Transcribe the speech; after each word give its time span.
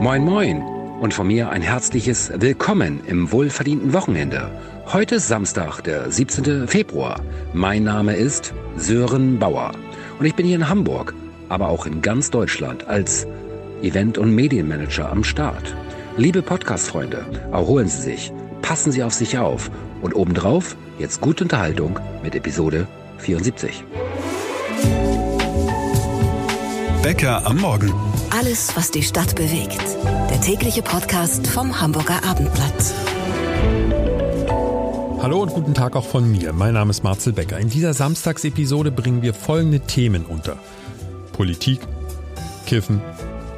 Moin 0.00 0.22
Moin 0.22 0.62
und 1.00 1.14
von 1.14 1.26
mir 1.26 1.48
ein 1.48 1.62
herzliches 1.62 2.30
Willkommen 2.36 3.00
im 3.06 3.32
wohlverdienten 3.32 3.94
Wochenende. 3.94 4.50
Heute 4.92 5.14
ist 5.14 5.28
Samstag, 5.28 5.80
der 5.80 6.12
17. 6.12 6.68
Februar. 6.68 7.22
Mein 7.54 7.84
Name 7.84 8.16
ist 8.16 8.52
Sören 8.76 9.38
Bauer 9.38 9.72
und 10.18 10.26
ich 10.26 10.34
bin 10.34 10.44
hier 10.44 10.56
in 10.56 10.68
Hamburg, 10.68 11.14
aber 11.48 11.70
auch 11.70 11.86
in 11.86 12.02
ganz 12.02 12.30
Deutschland 12.30 12.86
als 12.86 13.26
Event- 13.80 14.18
und 14.18 14.34
Medienmanager 14.34 15.10
am 15.10 15.24
Start. 15.24 15.74
Liebe 16.18 16.42
Podcast-Freunde, 16.42 17.24
erholen 17.50 17.88
Sie 17.88 18.02
sich, 18.02 18.30
passen 18.60 18.92
Sie 18.92 19.02
auf 19.02 19.14
sich 19.14 19.38
auf 19.38 19.70
und 20.02 20.14
obendrauf 20.14 20.76
jetzt 20.98 21.22
gute 21.22 21.44
Unterhaltung 21.44 21.98
mit 22.22 22.34
Episode 22.34 22.86
74. 23.16 23.84
Bäcker 27.02 27.46
am 27.46 27.56
Morgen. 27.56 27.94
Alles, 28.28 28.76
was 28.76 28.90
die 28.90 29.02
Stadt 29.02 29.34
bewegt. 29.34 29.80
Der 30.28 30.38
tägliche 30.42 30.82
Podcast 30.82 31.46
vom 31.46 31.80
Hamburger 31.80 32.22
Abendblatt. 32.22 32.94
Hallo 35.22 35.40
und 35.40 35.54
guten 35.54 35.72
Tag 35.72 35.96
auch 35.96 36.04
von 36.04 36.30
mir. 36.30 36.52
Mein 36.52 36.74
Name 36.74 36.90
ist 36.90 37.02
Marcel 37.02 37.32
Becker. 37.32 37.58
In 37.58 37.70
dieser 37.70 37.94
Samstagsepisode 37.94 38.90
bringen 38.90 39.22
wir 39.22 39.32
folgende 39.32 39.80
Themen 39.80 40.26
unter. 40.26 40.58
Politik, 41.32 41.80
Kiffen, 42.66 43.00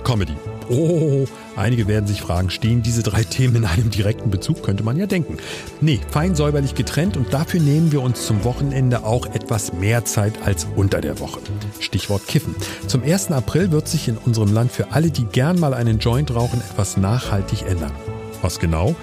Comedy. 0.05 0.37
Oh, 0.73 1.27
einige 1.55 1.87
werden 1.87 2.07
sich 2.07 2.23
fragen, 2.23 2.49
stehen 2.49 2.83
diese 2.83 3.03
drei 3.03 3.25
Themen 3.25 3.57
in 3.57 3.65
einem 3.67 3.91
direkten 3.91 4.31
Bezug? 4.31 4.63
Könnte 4.63 4.83
man 4.83 4.97
ja 4.97 5.05
denken. 5.05 5.37
Nee, 5.83 6.01
fein 6.09 6.35
säuberlich 6.35 6.75
getrennt 6.75 7.19
und 7.19 7.35
dafür 7.35 7.61
nehmen 7.61 7.93
wir 7.93 8.01
uns 8.01 8.25
zum 8.25 8.43
Wochenende 8.45 9.05
auch 9.05 9.27
etwas 9.27 9.75
mehr 9.75 10.07
Zeit 10.07 10.33
als 10.47 10.67
unter 10.75 11.03
der 11.03 11.21
Woche. 11.21 11.41
Stichwort 11.79 12.27
Kiffen. 12.27 12.55
Zum 12.87 13.03
1. 13.03 13.33
April 13.33 13.71
wird 13.71 13.87
sich 13.87 14.09
in 14.09 14.17
unserem 14.17 14.55
Land 14.55 14.73
für 14.73 14.93
alle, 14.93 15.11
die 15.11 15.27
gern 15.27 15.61
mal 15.61 15.75
einen 15.75 15.99
Joint 15.99 16.35
rauchen, 16.35 16.63
etwas 16.71 16.97
nachhaltig 16.97 17.67
ändern. 17.69 17.93
Was 18.41 18.59
genau? 18.59 18.97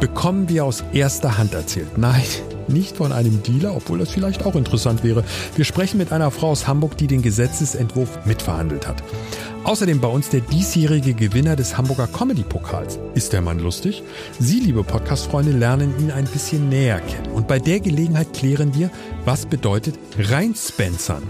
Bekommen 0.00 0.48
wir 0.48 0.64
aus 0.64 0.84
erster 0.92 1.38
Hand 1.38 1.54
erzählt. 1.54 1.96
Nein, 1.96 2.22
nicht 2.68 2.96
von 2.96 3.12
einem 3.12 3.42
Dealer, 3.42 3.76
obwohl 3.76 3.98
das 3.98 4.10
vielleicht 4.10 4.44
auch 4.44 4.54
interessant 4.54 5.04
wäre. 5.04 5.24
Wir 5.56 5.64
sprechen 5.64 5.98
mit 5.98 6.12
einer 6.12 6.30
Frau 6.30 6.50
aus 6.50 6.66
Hamburg, 6.66 6.96
die 6.96 7.06
den 7.06 7.22
Gesetzesentwurf 7.22 8.26
mitverhandelt 8.26 8.86
hat. 8.86 9.02
Außerdem 9.64 10.00
bei 10.00 10.08
uns 10.08 10.28
der 10.28 10.40
diesjährige 10.40 11.14
Gewinner 11.14 11.56
des 11.56 11.78
Hamburger 11.78 12.06
Comedy-Pokals. 12.06 12.98
Ist 13.14 13.32
der 13.32 13.40
Mann 13.40 13.58
lustig? 13.58 14.02
Sie, 14.38 14.60
liebe 14.60 14.84
Podcast-Freunde, 14.84 15.52
lernen 15.52 15.98
ihn 15.98 16.10
ein 16.10 16.26
bisschen 16.26 16.68
näher 16.68 17.00
kennen. 17.00 17.32
Und 17.32 17.48
bei 17.48 17.58
der 17.58 17.80
Gelegenheit 17.80 18.34
klären 18.34 18.74
wir, 18.74 18.90
was 19.24 19.46
bedeutet 19.46 19.98
reinspencern. 20.18 21.22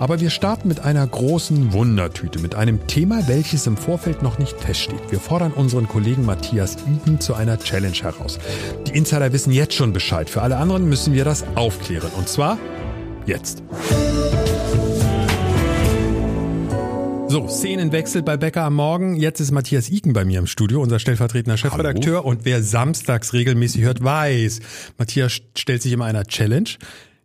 Aber 0.00 0.20
wir 0.20 0.30
starten 0.30 0.68
mit 0.68 0.80
einer 0.80 1.04
großen 1.04 1.72
Wundertüte, 1.72 2.38
mit 2.38 2.54
einem 2.54 2.86
Thema, 2.86 3.26
welches 3.26 3.66
im 3.66 3.76
Vorfeld 3.76 4.22
noch 4.22 4.38
nicht 4.38 4.58
feststeht. 4.60 5.10
Wir 5.10 5.18
fordern 5.18 5.52
unseren 5.52 5.88
Kollegen 5.88 6.24
Matthias 6.24 6.76
Iden 6.86 7.20
zu 7.20 7.34
einer 7.34 7.58
Challenge 7.58 7.96
heraus. 7.96 8.38
Die 8.86 8.96
Insider 8.96 9.32
wissen 9.32 9.52
jetzt 9.52 9.74
schon 9.74 9.92
Bescheid. 9.92 10.30
Für 10.30 10.42
alle 10.42 10.56
anderen 10.56 10.88
müssen 10.88 11.14
wir 11.14 11.24
das 11.24 11.44
aufklären. 11.56 12.10
Und 12.16 12.28
zwar 12.28 12.58
jetzt. 13.26 13.64
So, 17.30 17.46
Szenenwechsel 17.46 18.22
bei 18.22 18.36
Becker 18.36 18.62
am 18.62 18.74
Morgen. 18.76 19.16
Jetzt 19.16 19.40
ist 19.40 19.50
Matthias 19.50 19.90
Iken 19.90 20.12
bei 20.12 20.24
mir 20.24 20.38
im 20.38 20.46
Studio, 20.46 20.80
unser 20.80 20.98
stellvertretender 20.98 21.58
Chefredakteur. 21.58 22.18
Hallo. 22.18 22.28
Und 22.28 22.44
wer 22.44 22.62
samstags 22.62 23.32
regelmäßig 23.32 23.82
hört, 23.82 24.02
weiß, 24.02 24.60
Matthias 24.96 25.40
stellt 25.56 25.82
sich 25.82 25.92
immer 25.92 26.06
einer 26.06 26.24
Challenge. 26.24 26.70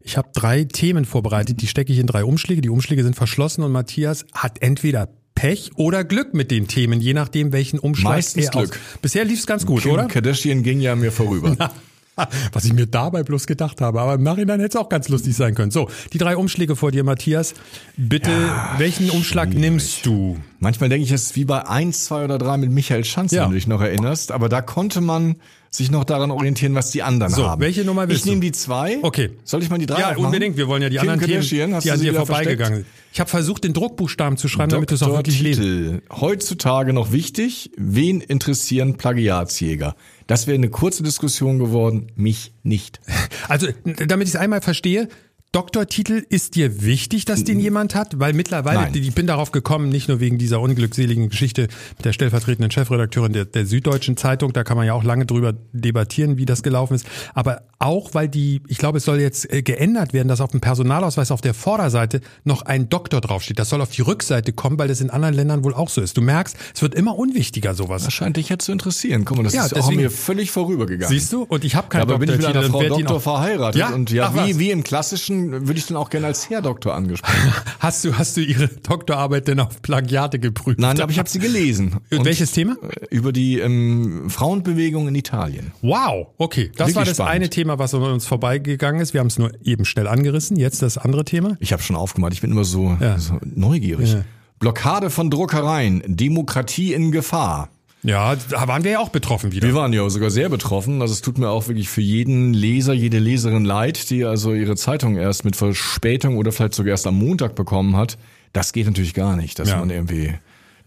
Ich 0.03 0.17
habe 0.17 0.29
drei 0.33 0.65
Themen 0.65 1.05
vorbereitet, 1.05 1.61
die 1.61 1.67
stecke 1.67 1.93
ich 1.93 1.99
in 1.99 2.07
drei 2.07 2.25
Umschläge. 2.25 2.61
Die 2.61 2.69
Umschläge 2.69 3.03
sind 3.03 3.15
verschlossen 3.15 3.63
und 3.63 3.71
Matthias 3.71 4.25
hat 4.33 4.61
entweder 4.61 5.09
Pech 5.33 5.71
oder 5.75 6.03
Glück 6.03 6.33
mit 6.33 6.51
den 6.51 6.67
Themen, 6.67 6.99
je 6.99 7.13
nachdem, 7.13 7.51
welchen 7.53 7.79
Umschlag 7.79 8.13
Meistens 8.13 8.45
er 8.45 8.51
Glück. 8.51 8.71
Aus. 8.71 8.99
Bisher 9.01 9.25
lief 9.25 9.39
es 9.39 9.47
ganz 9.47 9.65
gut, 9.65 9.83
Kim 9.83 9.91
oder? 9.91 10.07
Kardashian 10.07 10.61
ging 10.61 10.79
ja 10.79 10.95
mir 10.95 11.11
vorüber. 11.11 11.71
Was 12.53 12.65
ich 12.65 12.73
mir 12.73 12.85
dabei 12.85 13.23
bloß 13.23 13.47
gedacht 13.47 13.81
habe. 13.81 13.99
Aber 14.01 14.13
im 14.15 14.23
Nachhinein 14.23 14.59
hätte 14.59 14.77
es 14.77 14.81
auch 14.83 14.89
ganz 14.89 15.09
lustig 15.09 15.35
sein 15.35 15.55
können. 15.55 15.71
So, 15.71 15.89
die 16.13 16.17
drei 16.17 16.37
Umschläge 16.37 16.75
vor 16.75 16.91
dir, 16.91 17.03
Matthias. 17.03 17.53
Bitte, 17.97 18.29
Ja, 18.31 18.75
welchen 18.77 19.09
Umschlag 19.09 19.47
schwierig. 19.49 19.61
nimmst 19.61 20.05
du? 20.05 20.37
Manchmal 20.59 20.89
denke 20.89 21.05
ich, 21.05 21.11
es 21.11 21.23
ist 21.23 21.35
wie 21.35 21.45
bei 21.45 21.67
eins, 21.67 22.05
zwei 22.05 22.23
oder 22.23 22.37
drei 22.37 22.57
mit 22.57 22.71
Michael 22.71 23.03
Schanz, 23.03 23.31
Ja. 23.31 23.43
wenn 23.43 23.49
du 23.49 23.55
dich 23.55 23.67
noch 23.67 23.81
erinnerst. 23.81 24.31
Aber 24.31 24.47
da 24.49 24.61
konnte 24.61 25.01
man 25.01 25.35
sich 25.71 25.89
noch 25.89 26.03
daran 26.03 26.29
orientieren, 26.29 26.75
was 26.75 26.91
die 26.91 27.01
anderen 27.01 27.33
So, 27.33 27.47
haben. 27.47 27.59
welche 27.61 27.83
Nummer 27.83 28.07
willst 28.07 28.25
Ich 28.25 28.29
nehme 28.29 28.41
die 28.41 28.51
zwei. 28.51 28.99
Okay. 29.01 29.31
Soll 29.43 29.63
ich 29.63 29.71
mal 29.71 29.79
die 29.79 29.87
drei 29.87 29.99
Ja, 29.99 30.05
aufmachen? 30.09 30.25
unbedingt. 30.25 30.55
Wir 30.55 30.67
wollen 30.67 30.83
ja 30.83 30.89
die 30.89 30.97
Kim 30.97 31.09
anderen 31.09 31.41
Themen, 31.41 31.79
die 31.81 31.91
an 31.91 31.99
dir 31.99 32.13
vorbeigegangen 32.13 32.75
sind. 32.79 32.85
Ich 33.11 33.19
habe 33.19 33.29
versucht, 33.29 33.63
den 33.63 33.73
Druckbuchstaben 33.73 34.37
zu 34.37 34.47
schreiben, 34.47 34.69
damit 34.71 34.91
du 34.91 34.95
es 34.95 35.01
auch 35.01 35.15
wirklich 35.15 35.41
lesen. 35.41 36.01
Heutzutage 36.11 36.93
noch 36.93 37.11
wichtig. 37.11 37.71
Wen 37.75 38.21
interessieren 38.21 38.97
Plagiatsjäger? 38.97 39.95
Das 40.33 40.47
wäre 40.47 40.55
eine 40.55 40.71
kurze 40.71 41.03
Diskussion 41.03 41.59
geworden. 41.59 42.07
Mich 42.15 42.55
nicht. 42.63 42.99
Also, 43.47 43.67
damit 43.83 44.27
ich 44.27 44.33
es 44.33 44.39
einmal 44.39 44.61
verstehe, 44.61 45.07
Doktortitel 45.53 46.23
ist 46.29 46.55
dir 46.55 46.81
wichtig, 46.81 47.25
dass 47.25 47.43
den 47.43 47.59
jemand 47.59 47.93
hat? 47.93 48.19
Weil 48.19 48.33
mittlerweile, 48.33 48.79
Nein. 48.81 48.91
ich 48.95 49.13
bin 49.13 49.27
darauf 49.27 49.51
gekommen, 49.51 49.87
nicht 49.89 50.07
nur 50.09 50.19
wegen 50.19 50.39
dieser 50.39 50.59
unglückseligen 50.59 51.29
Geschichte 51.29 51.67
mit 51.95 52.05
der 52.05 52.11
stellvertretenden 52.11 52.71
Chefredakteurin 52.71 53.33
der, 53.33 53.45
der 53.45 53.67
Süddeutschen 53.67 54.17
Zeitung, 54.17 54.51
da 54.51 54.63
kann 54.63 54.77
man 54.77 54.87
ja 54.87 54.93
auch 54.95 55.03
lange 55.03 55.27
drüber 55.27 55.53
debattieren, 55.71 56.37
wie 56.39 56.47
das 56.47 56.63
gelaufen 56.63 56.95
ist, 56.95 57.05
aber 57.35 57.61
auch, 57.77 58.15
weil 58.15 58.29
die, 58.29 58.63
ich 58.67 58.79
glaube, 58.79 58.97
es 58.97 59.05
soll 59.05 59.19
jetzt 59.19 59.51
äh, 59.53 59.61
geändert 59.61 60.11
werden, 60.11 60.27
dass 60.27 60.41
auf 60.41 60.49
dem 60.49 60.59
Personalausweis 60.59 61.29
auf 61.29 61.41
der 61.41 61.53
Vorderseite 61.53 62.21
noch 62.45 62.63
ein 62.63 62.89
Doktor 62.89 63.21
draufsteht. 63.21 63.59
Das 63.59 63.69
soll 63.69 63.81
auf 63.81 63.91
die 63.91 64.01
Rückseite 64.01 64.53
kommen, 64.53 64.79
weil 64.79 64.87
das 64.87 65.01
in 65.01 65.11
anderen 65.11 65.35
Ländern 65.35 65.63
wohl 65.63 65.75
auch 65.75 65.89
so 65.89 66.01
ist. 66.01 66.17
Du 66.17 66.21
merkst, 66.21 66.57
es 66.73 66.81
wird 66.81 66.95
immer 66.95 67.15
unwichtiger, 67.15 67.75
sowas. 67.75 68.05
Das 68.05 68.13
scheint 68.13 68.37
dich 68.37 68.49
jetzt 68.49 68.65
zu 68.65 68.71
interessieren. 68.71 69.23
Guck 69.23 69.37
mal, 69.37 69.43
das 69.43 69.53
Ja, 69.53 69.65
ist 69.65 69.73
auch 69.73 69.77
deswegen- 69.81 70.01
mir 70.01 70.09
völlig 70.09 70.49
vorübergegangen. 70.49 71.09
Siehst 71.13 71.31
du? 71.31 71.43
Und 71.43 71.63
ich 71.63 71.75
habe 71.75 71.85
Ja, 71.87 71.89
keinen 71.89 72.01
aber 72.03 72.17
bin 72.17 72.29
ich 72.29 72.37
mit 72.37 72.45
Doktortitel 72.45 72.75
einer 72.77 72.87
Frau 72.89 72.97
Doktor 72.97 73.17
auch- 73.17 73.21
verheiratet 73.21 73.79
Ja? 73.79 73.89
und 73.93 74.09
ja, 74.11 74.27
Ach, 74.29 74.35
was? 74.35 74.47
wie, 74.47 74.59
wie 74.59 74.71
im 74.71 74.83
klassischen 74.83 75.42
würde 75.51 75.73
ich 75.73 75.85
dann 75.87 75.97
auch 75.97 76.09
gerne 76.09 76.27
als 76.27 76.49
Herr 76.49 76.61
Doktor 76.61 76.93
angesprochen. 76.95 77.53
Hast 77.79 78.05
du, 78.05 78.17
hast 78.17 78.37
du 78.37 78.41
ihre 78.41 78.67
Doktorarbeit 78.69 79.47
denn 79.47 79.59
auf 79.59 79.81
Plagiate 79.81 80.39
geprüft? 80.39 80.79
Nein, 80.79 80.99
aber 81.01 81.11
ich 81.11 81.19
habe 81.19 81.27
sie 81.29 81.39
gelesen. 81.39 81.97
Und 82.11 82.23
welches 82.25 82.51
Thema? 82.53 82.77
äh, 82.81 83.13
Über 83.15 83.33
die 83.33 83.59
ähm, 83.59 84.29
Frauenbewegung 84.29 85.07
in 85.09 85.15
Italien. 85.15 85.71
Wow, 85.81 86.27
okay. 86.37 86.71
Das 86.75 86.87
Wirklich 86.87 86.95
war 86.95 87.05
das 87.05 87.15
spannend. 87.17 87.31
eine 87.33 87.49
Thema, 87.49 87.79
was 87.79 87.93
an 87.93 88.03
uns 88.03 88.25
vorbeigegangen 88.25 89.01
ist. 89.01 89.13
Wir 89.13 89.19
haben 89.19 89.27
es 89.27 89.37
nur 89.37 89.51
eben 89.63 89.83
schnell 89.85 90.07
angerissen. 90.07 90.55
Jetzt 90.57 90.81
das 90.81 90.97
andere 90.97 91.25
Thema. 91.25 91.57
Ich 91.59 91.73
habe 91.73 91.83
schon 91.83 91.95
aufgemacht, 91.97 92.33
ich 92.33 92.41
bin 92.41 92.51
immer 92.51 92.63
so, 92.63 92.97
Ja. 93.01 93.19
so 93.19 93.37
neugierig. 93.43 94.13
Ja. 94.13 94.21
Blockade 94.59 95.09
von 95.09 95.29
Druckereien, 95.29 96.01
Demokratie 96.05 96.93
in 96.93 97.11
Gefahr. 97.11 97.69
Ja, 98.03 98.35
da 98.35 98.67
waren 98.67 98.83
wir 98.83 98.91
ja 98.91 98.99
auch 98.99 99.09
betroffen 99.09 99.51
wieder. 99.53 99.65
Wir 99.67 99.75
waren 99.75 99.93
ja 99.93 100.07
sogar 100.09 100.29
sehr 100.29 100.49
betroffen. 100.49 101.01
Also 101.01 101.13
es 101.13 101.21
tut 101.21 101.37
mir 101.37 101.49
auch 101.49 101.67
wirklich 101.67 101.89
für 101.89 102.01
jeden 102.01 102.53
Leser, 102.53 102.93
jede 102.93 103.19
Leserin 103.19 103.63
leid, 103.65 104.09
die 104.09 104.25
also 104.25 104.53
ihre 104.53 104.75
Zeitung 104.75 105.15
erst 105.15 105.45
mit 105.45 105.55
Verspätung 105.55 106.37
oder 106.37 106.51
vielleicht 106.51 106.73
sogar 106.75 106.91
erst 106.91 107.07
am 107.07 107.17
Montag 107.17 107.55
bekommen 107.55 107.95
hat. 107.95 108.17
Das 108.51 108.73
geht 108.73 108.85
natürlich 108.87 109.13
gar 109.13 109.35
nicht, 109.37 109.57
dass 109.57 109.69
Ja. 109.69 109.77
man 109.77 109.89
irgendwie 109.89 110.33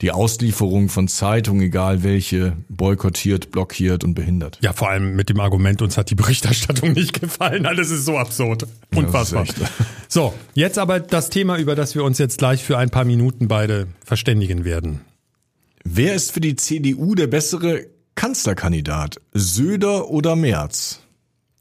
die 0.03 0.11
Auslieferung 0.13 0.91
von 0.91 1.09
Zeitungen, 1.09 1.63
egal 1.63 2.03
welche, 2.03 2.55
boykottiert, 2.69 3.51
blockiert 3.51 4.05
und 4.05 4.13
behindert. 4.15 4.59
Ja, 4.61 4.75
vor 4.75 4.91
allem 4.91 5.17
mit 5.17 5.31
dem 5.31 5.41
Argument, 5.41 5.81
uns 5.81 5.97
hat 5.97 6.11
die 6.11 6.15
Berichterstattung 6.15 6.93
nicht 6.93 7.19
gefallen. 7.19 7.65
Alles 7.65 7.91
ist 7.91 8.05
so 8.05 8.19
absurd. 8.19 8.67
Unfassbar. 8.95 9.47
das 9.47 9.57
ist 9.57 9.63
echt. 9.63 9.73
So, 10.09 10.35
jetzt 10.53 10.79
aber 10.79 11.01
das 11.01 11.31
Thema, 11.31 11.57
über 11.57 11.75
das 11.75 11.95
wir 11.95 12.05
uns 12.05 12.19
jetzt 12.19 12.37
gleich 12.37 12.63
für 12.63 12.77
ein 12.77 12.91
paar 12.91 13.07
Minuten 13.07 13.49
beide 13.49 13.87
verständigen 14.05 14.67
werden. 14.67 15.01
Wer 15.89 16.15
ist 16.15 16.33
für 16.33 16.41
die 16.41 16.57
CDU 16.57 17.15
der 17.15 17.29
bessere 17.29 17.87
Kanzlerkandidat? 18.17 19.21
Söder 19.33 20.11
oder 20.11 20.35
Merz? 20.35 21.01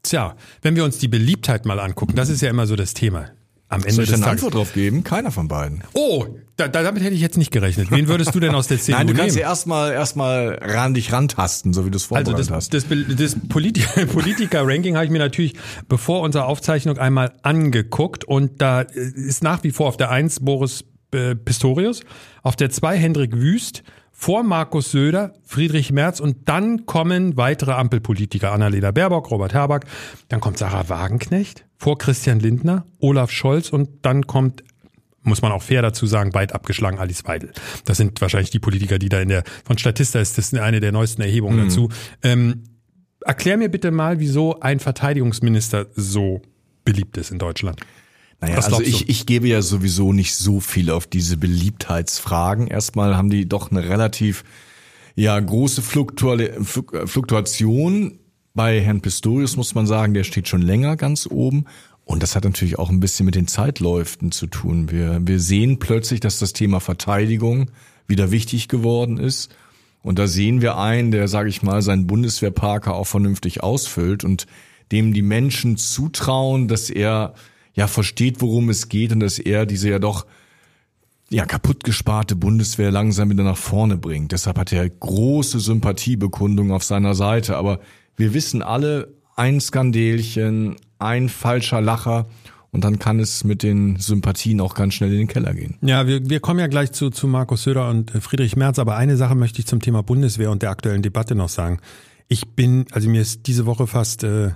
Tja, 0.02 0.34
wenn 0.62 0.74
wir 0.74 0.82
uns 0.84 0.98
die 0.98 1.06
Beliebtheit 1.06 1.64
mal 1.64 1.78
angucken, 1.78 2.14
das 2.16 2.28
ist 2.28 2.40
ja 2.42 2.50
immer 2.50 2.66
so 2.66 2.74
das 2.74 2.92
Thema. 2.92 3.26
Am 3.68 3.82
Ende 3.82 3.94
Soll 3.94 4.04
ich 4.04 4.10
des 4.10 4.16
eine 4.18 4.24
Tages. 4.24 4.42
Antwort 4.42 4.54
drauf 4.54 4.74
geben? 4.74 5.04
Keiner 5.04 5.30
von 5.30 5.46
beiden. 5.46 5.82
Oh, 5.92 6.26
da, 6.56 6.66
da, 6.66 6.82
damit 6.82 7.04
hätte 7.04 7.14
ich 7.14 7.20
jetzt 7.20 7.38
nicht 7.38 7.52
gerechnet. 7.52 7.92
Wen 7.92 8.08
würdest 8.08 8.34
du 8.34 8.40
denn 8.40 8.54
aus 8.56 8.66
der 8.66 8.80
CDU 8.80 8.96
Nein, 8.98 9.06
du 9.06 9.14
kannst 9.14 9.36
nehmen? 9.36 9.42
ja 9.44 9.48
erstmal 9.48 9.92
erstmal 9.92 10.58
ran 10.60 10.94
dich 10.94 11.12
rantasten, 11.12 11.72
so 11.72 11.86
wie 11.86 11.90
du 11.90 11.96
es 11.96 12.10
Also 12.10 12.24
vorbereitet 12.32 12.50
das, 12.50 12.50
hast. 12.50 12.74
das, 12.74 12.84
das 13.16 13.36
Politi 13.48 13.82
Politiker-Ranking 14.06 14.96
habe 14.96 15.04
ich 15.04 15.10
mir 15.12 15.18
natürlich 15.20 15.54
bevor 15.88 16.22
unserer 16.22 16.46
Aufzeichnung 16.46 16.98
einmal 16.98 17.32
angeguckt 17.42 18.24
und 18.24 18.60
da 18.60 18.82
äh, 18.82 18.88
ist 19.14 19.44
nach 19.44 19.62
wie 19.62 19.70
vor 19.70 19.86
auf 19.86 19.96
der 19.96 20.10
1 20.10 20.40
Boris 20.40 20.84
äh, 21.12 21.34
Pistorius, 21.34 22.00
auf 22.42 22.56
der 22.56 22.70
2 22.70 22.96
Hendrik 22.96 23.36
Wüst, 23.36 23.82
vor 24.12 24.42
Markus 24.42 24.92
Söder, 24.92 25.34
Friedrich 25.44 25.92
Merz 25.92 26.20
und 26.20 26.48
dann 26.48 26.86
kommen 26.86 27.36
weitere 27.36 27.72
Ampelpolitiker, 27.72 28.50
Annalena 28.50 28.90
Baerbock, 28.90 29.30
Robert 29.30 29.52
Habeck, 29.52 29.84
dann 30.28 30.40
kommt 30.40 30.56
Sarah 30.56 30.88
Wagenknecht, 30.88 31.66
vor 31.76 31.98
Christian 31.98 32.40
Lindner, 32.40 32.86
Olaf 32.98 33.30
Scholz 33.30 33.68
und 33.68 33.90
dann 34.02 34.26
kommt 34.26 34.64
muss 35.26 35.42
man 35.42 35.50
auch 35.50 35.62
fair 35.62 35.82
dazu 35.82 36.06
sagen, 36.06 36.34
weit 36.34 36.52
abgeschlagen 36.52 37.00
Alice 37.00 37.24
Weidel. 37.24 37.50
Das 37.84 37.96
sind 37.96 38.20
wahrscheinlich 38.20 38.50
die 38.50 38.60
Politiker, 38.60 38.98
die 38.98 39.08
da 39.08 39.20
in 39.20 39.28
der, 39.28 39.42
von 39.64 39.76
Statista 39.76 40.20
ist 40.20 40.38
das 40.38 40.54
eine 40.54 40.78
der 40.78 40.92
neuesten 40.92 41.20
Erhebungen 41.20 41.66
dazu. 41.66 41.88
Ähm, 42.22 42.62
erklär 43.24 43.56
mir 43.56 43.68
bitte 43.68 43.90
mal, 43.90 44.20
wieso 44.20 44.60
ein 44.60 44.78
Verteidigungsminister 44.78 45.86
so 45.96 46.42
beliebt 46.84 47.16
ist 47.16 47.32
in 47.32 47.38
Deutschland. 47.38 47.80
Naja, 48.40 48.56
also 48.56 48.82
ich, 48.82 49.08
ich 49.08 49.26
gebe 49.26 49.48
ja 49.48 49.62
sowieso 49.62 50.12
nicht 50.12 50.34
so 50.34 50.60
viel 50.60 50.90
auf 50.90 51.06
diese 51.06 51.36
Beliebtheitsfragen. 51.36 52.66
Erstmal 52.66 53.16
haben 53.16 53.30
die 53.30 53.48
doch 53.48 53.70
eine 53.70 53.88
relativ 53.88 54.44
ja 55.14 55.38
große 55.40 55.80
Fluktua 55.82 56.36
Fluk- 56.62 57.08
Fluktuation. 57.08 58.18
Bei 58.54 58.80
Herrn 58.80 59.00
Pistorius 59.00 59.56
muss 59.56 59.74
man 59.74 59.86
sagen, 59.86 60.14
der 60.14 60.24
steht 60.24 60.48
schon 60.48 60.62
länger 60.62 60.96
ganz 60.96 61.26
oben. 61.30 61.64
Und 62.04 62.22
das 62.22 62.36
hat 62.36 62.44
natürlich 62.44 62.78
auch 62.78 62.90
ein 62.90 63.00
bisschen 63.00 63.26
mit 63.26 63.34
den 63.34 63.48
Zeitläuften 63.48 64.30
zu 64.30 64.46
tun. 64.46 64.90
Wir, 64.90 65.20
wir 65.24 65.40
sehen 65.40 65.78
plötzlich, 65.78 66.20
dass 66.20 66.38
das 66.38 66.52
Thema 66.52 66.80
Verteidigung 66.80 67.70
wieder 68.06 68.30
wichtig 68.30 68.68
geworden 68.68 69.18
ist. 69.18 69.50
Und 70.02 70.20
da 70.20 70.28
sehen 70.28 70.60
wir 70.60 70.78
einen, 70.78 71.10
der, 71.10 71.26
sage 71.26 71.48
ich 71.48 71.62
mal, 71.62 71.82
seinen 71.82 72.06
Bundeswehrparker 72.06 72.94
auch 72.94 73.08
vernünftig 73.08 73.64
ausfüllt 73.64 74.22
und 74.22 74.46
dem 74.92 75.12
die 75.12 75.22
Menschen 75.22 75.78
zutrauen, 75.78 76.68
dass 76.68 76.90
er 76.90 77.34
ja 77.76 77.86
versteht, 77.86 78.40
worum 78.40 78.68
es 78.70 78.88
geht 78.88 79.12
und 79.12 79.20
dass 79.20 79.38
er 79.38 79.66
diese 79.66 79.90
ja 79.90 79.98
doch 80.00 80.26
ja 81.30 81.44
kaputtgesparte 81.44 82.34
Bundeswehr 82.34 82.90
langsam 82.90 83.30
wieder 83.30 83.44
nach 83.44 83.56
vorne 83.56 83.96
bringt. 83.96 84.32
Deshalb 84.32 84.58
hat 84.58 84.72
er 84.72 84.88
große 84.88 85.60
Sympathiebekundung 85.60 86.72
auf 86.72 86.82
seiner 86.82 87.14
Seite. 87.14 87.56
Aber 87.56 87.80
wir 88.16 88.32
wissen 88.32 88.62
alle, 88.62 89.14
ein 89.36 89.60
Skandelchen, 89.60 90.76
ein 90.98 91.28
falscher 91.28 91.80
Lacher 91.80 92.26
und 92.70 92.84
dann 92.84 92.98
kann 92.98 93.20
es 93.20 93.44
mit 93.44 93.62
den 93.62 93.96
Sympathien 93.96 94.60
auch 94.60 94.74
ganz 94.74 94.94
schnell 94.94 95.12
in 95.12 95.18
den 95.18 95.28
Keller 95.28 95.52
gehen. 95.52 95.76
Ja, 95.82 96.06
wir, 96.06 96.28
wir 96.28 96.40
kommen 96.40 96.60
ja 96.60 96.68
gleich 96.68 96.92
zu, 96.92 97.10
zu 97.10 97.26
Markus 97.26 97.64
Söder 97.64 97.88
und 97.90 98.14
äh, 98.14 98.20
Friedrich 98.20 98.56
Merz, 98.56 98.78
aber 98.78 98.96
eine 98.96 99.16
Sache 99.16 99.34
möchte 99.34 99.58
ich 99.58 99.66
zum 99.66 99.80
Thema 99.80 100.02
Bundeswehr 100.02 100.50
und 100.50 100.62
der 100.62 100.70
aktuellen 100.70 101.02
Debatte 101.02 101.34
noch 101.34 101.50
sagen. 101.50 101.80
Ich 102.28 102.48
bin, 102.48 102.86
also 102.92 103.10
mir 103.10 103.20
ist 103.20 103.46
diese 103.46 103.66
Woche 103.66 103.86
fast 103.86 104.24
äh, 104.24 104.52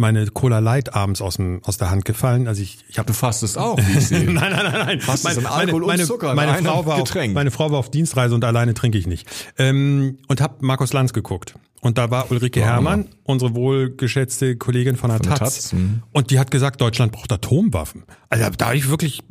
meine 0.00 0.26
Cola 0.26 0.58
Light 0.58 0.94
abends 0.94 1.22
aus, 1.22 1.36
dem, 1.36 1.62
aus 1.64 1.76
der 1.76 1.90
Hand 1.90 2.04
gefallen. 2.04 2.48
Also 2.48 2.62
ich, 2.62 2.78
ich 2.88 2.98
habe 2.98 3.06
Du 3.06 3.12
fastest 3.12 3.56
auch, 3.56 3.78
wie 3.78 3.98
ich 3.98 4.08
sehe. 4.08 4.24
nein, 4.24 4.52
nein, 4.52 4.64
nein, 4.64 4.86
nein. 4.86 5.00
Fastest 5.00 5.36
meine, 5.36 5.50
Alkohol 5.50 5.82
und 5.82 5.88
meine, 5.88 6.04
Zucker 6.04 6.30
in 6.30 6.36
meine, 6.36 6.52
einem 6.52 6.66
Frau 6.66 6.86
war 6.86 6.96
auf, 6.96 7.04
Getränk. 7.04 7.34
meine 7.34 7.50
Frau 7.50 7.70
war 7.70 7.78
auf 7.78 7.90
Dienstreise 7.90 8.34
und 8.34 8.44
alleine 8.44 8.74
trinke 8.74 8.98
ich 8.98 9.06
nicht. 9.06 9.28
Ähm, 9.58 10.18
und 10.26 10.40
habe 10.40 10.56
Markus 10.60 10.92
Lanz 10.92 11.12
geguckt. 11.12 11.54
Und 11.80 11.96
da 11.96 12.10
war 12.10 12.30
Ulrike 12.30 12.60
Ja, 12.60 12.66
Herrmann, 12.66 13.08
unsere 13.24 13.54
wohlgeschätzte 13.54 14.56
Kollegin 14.56 14.96
von 14.96 15.10
der 15.10 15.18
Von 15.18 15.28
der 15.28 15.36
Taz. 15.36 15.54
Taz, 15.54 15.72
mhm. 15.72 16.02
Und 16.12 16.30
die 16.30 16.38
hat 16.38 16.50
gesagt, 16.50 16.80
Deutschland 16.80 17.12
braucht 17.12 17.32
Atomwaffen. 17.32 18.04
Also 18.28 18.50
da 18.50 18.66
war 18.66 18.74
ich 18.74 18.88
wirklich, 18.90 19.22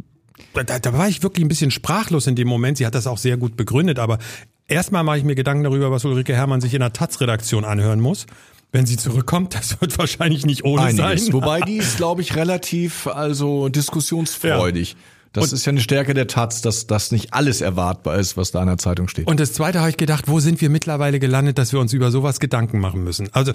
da, 0.54 0.63
da 0.63 0.94
war 0.94 1.07
ich 1.07 1.21
wirklich 1.21 1.45
ein 1.45 1.50
bisschen 1.50 1.71
sprachlos 1.71 2.25
in 2.27 2.36
dem 2.36 2.48
Moment. 2.48 2.77
Sie 2.77 2.86
hat 2.86 2.95
das 2.95 3.06
auch 3.07 3.18
sehr 3.19 3.38
gut 3.38 3.56
begründet, 3.56 4.00
aber 4.00 4.18
erstmal 4.68 5.04
mache 5.04 5.19
ich 5.19 5.24
mir 5.24 5.36
Gedanken 5.36 5.63
darüber, 5.63 5.92
was 5.92 6.06
Ulrike 6.06 6.33
Herrmann 6.33 6.62
sich 6.62 6.74
in 6.74 6.80
der 6.80 6.94
Taz-Redaktion 6.94 7.66
anhören 7.66 8.00
muss. 8.00 8.25
Wenn 8.71 8.86
sie 8.86 8.98
zurückkommt, 8.98 9.56
das 9.60 9.80
wird 9.81 9.98
wahrscheinlich 9.98 10.45
nicht 10.45 10.63
ohne 10.63 10.83
Einiges. 10.83 11.25
sein. 11.25 11.33
Wobei 11.33 11.62
die 11.62 11.77
ist, 11.77 11.98
glaube 11.98 12.21
ich, 12.21 12.36
relativ 12.36 13.07
also 13.07 13.69
diskussionsfreudig. 13.69 14.95
Das 15.31 15.54
ist 15.54 15.66
ja 15.66 15.69
eine 15.69 15.81
Stärke 15.81 16.13
der 16.16 16.27
Taz, 16.27 16.62
dass 16.62 16.88
das 16.88 17.12
nicht 17.12 17.33
alles 17.33 17.62
erwartbar 17.62 18.18
ist, 18.18 18.36
was 18.36 18.51
da 18.51 18.62
in 18.62 18.68
der 18.68 18.77
Zeitung 18.80 19.07
steht. 19.07 19.27
Und 19.27 19.39
das 19.39 19.54
zweite 19.54 19.80
habe 19.80 19.92
ich 19.92 19.98
gedacht, 19.98 20.27
wo 20.27 20.39
sind 20.39 20.60
wir 20.60 20.69
mittlerweile 20.69 21.19
gelandet, 21.19 21.57
dass 21.60 21.71
wir 21.71 21.80
uns 21.80 21.94
über 21.94 22.10
sowas 22.10 22.39
Gedanken 22.39 22.80
machen 22.80 23.04
müssen? 23.04 23.30
Also 23.33 23.51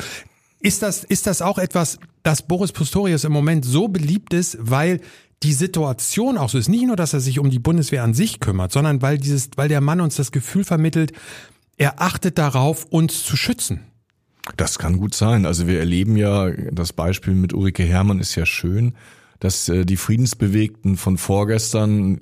ist 0.60 0.82
das, 0.82 1.02
ist 1.02 1.26
das 1.26 1.42
auch 1.42 1.58
etwas, 1.58 1.98
dass 2.22 2.42
Boris 2.42 2.72
Pistorius 2.72 3.24
im 3.24 3.32
Moment 3.32 3.64
so 3.64 3.88
beliebt 3.88 4.32
ist, 4.32 4.56
weil 4.60 5.00
die 5.42 5.52
Situation 5.52 6.38
auch 6.38 6.48
so 6.48 6.58
ist? 6.58 6.68
Nicht 6.68 6.86
nur, 6.86 6.96
dass 6.96 7.12
er 7.12 7.20
sich 7.20 7.40
um 7.40 7.50
die 7.50 7.58
Bundeswehr 7.58 8.04
an 8.04 8.14
sich 8.14 8.38
kümmert, 8.38 8.70
sondern 8.70 9.02
weil 9.02 9.18
dieses, 9.18 9.50
weil 9.56 9.68
der 9.68 9.80
Mann 9.80 10.00
uns 10.00 10.14
das 10.14 10.30
Gefühl 10.30 10.64
vermittelt, 10.64 11.12
er 11.76 12.00
achtet 12.00 12.38
darauf, 12.38 12.84
uns 12.84 13.24
zu 13.24 13.36
schützen. 13.36 13.80
Das 14.56 14.78
kann 14.78 14.98
gut 14.98 15.14
sein. 15.14 15.46
Also 15.46 15.66
wir 15.66 15.78
erleben 15.78 16.16
ja, 16.16 16.50
das 16.50 16.92
Beispiel 16.92 17.34
mit 17.34 17.54
Ulrike 17.54 17.82
Herrmann 17.82 18.20
ist 18.20 18.34
ja 18.34 18.44
schön, 18.46 18.94
dass 19.40 19.68
äh, 19.68 19.84
die 19.84 19.96
Friedensbewegten 19.96 20.96
von 20.96 21.16
vorgestern 21.18 22.20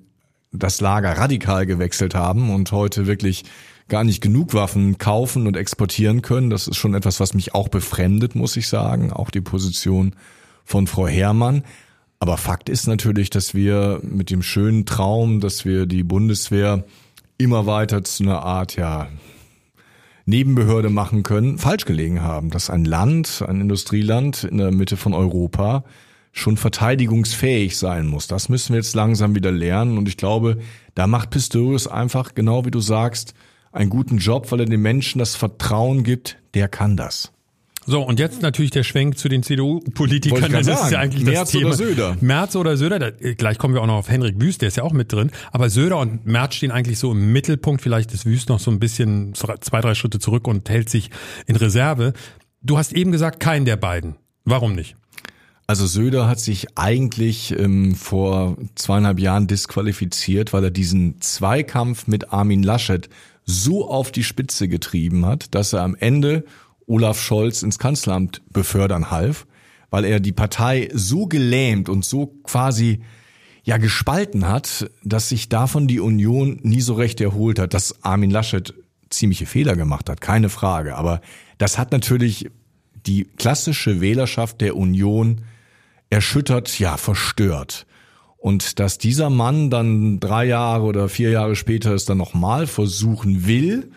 das 0.52 0.80
Lager 0.80 1.16
radikal 1.16 1.66
gewechselt 1.66 2.14
haben 2.14 2.54
und 2.54 2.72
heute 2.72 3.06
wirklich 3.06 3.44
gar 3.88 4.04
nicht 4.04 4.20
genug 4.20 4.54
Waffen 4.54 4.98
kaufen 4.98 5.46
und 5.46 5.56
exportieren 5.56 6.22
können. 6.22 6.50
Das 6.50 6.68
ist 6.68 6.76
schon 6.76 6.94
etwas, 6.94 7.20
was 7.20 7.34
mich 7.34 7.54
auch 7.54 7.68
befremdet, 7.68 8.34
muss 8.34 8.56
ich 8.56 8.68
sagen. 8.68 9.12
Auch 9.12 9.30
die 9.30 9.40
Position 9.40 10.14
von 10.64 10.86
Frau 10.86 11.06
Herrmann. 11.06 11.64
Aber 12.20 12.36
Fakt 12.36 12.68
ist 12.68 12.86
natürlich, 12.86 13.30
dass 13.30 13.54
wir 13.54 14.00
mit 14.02 14.30
dem 14.30 14.42
schönen 14.42 14.86
Traum, 14.86 15.40
dass 15.40 15.64
wir 15.64 15.86
die 15.86 16.04
Bundeswehr 16.04 16.84
immer 17.36 17.66
weiter 17.66 18.04
zu 18.04 18.22
einer 18.22 18.42
Art, 18.42 18.76
ja, 18.76 19.08
Nebenbehörde 20.24 20.90
machen 20.90 21.22
können, 21.22 21.58
falsch 21.58 21.84
gelegen 21.84 22.22
haben, 22.22 22.50
dass 22.50 22.70
ein 22.70 22.84
Land, 22.84 23.44
ein 23.46 23.60
Industrieland 23.60 24.44
in 24.44 24.58
der 24.58 24.70
Mitte 24.70 24.96
von 24.96 25.14
Europa 25.14 25.84
schon 26.32 26.56
verteidigungsfähig 26.56 27.76
sein 27.76 28.06
muss. 28.06 28.26
Das 28.26 28.48
müssen 28.48 28.70
wir 28.70 28.78
jetzt 28.78 28.94
langsam 28.94 29.34
wieder 29.34 29.52
lernen 29.52 29.98
und 29.98 30.08
ich 30.08 30.16
glaube, 30.16 30.58
da 30.94 31.06
macht 31.06 31.30
Pistorius 31.30 31.86
einfach, 31.86 32.34
genau 32.34 32.64
wie 32.64 32.70
du 32.70 32.80
sagst, 32.80 33.34
einen 33.70 33.90
guten 33.90 34.18
Job, 34.18 34.50
weil 34.50 34.60
er 34.60 34.66
den 34.66 34.82
Menschen 34.82 35.18
das 35.18 35.34
Vertrauen 35.34 36.04
gibt, 36.04 36.38
der 36.54 36.68
kann 36.68 36.96
das. 36.96 37.32
So, 37.84 38.02
und 38.02 38.20
jetzt 38.20 38.42
natürlich 38.42 38.70
der 38.70 38.84
Schwenk 38.84 39.18
zu 39.18 39.28
den 39.28 39.42
CDU-Politikern. 39.42 40.52
Das 40.52 40.66
ist 40.66 40.66
sagen. 40.66 40.92
ja 40.92 40.98
eigentlich 41.00 41.24
Merz 41.24 41.38
das 41.40 41.50
Thema. 41.50 41.66
oder 41.68 41.76
Söder? 41.76 42.16
Merz 42.20 42.56
oder 42.56 42.76
Söder. 42.76 42.98
Da, 42.98 43.08
äh, 43.08 43.34
gleich 43.34 43.58
kommen 43.58 43.74
wir 43.74 43.82
auch 43.82 43.86
noch 43.86 43.96
auf 43.96 44.08
Henrik 44.08 44.40
Wüst, 44.40 44.62
der 44.62 44.68
ist 44.68 44.76
ja 44.76 44.84
auch 44.84 44.92
mit 44.92 45.12
drin. 45.12 45.30
Aber 45.50 45.68
Söder 45.68 45.98
und 45.98 46.26
Merz 46.26 46.54
stehen 46.54 46.70
eigentlich 46.70 46.98
so 46.98 47.10
im 47.12 47.32
Mittelpunkt. 47.32 47.82
Vielleicht 47.82 48.12
ist 48.12 48.24
Wüst 48.24 48.48
noch 48.48 48.60
so 48.60 48.70
ein 48.70 48.78
bisschen 48.78 49.34
zwei, 49.34 49.80
drei 49.80 49.94
Schritte 49.94 50.18
zurück 50.20 50.46
und 50.46 50.68
hält 50.70 50.88
sich 50.88 51.10
in 51.46 51.56
Reserve. 51.56 52.12
Du 52.62 52.78
hast 52.78 52.92
eben 52.92 53.10
gesagt, 53.10 53.40
keinen 53.40 53.64
der 53.64 53.76
beiden. 53.76 54.16
Warum 54.44 54.74
nicht? 54.74 54.96
Also 55.66 55.86
Söder 55.86 56.28
hat 56.28 56.38
sich 56.38 56.76
eigentlich 56.76 57.58
ähm, 57.58 57.94
vor 57.94 58.56
zweieinhalb 58.74 59.18
Jahren 59.18 59.46
disqualifiziert, 59.46 60.52
weil 60.52 60.64
er 60.64 60.70
diesen 60.70 61.20
Zweikampf 61.20 62.06
mit 62.06 62.32
Armin 62.32 62.62
Laschet 62.62 63.08
so 63.44 63.88
auf 63.88 64.12
die 64.12 64.24
Spitze 64.24 64.68
getrieben 64.68 65.24
hat, 65.26 65.54
dass 65.54 65.72
er 65.72 65.82
am 65.82 65.96
Ende 65.98 66.44
Olaf 66.86 67.20
Scholz 67.20 67.62
ins 67.62 67.78
Kanzleramt 67.78 68.42
befördern 68.50 69.10
half, 69.10 69.46
weil 69.90 70.04
er 70.04 70.20
die 70.20 70.32
Partei 70.32 70.88
so 70.92 71.26
gelähmt 71.26 71.88
und 71.88 72.04
so 72.04 72.26
quasi 72.44 73.00
ja 73.64 73.76
gespalten 73.76 74.48
hat, 74.48 74.90
dass 75.04 75.28
sich 75.28 75.48
davon 75.48 75.86
die 75.86 76.00
Union 76.00 76.58
nie 76.62 76.80
so 76.80 76.94
recht 76.94 77.20
erholt 77.20 77.58
hat, 77.58 77.74
dass 77.74 78.02
Armin 78.04 78.30
Laschet 78.30 78.74
ziemliche 79.10 79.46
Fehler 79.46 79.76
gemacht 79.76 80.08
hat, 80.08 80.20
keine 80.20 80.48
Frage, 80.48 80.96
aber 80.96 81.20
das 81.58 81.78
hat 81.78 81.92
natürlich 81.92 82.50
die 83.06 83.24
klassische 83.24 84.00
Wählerschaft 84.00 84.60
der 84.60 84.76
Union 84.76 85.42
erschüttert, 86.10 86.78
ja, 86.78 86.96
verstört. 86.96 87.86
Und 88.36 88.80
dass 88.80 88.98
dieser 88.98 89.30
Mann 89.30 89.70
dann 89.70 90.18
drei 90.18 90.46
Jahre 90.46 90.84
oder 90.84 91.08
vier 91.08 91.30
Jahre 91.30 91.54
später 91.54 91.94
es 91.94 92.04
dann 92.04 92.18
nochmal 92.18 92.66
versuchen 92.66 93.46
will, 93.46 93.92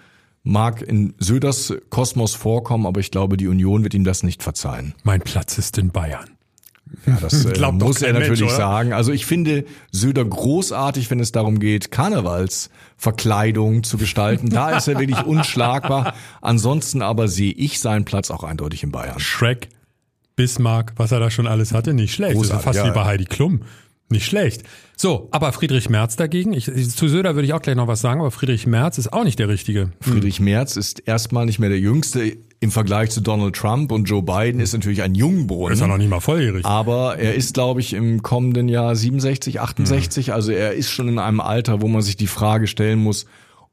mag 0.45 0.81
in 0.81 1.13
Söders 1.17 1.73
Kosmos 1.89 2.35
vorkommen, 2.35 2.85
aber 2.85 3.01
ich 3.01 3.11
glaube, 3.11 3.35
die 3.35 3.47
Union 3.47 3.83
wird 3.83 3.93
ihm 3.93 4.05
das 4.05 4.23
nicht 4.23 4.43
verzeihen. 4.43 4.93
Mein 5.03 5.19
Platz 5.21 5.57
ist 5.57 5.77
in 5.77 5.89
Bayern. 5.89 6.29
Ja, 7.05 7.17
das 7.19 7.45
äh, 7.45 7.71
muss 7.71 8.01
er 8.01 8.13
Mensch, 8.13 8.29
natürlich 8.29 8.43
oder? 8.43 8.55
sagen. 8.55 8.93
Also 8.93 9.11
ich 9.11 9.25
finde 9.25 9.65
Söder 9.91 10.23
großartig, 10.23 11.09
wenn 11.09 11.19
es 11.19 11.31
darum 11.31 11.59
geht, 11.59 11.91
Karnevalsverkleidung 11.91 13.83
zu 13.83 13.97
gestalten. 13.97 14.49
Da 14.49 14.77
ist 14.77 14.87
er 14.87 14.99
wirklich 14.99 15.25
unschlagbar. 15.25 16.13
Ansonsten 16.41 17.01
aber 17.01 17.27
sehe 17.27 17.51
ich 17.51 17.79
seinen 17.79 18.05
Platz 18.05 18.29
auch 18.29 18.43
eindeutig 18.43 18.83
in 18.83 18.91
Bayern. 18.91 19.19
Shrek, 19.19 19.69
Bismarck, 20.35 20.93
was 20.97 21.11
er 21.11 21.19
da 21.19 21.31
schon 21.31 21.47
alles 21.47 21.73
hatte, 21.73 21.93
nicht 21.93 22.13
schlecht. 22.13 22.37
Das 22.37 22.49
ist 22.49 22.61
fast 22.61 22.77
ja, 22.77 22.85
wie 22.85 22.91
bei. 22.91 23.05
Heidi 23.05 23.25
Klum. 23.25 23.61
Nicht 24.09 24.25
schlecht. 24.25 24.63
So, 24.95 25.27
aber 25.31 25.51
Friedrich 25.51 25.89
Merz 25.89 26.15
dagegen, 26.15 26.53
ich, 26.53 26.65
zu 26.65 27.07
Söder 27.07 27.35
würde 27.35 27.47
ich 27.47 27.53
auch 27.53 27.61
gleich 27.61 27.75
noch 27.75 27.87
was 27.87 28.01
sagen, 28.01 28.21
aber 28.21 28.31
Friedrich 28.31 28.67
Merz 28.67 28.97
ist 28.97 29.11
auch 29.11 29.23
nicht 29.23 29.39
der 29.39 29.49
Richtige. 29.49 29.91
Friedrich 29.99 30.39
Merz 30.39 30.77
ist 30.77 30.99
erstmal 31.07 31.45
nicht 31.45 31.59
mehr 31.59 31.69
der 31.69 31.79
Jüngste 31.79 32.37
im 32.59 32.71
Vergleich 32.71 33.09
zu 33.11 33.21
Donald 33.21 33.55
Trump 33.55 33.91
und 33.91 34.05
Joe 34.05 34.21
Biden 34.21 34.59
ist 34.59 34.73
natürlich 34.73 35.01
ein 35.01 35.15
Jungbrunnen. 35.15 35.73
Ist 35.73 35.81
er 35.81 35.87
noch 35.87 35.97
nicht 35.97 36.09
mal 36.09 36.19
volljährig. 36.19 36.65
Aber 36.65 37.17
er 37.17 37.35
ist, 37.35 37.55
glaube 37.55 37.79
ich, 37.79 37.93
im 37.93 38.21
kommenden 38.21 38.69
Jahr 38.69 38.95
67, 38.95 39.59
68. 39.59 40.33
Also 40.33 40.51
er 40.51 40.73
ist 40.73 40.91
schon 40.91 41.07
in 41.07 41.19
einem 41.19 41.39
Alter, 41.39 41.81
wo 41.81 41.87
man 41.87 42.01
sich 42.01 42.15
die 42.15 42.27
Frage 42.27 42.67
stellen 42.67 42.99
muss, 42.99 43.25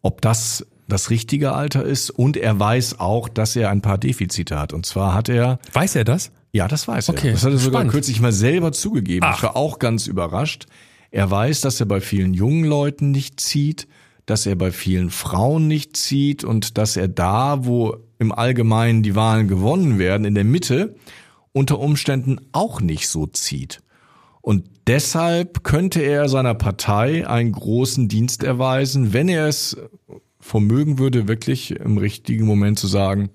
ob 0.03 0.21
das 0.23 0.67
das 0.89 1.11
richtige 1.11 1.53
Alter 1.53 1.85
ist. 1.85 2.11
Und 2.11 2.37
er 2.37 2.59
weiß 2.59 3.01
auch, 3.01 3.29
dass 3.29 3.55
er 3.57 3.71
ein 3.71 3.83
paar 3.83 3.99
Defizite 3.99 4.59
hat. 4.59 4.73
Und 4.73 4.87
zwar 4.87 5.15
hat 5.15 5.29
er, 5.29 5.59
Weiß 5.73 5.95
er 5.95 6.05
das? 6.05 6.33
Ja, 6.52 6.68
das 6.68 6.87
weiß 6.87 7.09
Okay, 7.09 7.28
er. 7.28 7.32
Das 7.35 7.44
hat 7.44 7.52
er 7.52 7.59
sogar 7.59 7.80
spannend. 7.80 7.92
kürzlich 7.92 8.21
mal 8.21 8.32
selber 8.32 8.73
zugegeben. 8.73 9.25
Ach. 9.28 9.37
Ich 9.38 9.42
war 9.42 9.56
auch 9.56 9.78
ganz 9.78 10.06
überrascht. 10.06 10.66
Er 11.11 11.30
weiß, 11.30 11.61
dass 11.61 11.80
er 11.80 11.87
bei 11.87 12.00
vielen 12.00 12.35
jungen 12.35 12.64
Leuten 12.64 13.11
nicht 13.11 13.40
zieht, 13.40 13.87
dass 14.26 14.47
er 14.47 14.54
bei 14.56 14.71
vielen 14.71 15.11
Frauen 15.11 15.66
nicht 15.66 15.97
zieht 15.97 16.44
und 16.44 16.78
dass 16.78 16.97
er 16.97 17.09
da, 17.09 17.64
wo 17.66 17.97
im 18.18 18.32
Allgemeinen 18.32 19.02
die 19.02 19.14
Wahlen 19.16 19.49
gewonnen 19.49 19.99
werden, 19.99 20.25
in 20.25 20.35
der 20.35 20.44
Mitte, 20.44 20.94
unter 21.52 21.78
Umständen 21.80 22.38
auch 22.52 22.80
nicht 22.80 23.09
so 23.09 23.26
zieht. 23.26 23.82
Und 24.40 24.64
deshalb 24.87 25.64
könnte 25.64 26.00
er 26.00 26.28
seiner 26.28 26.54
Partei 26.54 27.26
einen 27.28 27.52
großen 27.52 28.09
Dienst 28.09 28.42
erweisen, 28.42 29.12
wenn 29.12 29.28
er 29.28 29.47
es 29.49 29.76
vermögen 30.40 30.99
würde, 30.99 31.28
wirklich 31.28 31.73
im 31.73 31.99
richtigen 31.99 32.47
Moment 32.47 32.78
zu 32.78 32.87
sagen, 32.87 33.30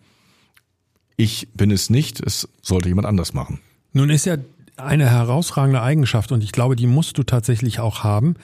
ich 1.17 1.50
bin 1.53 1.71
es 1.71 1.89
nicht, 1.89 2.21
es 2.25 2.47
sollte 2.62 2.88
jemand 2.88 3.07
anders 3.07 3.33
machen. 3.33 3.59
Nun 3.91 4.09
ist 4.09 4.25
ja 4.25 4.38
eine 4.77 5.09
herausragende 5.09 5.81
Eigenschaft 5.81 6.31
und 6.31 6.43
ich 6.43 6.51
glaube, 6.51 6.75
die 6.75 6.88
musst 6.88 7.17
du 7.17 7.24
tatsächlich 7.24 7.79
auch 7.79 8.03
haben 8.03 8.36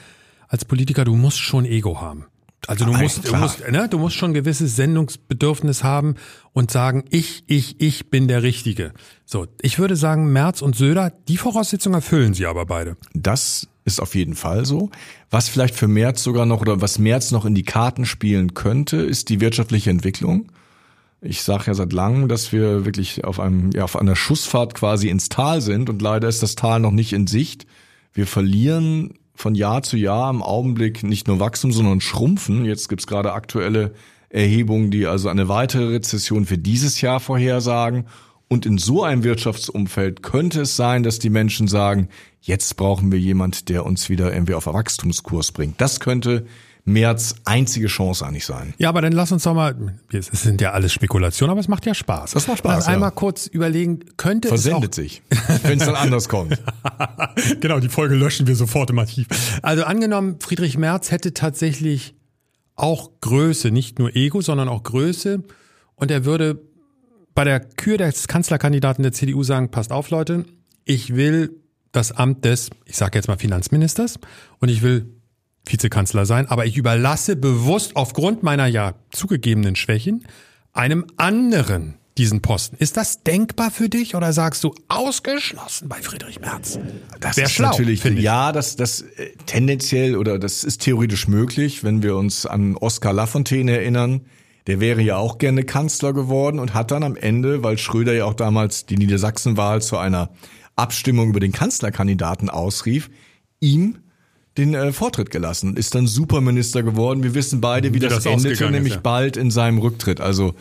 als 0.48 0.64
Politiker. 0.64 1.04
Du 1.04 1.14
musst 1.14 1.38
schon 1.38 1.64
Ego 1.64 2.00
haben. 2.00 2.26
Also 2.66 2.86
du 2.86 2.92
Nein, 2.92 3.02
musst, 3.02 3.28
du 3.28 3.36
musst, 3.36 3.70
ne, 3.70 3.88
du 3.88 3.98
musst 3.98 4.16
schon 4.16 4.30
ein 4.30 4.34
gewisses 4.34 4.74
Sendungsbedürfnis 4.74 5.84
haben 5.84 6.14
und 6.52 6.70
sagen, 6.70 7.04
ich, 7.10 7.44
ich, 7.46 7.80
ich 7.80 8.10
bin 8.10 8.26
der 8.26 8.42
Richtige. 8.42 8.92
So, 9.26 9.46
ich 9.60 9.78
würde 9.78 9.96
sagen, 9.96 10.32
Merz 10.32 10.62
und 10.62 10.74
Söder, 10.74 11.12
die 11.28 11.36
Voraussetzungen 11.36 11.94
erfüllen 11.94 12.34
sie 12.34 12.46
aber 12.46 12.64
beide. 12.64 12.96
Das 13.12 13.68
ist 13.84 14.00
auf 14.00 14.14
jeden 14.14 14.34
Fall 14.34 14.64
so. 14.64 14.90
Was 15.30 15.48
vielleicht 15.48 15.74
für 15.74 15.88
März 15.88 16.22
sogar 16.22 16.46
noch 16.46 16.62
oder 16.62 16.80
was 16.80 16.98
März 16.98 17.32
noch 17.32 17.44
in 17.44 17.54
die 17.54 17.64
Karten 17.64 18.06
spielen 18.06 18.54
könnte, 18.54 18.96
ist 18.96 19.28
die 19.28 19.40
wirtschaftliche 19.40 19.90
Entwicklung. 19.90 20.50
Ich 21.26 21.42
sage 21.42 21.64
ja 21.68 21.74
seit 21.74 21.94
langem, 21.94 22.28
dass 22.28 22.52
wir 22.52 22.84
wirklich 22.84 23.24
auf 23.24 23.40
einem 23.40 23.70
ja 23.72 23.84
auf 23.84 23.96
einer 23.96 24.14
Schussfahrt 24.14 24.74
quasi 24.74 25.08
ins 25.08 25.30
Tal 25.30 25.62
sind 25.62 25.88
und 25.88 26.02
leider 26.02 26.28
ist 26.28 26.42
das 26.42 26.54
Tal 26.54 26.80
noch 26.80 26.90
nicht 26.90 27.14
in 27.14 27.26
Sicht. 27.26 27.66
Wir 28.12 28.26
verlieren 28.26 29.14
von 29.34 29.54
Jahr 29.54 29.82
zu 29.82 29.96
Jahr 29.96 30.28
im 30.30 30.42
Augenblick 30.42 31.02
nicht 31.02 31.26
nur 31.26 31.40
Wachstum, 31.40 31.72
sondern 31.72 32.02
Schrumpfen. 32.02 32.66
Jetzt 32.66 32.88
gibt's 32.88 33.06
gerade 33.06 33.32
aktuelle 33.32 33.94
Erhebungen, 34.28 34.90
die 34.90 35.06
also 35.06 35.28
eine 35.30 35.48
weitere 35.48 35.94
Rezession 35.94 36.44
für 36.44 36.58
dieses 36.58 37.00
Jahr 37.00 37.20
vorhersagen. 37.20 38.06
Und 38.48 38.66
in 38.66 38.76
so 38.76 39.02
einem 39.02 39.24
Wirtschaftsumfeld 39.24 40.22
könnte 40.22 40.60
es 40.60 40.76
sein, 40.76 41.02
dass 41.02 41.18
die 41.18 41.30
Menschen 41.30 41.66
sagen, 41.66 42.08
jetzt 42.40 42.76
brauchen 42.76 43.10
wir 43.10 43.18
jemand, 43.18 43.70
der 43.70 43.86
uns 43.86 44.10
wieder 44.10 44.32
irgendwie 44.32 44.54
auf 44.54 44.66
Wachstumskurs 44.66 45.52
bringt. 45.52 45.80
Das 45.80 45.98
könnte 45.98 46.44
März 46.86 47.36
einzige 47.44 47.86
Chance 47.86 48.26
eigentlich 48.26 48.44
sein. 48.44 48.74
Ja, 48.76 48.90
aber 48.90 49.00
dann 49.00 49.12
lass 49.12 49.32
uns 49.32 49.44
doch 49.44 49.54
mal, 49.54 49.74
es 50.12 50.26
sind 50.26 50.60
ja 50.60 50.72
alles 50.72 50.92
Spekulationen, 50.92 51.50
aber 51.50 51.60
es 51.60 51.68
macht 51.68 51.86
ja 51.86 51.94
Spaß. 51.94 52.32
Das 52.32 52.46
macht 52.46 52.58
Spaß, 52.58 52.76
Lass 52.76 52.88
einmal 52.88 53.08
ja. 53.08 53.14
kurz 53.14 53.46
überlegen, 53.46 54.00
könnte 54.18 54.48
Versendet 54.48 54.90
es 54.90 54.96
sich, 54.96 55.22
wenn 55.62 55.80
es 55.80 55.86
dann 55.86 55.94
anders 55.94 56.28
kommt. 56.28 56.60
auch, 56.82 57.28
genau, 57.60 57.80
die 57.80 57.88
Folge 57.88 58.14
löschen 58.14 58.46
wir 58.46 58.54
sofort 58.54 58.90
im 58.90 58.98
Archiv. 58.98 59.28
Also 59.62 59.84
angenommen, 59.84 60.36
Friedrich 60.40 60.76
Merz 60.76 61.10
hätte 61.10 61.32
tatsächlich 61.32 62.14
auch 62.76 63.10
Größe, 63.20 63.70
nicht 63.70 63.98
nur 63.98 64.14
Ego, 64.14 64.42
sondern 64.42 64.68
auch 64.68 64.82
Größe 64.82 65.42
und 65.94 66.10
er 66.10 66.26
würde 66.26 66.60
bei 67.34 67.44
der 67.44 67.60
Kür 67.60 67.96
des 67.96 68.28
Kanzlerkandidaten 68.28 69.02
der 69.02 69.12
CDU 69.12 69.42
sagen, 69.42 69.70
passt 69.70 69.90
auf 69.90 70.10
Leute, 70.10 70.44
ich 70.84 71.16
will 71.16 71.60
das 71.92 72.12
Amt 72.12 72.44
des, 72.44 72.70
ich 72.84 72.96
sage 72.96 73.16
jetzt 73.16 73.28
mal 73.28 73.38
Finanzministers 73.38 74.18
und 74.58 74.68
ich 74.68 74.82
will 74.82 75.13
Vizekanzler 75.66 76.26
sein, 76.26 76.46
aber 76.46 76.66
ich 76.66 76.76
überlasse 76.76 77.36
bewusst 77.36 77.96
aufgrund 77.96 78.42
meiner 78.42 78.66
ja 78.66 78.94
zugegebenen 79.10 79.76
Schwächen 79.76 80.26
einem 80.72 81.06
anderen 81.16 81.94
diesen 82.16 82.42
Posten. 82.42 82.76
Ist 82.78 82.96
das 82.96 83.22
denkbar 83.24 83.70
für 83.70 83.88
dich 83.88 84.14
oder 84.14 84.32
sagst 84.32 84.62
du 84.62 84.74
ausgeschlossen 84.88 85.88
bei 85.88 86.00
Friedrich 86.00 86.40
Merz? 86.40 86.78
Das 87.20 87.36
Wär 87.36 87.44
ist 87.44 87.52
schlau, 87.52 87.70
natürlich, 87.70 88.04
ja, 88.04 88.52
das, 88.52 88.76
das 88.76 89.02
äh, 89.02 89.30
tendenziell 89.46 90.16
oder 90.16 90.38
das 90.38 90.62
ist 90.62 90.82
theoretisch 90.82 91.26
möglich, 91.26 91.82
wenn 91.82 92.02
wir 92.02 92.16
uns 92.16 92.46
an 92.46 92.76
Oskar 92.76 93.12
Lafontaine 93.12 93.72
erinnern. 93.78 94.22
Der 94.66 94.80
wäre 94.80 95.02
ja 95.02 95.16
auch 95.16 95.38
gerne 95.38 95.64
Kanzler 95.64 96.12
geworden 96.12 96.58
und 96.58 96.72
hat 96.72 96.90
dann 96.90 97.02
am 97.02 97.16
Ende, 97.16 97.62
weil 97.62 97.78
Schröder 97.78 98.14
ja 98.14 98.24
auch 98.24 98.34
damals 98.34 98.86
die 98.86 98.96
Niedersachsenwahl 98.96 99.82
zu 99.82 99.98
einer 99.98 100.30
Abstimmung 100.76 101.28
über 101.28 101.40
den 101.40 101.52
Kanzlerkandidaten 101.52 102.48
ausrief, 102.48 103.10
ihm 103.60 103.98
den 104.56 104.74
äh, 104.74 104.92
Vortritt 104.92 105.30
gelassen, 105.30 105.76
ist 105.76 105.94
dann 105.94 106.06
Superminister 106.06 106.82
geworden. 106.82 107.22
Wir 107.22 107.34
wissen 107.34 107.60
beide, 107.60 107.90
wie, 107.90 107.94
Wie 107.94 107.98
das, 108.00 108.14
das 108.14 108.26
endete, 108.26 108.50
ausgegangen 108.50 108.74
ist, 108.74 108.78
nämlich 108.78 108.94
ja. 108.94 109.00
bald 109.00 109.36
in 109.36 109.50
seinem 109.50 109.78
Rücktritt. 109.78 110.20
Also 110.20 110.54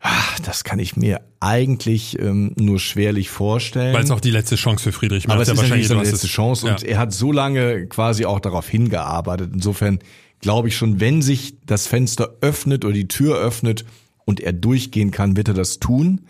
ah, 0.00 0.10
das 0.44 0.64
kann 0.64 0.78
ich 0.78 0.96
mir 0.96 1.20
eigentlich 1.40 2.18
ähm, 2.18 2.52
nur 2.56 2.78
schwerlich 2.78 3.30
vorstellen. 3.30 3.94
Weil 3.94 4.04
es 4.04 4.10
auch 4.10 4.20
die 4.20 4.30
letzte 4.30 4.56
Chance 4.56 4.84
für 4.84 4.92
Friedrich 4.92 5.26
Merz 5.26 5.34
Aber 5.34 5.42
es 5.42 5.48
ja 5.48 5.54
ist 5.54 5.60
wahrscheinlich 5.60 5.88
seine 5.88 6.02
letzte 6.02 6.26
Chance 6.26 6.66
und 6.66 6.82
ja. 6.82 6.88
er 6.88 6.98
hat 6.98 7.12
so 7.12 7.32
lange 7.32 7.86
quasi 7.86 8.24
auch 8.24 8.40
darauf 8.40 8.68
hingearbeitet. 8.68 9.50
Insofern 9.52 9.98
glaube 10.40 10.68
ich 10.68 10.76
schon, 10.76 11.00
wenn 11.00 11.22
sich 11.22 11.56
das 11.66 11.86
Fenster 11.86 12.36
öffnet 12.40 12.84
oder 12.84 12.94
die 12.94 13.08
Tür 13.08 13.38
öffnet 13.38 13.84
und 14.24 14.40
er 14.40 14.52
durchgehen 14.52 15.10
kann, 15.10 15.36
wird 15.36 15.48
er 15.48 15.54
das 15.54 15.78
tun. 15.78 16.26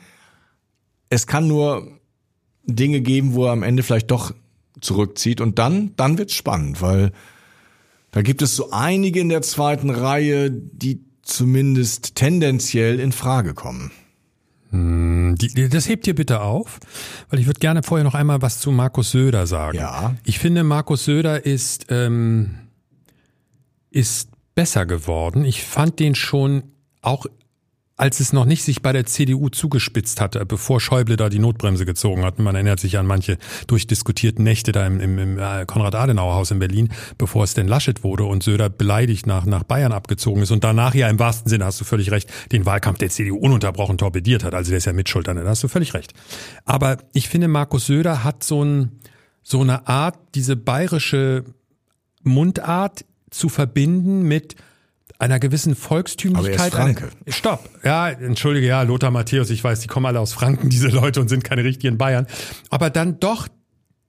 Es 1.11 1.27
kann 1.27 1.47
nur 1.47 1.99
Dinge 2.65 3.01
geben, 3.01 3.35
wo 3.35 3.47
er 3.47 3.53
am 3.53 3.63
Ende 3.63 3.83
vielleicht 3.83 4.11
doch 4.11 4.35
zurückzieht 4.81 5.41
und 5.41 5.59
dann, 5.59 5.93
dann 5.97 6.19
wird's 6.19 6.35
spannend, 6.35 6.81
weil 6.83 7.13
da 8.11 8.23
gibt 8.23 8.43
es 8.43 8.57
so 8.57 8.71
einige 8.71 9.21
in 9.21 9.29
der 9.29 9.43
zweiten 9.43 9.91
Reihe, 9.91 10.51
die 10.51 11.01
zumindest 11.23 12.15
tendenziell 12.15 13.01
in 13.01 13.13
Frage 13.13 13.55
kommen. 13.55 13.91
Die, 14.71 15.49
die- 15.49 15.69
das 15.71 15.89
hebt 15.89 16.07
ihr 16.07 16.15
bitte 16.15 16.41
auf, 16.43 16.79
weil 17.31 17.39
ich 17.41 17.47
würde 17.47 17.59
gerne 17.61 17.83
vorher 17.83 18.05
noch 18.05 18.15
einmal 18.15 18.43
was 18.43 18.61
zu 18.61 18.71
Markus 18.71 19.11
Söder 19.13 19.47
sagen. 19.47 19.79
Ja. 19.79 20.15
Ich 20.25 20.39
finde, 20.39 20.63
Markus 20.63 21.05
Söder 21.07 21.47
ist, 21.47 21.87
ähm, 21.89 22.51
ist 23.91 24.29
besser 24.55 24.85
geworden. 24.87 25.45
Ich 25.45 25.63
fand 25.63 25.99
den 26.01 26.15
schon 26.15 26.65
auch 27.01 27.27
als 27.99 28.21
es 28.21 28.33
noch 28.33 28.45
nicht 28.45 28.63
sich 28.63 28.81
bei 28.81 28.93
der 28.93 29.07
CDU 29.07 29.49
zugespitzt 29.49 30.21
hatte, 30.21 30.47
bevor 30.47 30.81
Schäuble 30.81 31.17
da 31.17 31.29
die 31.29 31.41
Notbremse 31.41 31.85
gezogen 31.85 32.25
hat. 32.25 32.39
Man 32.39 32.55
erinnert 32.55 32.79
sich 32.79 32.97
an 32.97 33.07
manche 33.07 33.39
durchdiskutierten 33.67 34.45
Nächte 34.45 34.71
da 34.71 34.87
im, 34.87 35.01
im, 35.01 35.19
im 35.19 35.39
äh, 35.39 35.67
Konrad-Adenauer-Haus 35.67 36.53
in 36.53 36.61
Berlin, 36.61 36.91
bevor 37.19 37.43
es 37.43 37.55
denn 37.55 37.67
Laschet 37.67 38.05
wurde 38.05 38.23
und 38.23 38.45
Söder 38.45 38.71
beleidigt 38.71 39.27
nach, 39.27 39.47
nach 39.47 39.65
Bayern 39.65 39.91
abgezogen 39.91 40.43
ist 40.43 40.53
und 40.53 40.63
danach 40.63 40.95
ja 40.95 41.09
im 41.09 41.19
wahrsten 41.19 41.51
Sinne, 41.51 41.65
hast 41.65 41.81
du 41.81 41.85
völlig 41.85 42.13
recht, 42.13 42.31
den 42.53 42.67
Wahlkampf 42.67 42.99
der 42.99 43.11
CDU 43.11 43.37
ununterbrochen 43.37 43.99
torpediert 43.99 44.45
hat. 44.45 44.55
Also 44.55 44.71
der 44.71 44.79
ist 44.79 44.85
ja 44.85 44.93
Mitschuld 44.93 45.29
an, 45.29 45.37
da 45.37 45.45
hast 45.45 45.65
du 45.65 45.69
völlig 45.69 45.93
recht. 45.93 46.15
Aber 46.65 46.99
ich 47.13 47.29
finde, 47.29 47.49
Markus 47.49 47.87
Söder 47.87 48.23
hat 48.23 48.45
so, 48.45 48.65
ein, 48.65 49.01
so 49.43 49.61
eine 49.61 49.89
Art, 49.89 50.17
diese 50.37 50.55
bayerische 50.55 51.45
Mundart 52.23 53.05
zu 53.31 53.49
verbinden 53.49 54.23
mit 54.23 54.55
einer 55.19 55.41
gewissen 55.41 55.75
Volkstümlichkeit. 55.75 56.73
Aber 56.73 56.85
er 56.85 56.91
ist 56.91 56.99
Franke. 56.99 57.11
Stopp. 57.27 57.69
Ja, 57.85 58.09
entschuldige, 58.09 58.67
ja, 58.69 58.83
Lothar 58.83 59.11
Matthäus, 59.11 59.51
ich 59.51 59.63
weiß, 59.63 59.81
die 59.81 59.89
kommen 59.89 60.07
alle 60.07 60.21
aus 60.21 60.33
Franken, 60.33 60.69
diese 60.71 60.89
Leute, 60.89 61.21
und 61.21 61.29
sind 61.29 61.45
keine 61.45 61.65
richtigen 61.65 61.99
Bayern. 61.99 62.27
Aber 62.71 62.91
dann 62.91 63.19
doch 63.21 63.49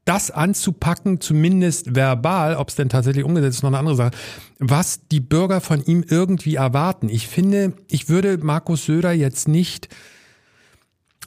das 0.05 0.31
anzupacken, 0.31 1.21
zumindest 1.21 1.95
verbal, 1.95 2.55
ob 2.55 2.69
es 2.69 2.75
denn 2.75 2.89
tatsächlich 2.89 3.23
umgesetzt 3.23 3.57
ist, 3.57 3.63
noch 3.63 3.69
eine 3.69 3.77
andere 3.77 3.95
Sache, 3.95 4.11
was 4.57 5.07
die 5.07 5.19
Bürger 5.19 5.61
von 5.61 5.83
ihm 5.83 6.03
irgendwie 6.07 6.55
erwarten. 6.55 7.09
Ich 7.09 7.27
finde, 7.27 7.73
ich 7.87 8.09
würde 8.09 8.37
Markus 8.39 8.85
Söder 8.85 9.11
jetzt 9.11 9.47
nicht, 9.47 9.87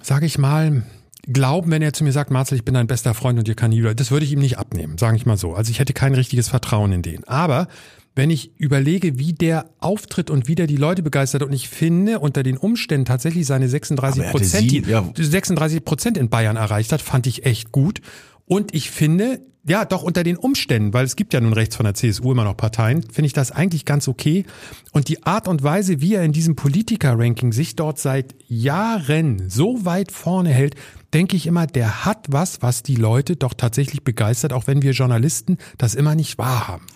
sage 0.03 0.27
ich 0.27 0.37
mal, 0.37 0.83
glauben, 1.27 1.71
wenn 1.71 1.83
er 1.83 1.93
zu 1.93 2.05
mir 2.05 2.13
sagt, 2.13 2.31
Marcel, 2.31 2.57
ich 2.57 2.65
bin 2.65 2.75
dein 2.75 2.87
bester 2.87 3.15
Freund 3.15 3.39
und 3.39 3.47
dir 3.47 3.55
kann 3.55 3.71
nie, 3.71 3.83
das 3.95 4.11
würde 4.11 4.25
ich 4.25 4.33
ihm 4.33 4.41
nicht 4.41 4.59
abnehmen, 4.59 4.99
sage 4.99 5.17
ich 5.17 5.27
mal 5.27 5.37
so. 5.37 5.55
Also 5.55 5.71
ich 5.71 5.79
hätte 5.79 5.93
kein 5.93 6.15
richtiges 6.15 6.49
Vertrauen 6.49 6.93
in 6.93 7.03
den. 7.03 7.25
Aber 7.25 7.69
wenn 8.15 8.31
ich 8.31 8.59
überlege, 8.59 9.19
wie 9.19 9.33
der 9.33 9.71
auftritt 9.79 10.31
und 10.31 10.49
wie 10.49 10.55
der 10.55 10.67
die 10.67 10.77
Leute 10.77 11.03
begeistert 11.03 11.43
und 11.43 11.53
ich 11.53 11.69
finde, 11.69 12.19
unter 12.19 12.43
den 12.43 12.57
Umständen 12.57 13.05
tatsächlich 13.05 13.47
seine 13.47 13.69
36 13.69 14.21
Aber 14.21 14.25
er 14.25 14.29
hatte 14.29 14.39
Prozent, 14.39 14.87
ja. 14.87 15.11
36 15.17 15.85
Prozent 15.85 16.19
in 16.19 16.29
Bayern 16.29 16.57
erreicht 16.57 16.93
hat, 16.93 17.01
fand 17.01 17.27
ich 17.27 17.47
echt 17.47 17.73
gut. 17.73 18.01
Und 18.45 18.75
ich 18.75 18.91
finde, 18.91 19.41
ja, 19.65 19.85
doch 19.85 20.03
unter 20.03 20.25
den 20.25 20.37
Umständen, 20.37 20.93
weil 20.93 21.05
es 21.05 21.15
gibt 21.15 21.33
ja 21.33 21.41
nun 21.41 21.53
rechts 21.53 21.77
von 21.77 21.85
der 21.85 21.95
CSU 21.95 22.33
immer 22.33 22.45
noch 22.45 22.57
Parteien, 22.57 23.03
finde 23.03 23.27
ich 23.27 23.33
das 23.33 23.53
eigentlich 23.53 23.85
ganz 23.85 24.09
okay. 24.09 24.45
Und 24.93 25.09
die 25.09 25.23
Art 25.23 25.47
und 25.47 25.63
Weise, 25.63 26.01
wie 26.01 26.15
er 26.15 26.25
in 26.25 26.33
diesem 26.33 26.57
Politiker-Ranking 26.57 27.53
sich 27.53 27.77
dort 27.77 27.99
seit 27.99 28.35
Jahren 28.49 29.49
so 29.49 29.85
weit 29.85 30.11
vorne 30.11 30.51
hält, 30.51 30.75
denke 31.15 31.37
ich 31.37 31.47
immer, 31.47 31.67
der 31.67 32.05
hat 32.05 32.27
was, 32.29 32.63
was 32.63 32.83
die 32.83 32.97
Leute 32.97 33.37
doch 33.37 33.55
tatsächlich 33.55 34.03
begeistert, 34.03 34.53
auch 34.53 34.67
wenn 34.67 34.83
wir 34.83 34.93
Journalisten 34.93 35.59
das 35.79 35.95
immer 35.95 36.15
nicht 36.15 36.39
wahrhaben. 36.39 36.87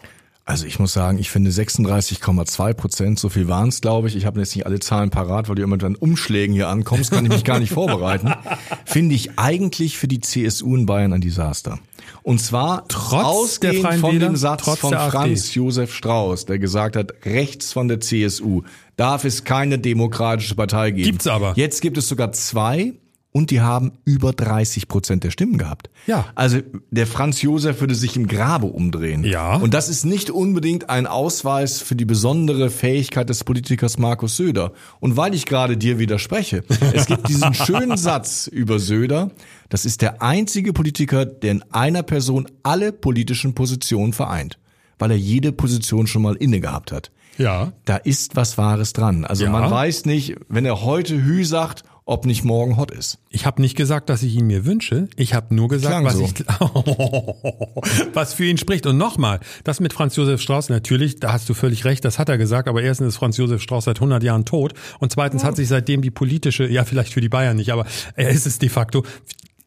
Also 0.49 0.65
ich 0.65 0.79
muss 0.79 0.93
sagen, 0.93 1.19
ich 1.19 1.29
finde 1.29 1.51
36,2 1.51 2.75
Prozent, 2.75 3.19
so 3.19 3.29
viel 3.29 3.49
waren 3.49 3.69
es, 3.69 3.81
glaube 3.81 4.07
ich. 4.07 4.15
Ich 4.15 4.27
habe 4.27 4.39
jetzt 4.39 4.55
nicht 4.55 4.65
alle 4.65 4.79
Zahlen 4.79 5.11
parat, 5.11 5.49
weil 5.49 5.57
du 5.57 5.63
immer 5.63 5.75
mit 5.75 5.83
deinen 5.83 5.97
Umschlägen 5.97 6.55
hier 6.55 6.69
ankommst, 6.69 7.11
kann 7.11 7.25
ich 7.25 7.33
mich 7.33 7.43
gar 7.43 7.59
nicht 7.59 7.73
vorbereiten. 7.73 8.33
Finde 8.85 9.17
ich 9.17 9.41
eigentlich 9.41 9.99
für 9.99 10.07
die 10.07 10.21
CSU 10.21 10.77
in 10.77 10.87
Bayern 10.87 11.13
ein 11.13 11.21
Desaster. 11.21 11.81
Und 12.23 12.41
zwar 12.41 12.87
Trotz 12.89 13.25
ausgehend 13.25 13.77
der 13.77 13.83
Freien 13.83 14.01
von 14.01 14.13
Wähler, 14.13 14.27
dem 14.29 14.37
Satz 14.37 14.79
von. 14.79 14.93
Franz 14.93 15.55
Josef 15.55 15.95
Strauß, 15.95 16.47
der 16.47 16.59
gesagt 16.59 16.97
hat, 16.97 17.13
rechts 17.25 17.73
von 17.73 17.89
der 17.89 18.01
CSU 18.01 18.63
darf 18.97 19.25
es 19.25 19.45
keine 19.45 19.79
demokratische 19.79 20.55
Partei 20.55 20.91
geben. 20.91 21.11
Gibt's 21.11 21.27
aber. 21.27 21.53
Jetzt 21.57 21.81
gibt 21.83 21.99
es 21.99 22.09
sogar 22.09 22.33
zwei 22.33 22.95
und 23.37 23.51
die 23.51 23.61
haben 23.61 23.93
über 24.07 24.33
30 24.33 24.89
Prozent 24.89 25.23
der 25.23 25.31
Stimmen 25.31 25.59
gehabt. 25.59 25.91
Ja. 26.07 26.25
Also 26.35 26.61
der 26.91 27.07
Franz 27.07 27.43
Josef 27.43 27.81
würde 27.83 27.95
sich 27.95 28.17
im 28.17 28.29
Grabe 28.29 28.65
umdrehen. 28.67 29.25
Ja. 29.25 29.57
Und 29.57 29.75
das 29.75 29.91
ist 29.91 30.07
nicht 30.07 30.31
unbedingt 30.31 30.89
ein 30.89 31.07
Ausweis 31.07 31.83
für 31.83 31.97
die 31.97 32.07
besondere 32.07 32.71
Fähigkeit 32.71 33.29
des 33.29 33.45
Politikers 33.45 33.99
Markus 33.99 34.39
Söder. 34.39 34.73
Und 35.01 35.19
weil 35.19 35.35
ich 35.35 35.45
gerade 35.45 35.77
dir 35.77 35.99
widerspreche, 35.99 36.65
es 36.95 37.05
gibt 37.05 37.29
diesen 37.29 37.53
schönen 37.67 37.99
Satz 37.99 38.47
über 38.47 38.79
Söder, 38.79 39.31
das 39.69 39.85
ist 39.85 40.01
der 40.01 40.23
einzige 40.23 40.73
Politiker, 40.73 41.27
der 41.27 41.51
in 41.53 41.63
einer 41.73 42.03
Person 42.03 42.47
alle 42.63 42.91
politischen 42.91 43.55
Positionen 43.55 44.15
vereint, 44.15 44.59
weil 44.99 45.11
er 45.11 45.19
jede 45.19 45.53
Position 45.53 46.07
schon 46.07 46.23
mal 46.23 46.37
inne 46.37 46.61
gehabt 46.61 46.91
hat. 46.91 47.11
Ja. 47.37 47.73
Da 47.85 47.97
ist 47.97 48.35
was 48.35 48.57
Wahres 48.57 48.95
dran. 48.95 49.27
Also 49.27 49.45
Ja. 49.45 49.51
man 49.51 49.71
weiß 49.71 50.07
nicht, 50.07 50.37
wenn 50.49 50.65
er 50.65 50.81
heute 50.85 51.23
Hü 51.23 51.45
sagt, 51.45 51.83
ob 52.07 52.25
nicht 52.25 52.45
morgen 52.45 52.77
hot 52.77 52.93
ist. 52.93 53.19
Ich 53.31 53.47
habe 53.47 53.61
nicht 53.61 53.77
gesagt, 53.77 54.09
dass 54.09 54.23
ich 54.23 54.37
ihn 54.37 54.47
mir 54.47 54.65
wünsche. 54.65 55.09
Ich 55.17 55.35
habe 55.35 55.53
nur 55.55 55.69
gesagt, 55.69 55.93
Klang 55.93 56.05
was 56.05 56.15
so. 56.15 56.25
ich 56.25 56.35
was 58.15 58.33
für 58.33 58.45
ihn 58.45 58.59
spricht. 58.59 58.87
Und 58.87 58.97
nochmal, 58.97 59.41
das 59.65 59.81
mit 59.81 59.93
Franz 59.93 60.15
Josef 60.15 60.41
Strauß 60.41 60.69
natürlich, 60.69 61.19
da 61.19 61.33
hast 61.33 61.49
du 61.49 61.55
völlig 61.55 61.85
recht, 61.85 62.05
das 62.05 62.21
hat 62.21 62.29
er 62.29 62.39
gesagt. 62.39 62.69
Aber 62.69 62.81
erstens 62.81 63.09
ist 63.09 63.17
Franz 63.17 63.37
Josef 63.37 63.61
Strauß 63.61 63.85
seit 63.85 63.97
100 63.97 64.23
Jahren 64.23 64.45
tot 64.45 64.73
und 65.01 65.11
zweitens 65.11 65.43
hat 65.43 65.57
sich 65.57 65.67
seitdem 65.67 66.01
die 66.01 66.13
politische, 66.13 66.69
ja 66.69 66.85
vielleicht 66.85 67.13
für 67.13 67.21
die 67.21 67.29
Bayern 67.29 67.57
nicht, 67.57 67.73
aber 67.73 67.87
er 68.15 68.29
ist 68.31 68.47
es 68.47 68.61
de 68.61 68.69
facto. 68.69 69.05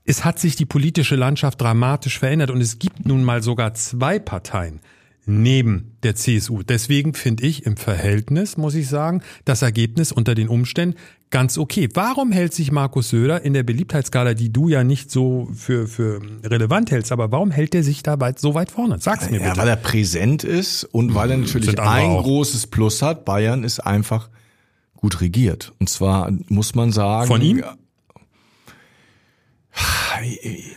Es 0.05 0.23
hat 0.23 0.39
sich 0.39 0.55
die 0.55 0.65
politische 0.65 1.17
Landschaft 1.17 1.59
dramatisch 1.59 2.19
verändert 2.19 2.51
und 2.51 2.61
es 2.61 2.79
gibt 2.79 3.05
nun 3.05 3.23
mal 3.23 3.43
sogar 3.43 3.73
zwei 3.73 4.17
Parteien 4.17 4.79
neben 5.29 5.91
der 6.03 6.15
CSU. 6.15 6.63
Deswegen 6.63 7.13
finde 7.13 7.45
ich 7.45 7.65
im 7.65 7.77
Verhältnis, 7.77 8.57
muss 8.57 8.73
ich 8.75 8.87
sagen, 8.87 9.21
das 9.45 9.61
Ergebnis 9.61 10.11
unter 10.11 10.33
den 10.33 10.47
Umständen 10.49 10.95
ganz 11.29 11.57
okay. 11.59 11.87
Warum 11.93 12.31
hält 12.31 12.53
sich 12.55 12.71
Markus 12.71 13.09
Söder 13.09 13.43
in 13.43 13.53
der 13.53 13.61
Beliebtheitsskala, 13.63 14.33
die 14.33 14.51
du 14.51 14.67
ja 14.69 14.83
nicht 14.83 15.11
so 15.11 15.47
für, 15.53 15.87
für 15.87 16.19
relevant 16.43 16.89
hältst, 16.89 17.11
aber 17.11 17.31
warum 17.31 17.51
hält 17.51 17.75
er 17.75 17.83
sich 17.83 18.01
da 18.01 18.19
weit, 18.19 18.39
so 18.39 18.55
weit 18.55 18.71
vorne? 18.71 18.97
Sag's 18.99 19.29
mir 19.29 19.39
Ja, 19.39 19.49
bitte. 19.49 19.57
weil 19.61 19.67
er 19.67 19.75
präsent 19.75 20.43
ist 20.43 20.83
und 20.85 21.13
weil 21.13 21.29
er 21.31 21.37
natürlich 21.37 21.79
ein 21.79 22.09
auch. 22.09 22.23
großes 22.23 22.67
Plus 22.67 23.01
hat. 23.03 23.25
Bayern 23.25 23.63
ist 23.63 23.79
einfach 23.81 24.29
gut 24.95 25.21
regiert. 25.21 25.73
Und 25.79 25.89
zwar 25.89 26.31
muss 26.47 26.73
man 26.73 26.91
sagen. 26.91 27.27
Von 27.27 27.41
ihm? 27.41 27.63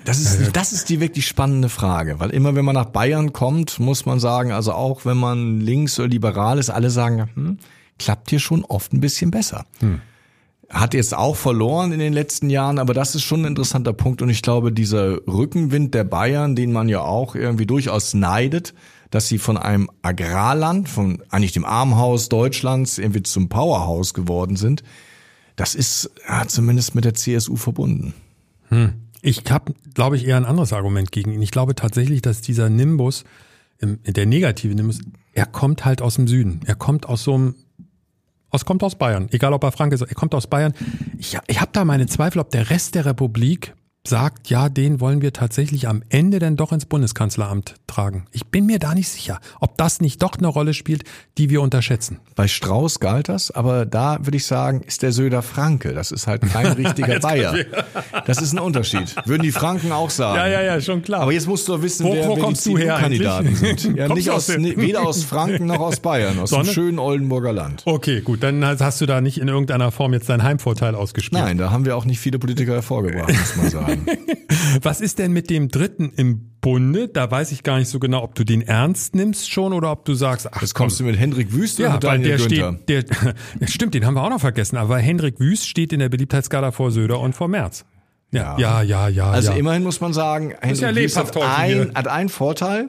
Das 0.04 0.18
ist, 0.18 0.56
das 0.56 0.72
ist 0.72 0.88
die 0.88 1.00
wirklich 1.00 1.26
spannende 1.26 1.68
Frage, 1.68 2.20
weil 2.20 2.30
immer 2.30 2.54
wenn 2.54 2.64
man 2.64 2.74
nach 2.74 2.86
Bayern 2.86 3.32
kommt, 3.32 3.80
muss 3.80 4.06
man 4.06 4.20
sagen, 4.20 4.52
also 4.52 4.72
auch 4.72 5.04
wenn 5.04 5.16
man 5.16 5.60
links 5.60 5.98
oder 5.98 6.08
liberal 6.08 6.58
ist, 6.58 6.70
alle 6.70 6.90
sagen, 6.90 7.30
hm, 7.34 7.58
klappt 7.98 8.30
hier 8.30 8.40
schon 8.40 8.64
oft 8.64 8.92
ein 8.92 9.00
bisschen 9.00 9.30
besser. 9.30 9.66
Hat 10.68 10.94
jetzt 10.94 11.14
auch 11.14 11.36
verloren 11.36 11.92
in 11.92 11.98
den 11.98 12.12
letzten 12.12 12.48
Jahren, 12.48 12.78
aber 12.78 12.94
das 12.94 13.14
ist 13.14 13.22
schon 13.22 13.42
ein 13.42 13.48
interessanter 13.48 13.92
Punkt 13.92 14.22
und 14.22 14.30
ich 14.30 14.42
glaube, 14.42 14.72
dieser 14.72 15.18
Rückenwind 15.26 15.94
der 15.94 16.04
Bayern, 16.04 16.56
den 16.56 16.72
man 16.72 16.88
ja 16.88 17.00
auch 17.00 17.34
irgendwie 17.34 17.66
durchaus 17.66 18.14
neidet, 18.14 18.74
dass 19.10 19.28
sie 19.28 19.38
von 19.38 19.58
einem 19.58 19.90
Agrarland, 20.00 20.88
von 20.88 21.22
eigentlich 21.28 21.52
dem 21.52 21.66
Armhaus 21.66 22.30
Deutschlands 22.30 22.98
irgendwie 22.98 23.22
zum 23.22 23.48
Powerhouse 23.50 24.14
geworden 24.14 24.56
sind, 24.56 24.82
das 25.56 25.74
ist 25.74 26.10
ja, 26.26 26.46
zumindest 26.48 26.94
mit 26.94 27.04
der 27.04 27.14
CSU 27.14 27.56
verbunden. 27.56 28.14
Ich 29.20 29.42
habe, 29.50 29.74
glaube 29.94 30.16
ich, 30.16 30.26
eher 30.26 30.36
ein 30.36 30.44
anderes 30.44 30.72
Argument 30.72 31.12
gegen 31.12 31.32
ihn. 31.32 31.42
Ich 31.42 31.50
glaube 31.52 31.74
tatsächlich, 31.74 32.22
dass 32.22 32.40
dieser 32.40 32.68
Nimbus, 32.70 33.24
im- 33.78 33.98
der 34.04 34.26
negative 34.26 34.74
Nimbus, 34.74 35.00
er 35.32 35.46
kommt 35.46 35.84
halt 35.84 36.02
aus 36.02 36.16
dem 36.16 36.26
Süden. 36.28 36.60
Er 36.66 36.74
kommt 36.74 37.06
aus 37.06 37.22
so 37.24 37.34
einem, 37.34 37.54
aus, 38.50 38.64
kommt 38.64 38.82
aus 38.82 38.96
Bayern. 38.96 39.28
Egal 39.30 39.52
ob 39.52 39.62
er 39.64 39.72
Frank 39.72 39.92
ist, 39.92 40.00
er 40.02 40.14
kommt 40.14 40.34
aus 40.34 40.46
Bayern. 40.46 40.74
Ich, 41.18 41.38
ich 41.46 41.60
habe 41.60 41.70
da 41.72 41.84
meine 41.84 42.06
Zweifel, 42.06 42.38
ob 42.40 42.50
der 42.50 42.70
Rest 42.70 42.94
der 42.94 43.04
Republik 43.06 43.74
sagt, 44.06 44.48
ja, 44.50 44.68
den 44.68 44.98
wollen 45.00 45.22
wir 45.22 45.32
tatsächlich 45.32 45.86
am 45.86 46.02
Ende 46.08 46.40
dann 46.40 46.56
doch 46.56 46.72
ins 46.72 46.86
Bundeskanzleramt 46.86 47.76
tragen. 47.86 48.26
Ich 48.32 48.46
bin 48.46 48.66
mir 48.66 48.80
da 48.80 48.94
nicht 48.94 49.08
sicher, 49.08 49.38
ob 49.60 49.78
das 49.78 50.00
nicht 50.00 50.20
doch 50.22 50.36
eine 50.36 50.48
Rolle 50.48 50.74
spielt, 50.74 51.04
die 51.38 51.50
wir 51.50 51.62
unterschätzen. 51.62 52.18
Bei 52.34 52.48
Strauß 52.48 52.98
galt 52.98 53.28
das, 53.28 53.52
aber 53.52 53.86
da 53.86 54.18
würde 54.22 54.36
ich 54.38 54.46
sagen, 54.46 54.80
ist 54.80 55.02
der 55.02 55.12
Söder 55.12 55.40
Franke. 55.42 55.92
Das 55.92 56.10
ist 56.10 56.26
halt 56.26 56.42
kein 56.42 56.66
richtiger 56.72 57.20
Bayer. 57.20 57.54
Das 58.26 58.42
ist 58.42 58.52
ein 58.52 58.58
Unterschied. 58.58 59.14
Würden 59.24 59.42
die 59.42 59.52
Franken 59.52 59.92
auch 59.92 60.10
sagen. 60.10 60.50
ja, 60.50 60.80
schon 60.80 61.02
klar. 61.02 61.20
Aber 61.20 61.32
jetzt 61.32 61.46
musst 61.46 61.68
du 61.68 61.72
doch 61.76 61.82
wissen, 61.82 62.04
Wo- 62.04 62.12
wer, 62.14 62.24
wo 62.24 62.28
wer 62.30 62.34
die 62.36 62.40
kommst 62.42 62.66
du 62.66 62.76
her 62.76 62.96
CDU-Kandidaten 62.96 63.54
sind. 63.54 63.82
Ja, 63.96 64.08
nicht 64.12 64.30
aus, 64.30 64.46
dem- 64.46 64.64
weder 64.64 65.02
aus 65.06 65.22
Franken 65.22 65.66
noch 65.66 65.80
aus 65.80 66.00
Bayern, 66.00 66.38
aus 66.40 66.50
dem 66.50 66.56
Sondern? 66.56 66.74
schönen 66.74 66.98
Oldenburger 66.98 67.52
Land. 67.52 67.82
Okay, 67.84 68.20
gut, 68.20 68.42
dann 68.42 68.64
hast 68.64 69.00
du 69.00 69.06
da 69.06 69.20
nicht 69.20 69.38
in 69.38 69.46
irgendeiner 69.48 69.92
Form 69.92 70.12
jetzt 70.12 70.28
deinen 70.28 70.42
Heimvorteil 70.42 70.94
ausgespielt. 70.96 71.40
Nein, 71.40 71.58
da 71.58 71.70
haben 71.70 71.84
wir 71.84 71.96
auch 71.96 72.04
nicht 72.04 72.18
viele 72.18 72.38
Politiker 72.40 72.72
hervorgebracht, 72.72 73.28
muss 73.28 73.56
man 73.56 73.70
sagen. 73.70 73.91
Was 74.82 75.00
ist 75.00 75.18
denn 75.18 75.32
mit 75.32 75.50
dem 75.50 75.68
dritten 75.68 76.12
im 76.16 76.52
Bunde? 76.60 77.08
Da 77.08 77.30
weiß 77.30 77.52
ich 77.52 77.62
gar 77.62 77.78
nicht 77.78 77.88
so 77.88 77.98
genau, 77.98 78.22
ob 78.22 78.34
du 78.34 78.44
den 78.44 78.62
ernst 78.62 79.14
nimmst 79.14 79.50
schon 79.50 79.72
oder 79.72 79.90
ob 79.90 80.04
du 80.04 80.14
sagst, 80.14 80.48
ach, 80.52 80.60
Jetzt 80.60 80.74
kommst 80.74 81.00
du 81.00 81.04
mit 81.04 81.18
Hendrik 81.18 81.52
Wüst 81.52 81.78
oder 81.78 81.88
ja, 81.88 81.94
mit 81.94 82.04
weil 82.04 82.18
der 82.20 82.36
Günther? 82.36 82.78
steht, 82.86 82.88
der, 82.88 83.34
ja, 83.60 83.66
stimmt, 83.66 83.94
den 83.94 84.06
haben 84.06 84.14
wir 84.14 84.22
auch 84.22 84.30
noch 84.30 84.40
vergessen, 84.40 84.76
aber 84.76 84.98
Hendrik 84.98 85.38
Wüst 85.40 85.66
steht 85.66 85.92
in 85.92 86.00
der 86.00 86.08
Beliebtheitsskala 86.08 86.72
vor 86.72 86.90
Söder 86.90 87.20
und 87.20 87.34
vor 87.34 87.48
Merz. 87.48 87.84
Ja, 88.32 88.58
ja, 88.58 88.82
ja, 88.82 89.08
ja. 89.08 89.30
Also 89.30 89.52
ja. 89.52 89.58
immerhin 89.58 89.82
muss 89.82 90.00
man 90.00 90.12
sagen, 90.12 90.54
Hendrik 90.60 90.80
ja 90.82 90.94
Wüst 90.94 91.16
hat, 91.16 91.36
ein, 91.36 91.92
hat 91.94 92.08
einen 92.08 92.28
Vorteil. 92.30 92.88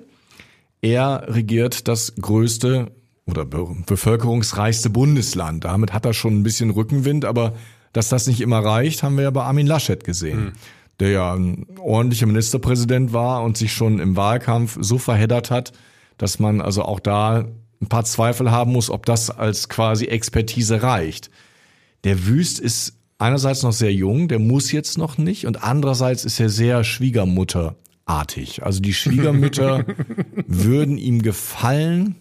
Er 0.82 1.26
regiert 1.28 1.88
das 1.88 2.16
größte 2.16 2.92
oder 3.26 3.46
be 3.46 3.68
bevölkerungsreichste 3.86 4.89
Bundesland. 4.89 5.66
Damit 5.66 5.94
hat 5.94 6.06
er 6.06 6.13
schon 6.13 6.39
ein 6.39 6.44
bisschen 6.44 6.70
Rückenwind, 6.70 7.26
aber 7.26 7.54
dass 7.94 8.10
das 8.10 8.28
nicht 8.28 8.42
immer 8.42 8.60
reicht, 8.60 9.04
haben 9.04 9.16
wir 9.16 9.24
ja 9.24 9.32
bei 9.32 9.44
Armin 9.44 9.68
Laschet 9.68 10.04
gesehen. 10.04 10.38
Hm. 10.38 10.54
Der 11.00 11.10
ja 11.10 11.34
ein 11.34 11.66
ordentlicher 11.80 12.28
Ministerpräsident 12.28 13.14
war 13.14 13.44
und 13.44 13.58
sich 13.58 13.74
schon 13.74 14.00
im 14.00 14.16
Wahlkampf 14.16 14.78
so 14.80 14.98
verheddert 14.98 15.52
hat, 15.52 15.74
dass 16.18 16.40
man 16.40 16.62
also 16.62 16.84
auch 16.84 17.00
da 17.00 17.46
ein 17.82 17.90
paar 17.90 18.06
Zweifel 18.06 18.52
haben 18.52 18.72
muss, 18.72 18.90
ob 18.90 19.06
das 19.06 19.30
als 19.30 19.70
quasi 19.70 20.06
Expertise 20.06 20.84
reicht. 20.84 21.30
Der 22.04 22.26
Wüst 22.26 22.60
ist 22.60 22.98
einerseits 23.18 23.64
noch 23.64 23.74
sehr 23.74 23.94
jung, 23.94 24.28
der 24.28 24.40
muss 24.40 24.72
jetzt 24.72 24.98
noch 24.98 25.18
nicht 25.18 25.46
und 25.46 25.64
andererseits 25.64 26.26
ist 26.26 26.40
er 26.40 26.50
sehr 26.50 26.84
Schwiegermutterartig. 26.84 28.64
Also 28.64 28.80
die 28.80 28.94
Schwiegermütter 28.94 29.86
würden 30.48 30.98
ihm 30.98 31.22
gefallen. 31.22 32.16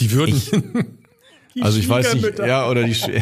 die 0.00 0.12
würden. 0.12 0.40
Die 1.58 1.62
Also 1.62 1.78
ich 1.78 1.88
weiß 1.88 2.14
nicht, 2.14 2.38
ja, 2.38 2.68
oder 2.68 2.84
die 2.84 2.94
Schw 2.94 3.20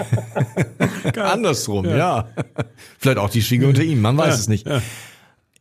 andersrum, 1.20 1.86
ja. 1.86 2.28
Vielleicht 2.98 3.18
auch 3.18 3.30
die 3.30 3.42
Schwiegermutter 3.42 3.82
ihm, 3.82 4.00
man 4.00 4.16
weiß 4.16 4.38
es 4.38 4.48
nicht. 4.48 4.66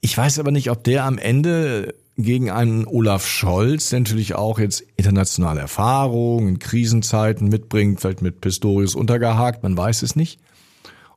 Ich 0.01 0.17
weiß 0.17 0.39
aber 0.39 0.51
nicht, 0.51 0.69
ob 0.69 0.83
der 0.83 1.05
am 1.05 1.17
Ende 1.17 1.95
gegen 2.17 2.49
einen 2.49 2.85
Olaf 2.85 3.27
Scholz, 3.27 3.89
der 3.89 3.99
natürlich 3.99 4.35
auch 4.35 4.59
jetzt 4.59 4.83
internationale 4.97 5.61
Erfahrung 5.61 6.47
in 6.47 6.59
Krisenzeiten 6.59 7.49
mitbringt, 7.49 8.01
vielleicht 8.01 8.21
mit 8.21 8.41
Pistorius 8.41 8.95
untergehakt, 8.95 9.63
man 9.63 9.77
weiß 9.77 10.01
es 10.01 10.15
nicht, 10.15 10.39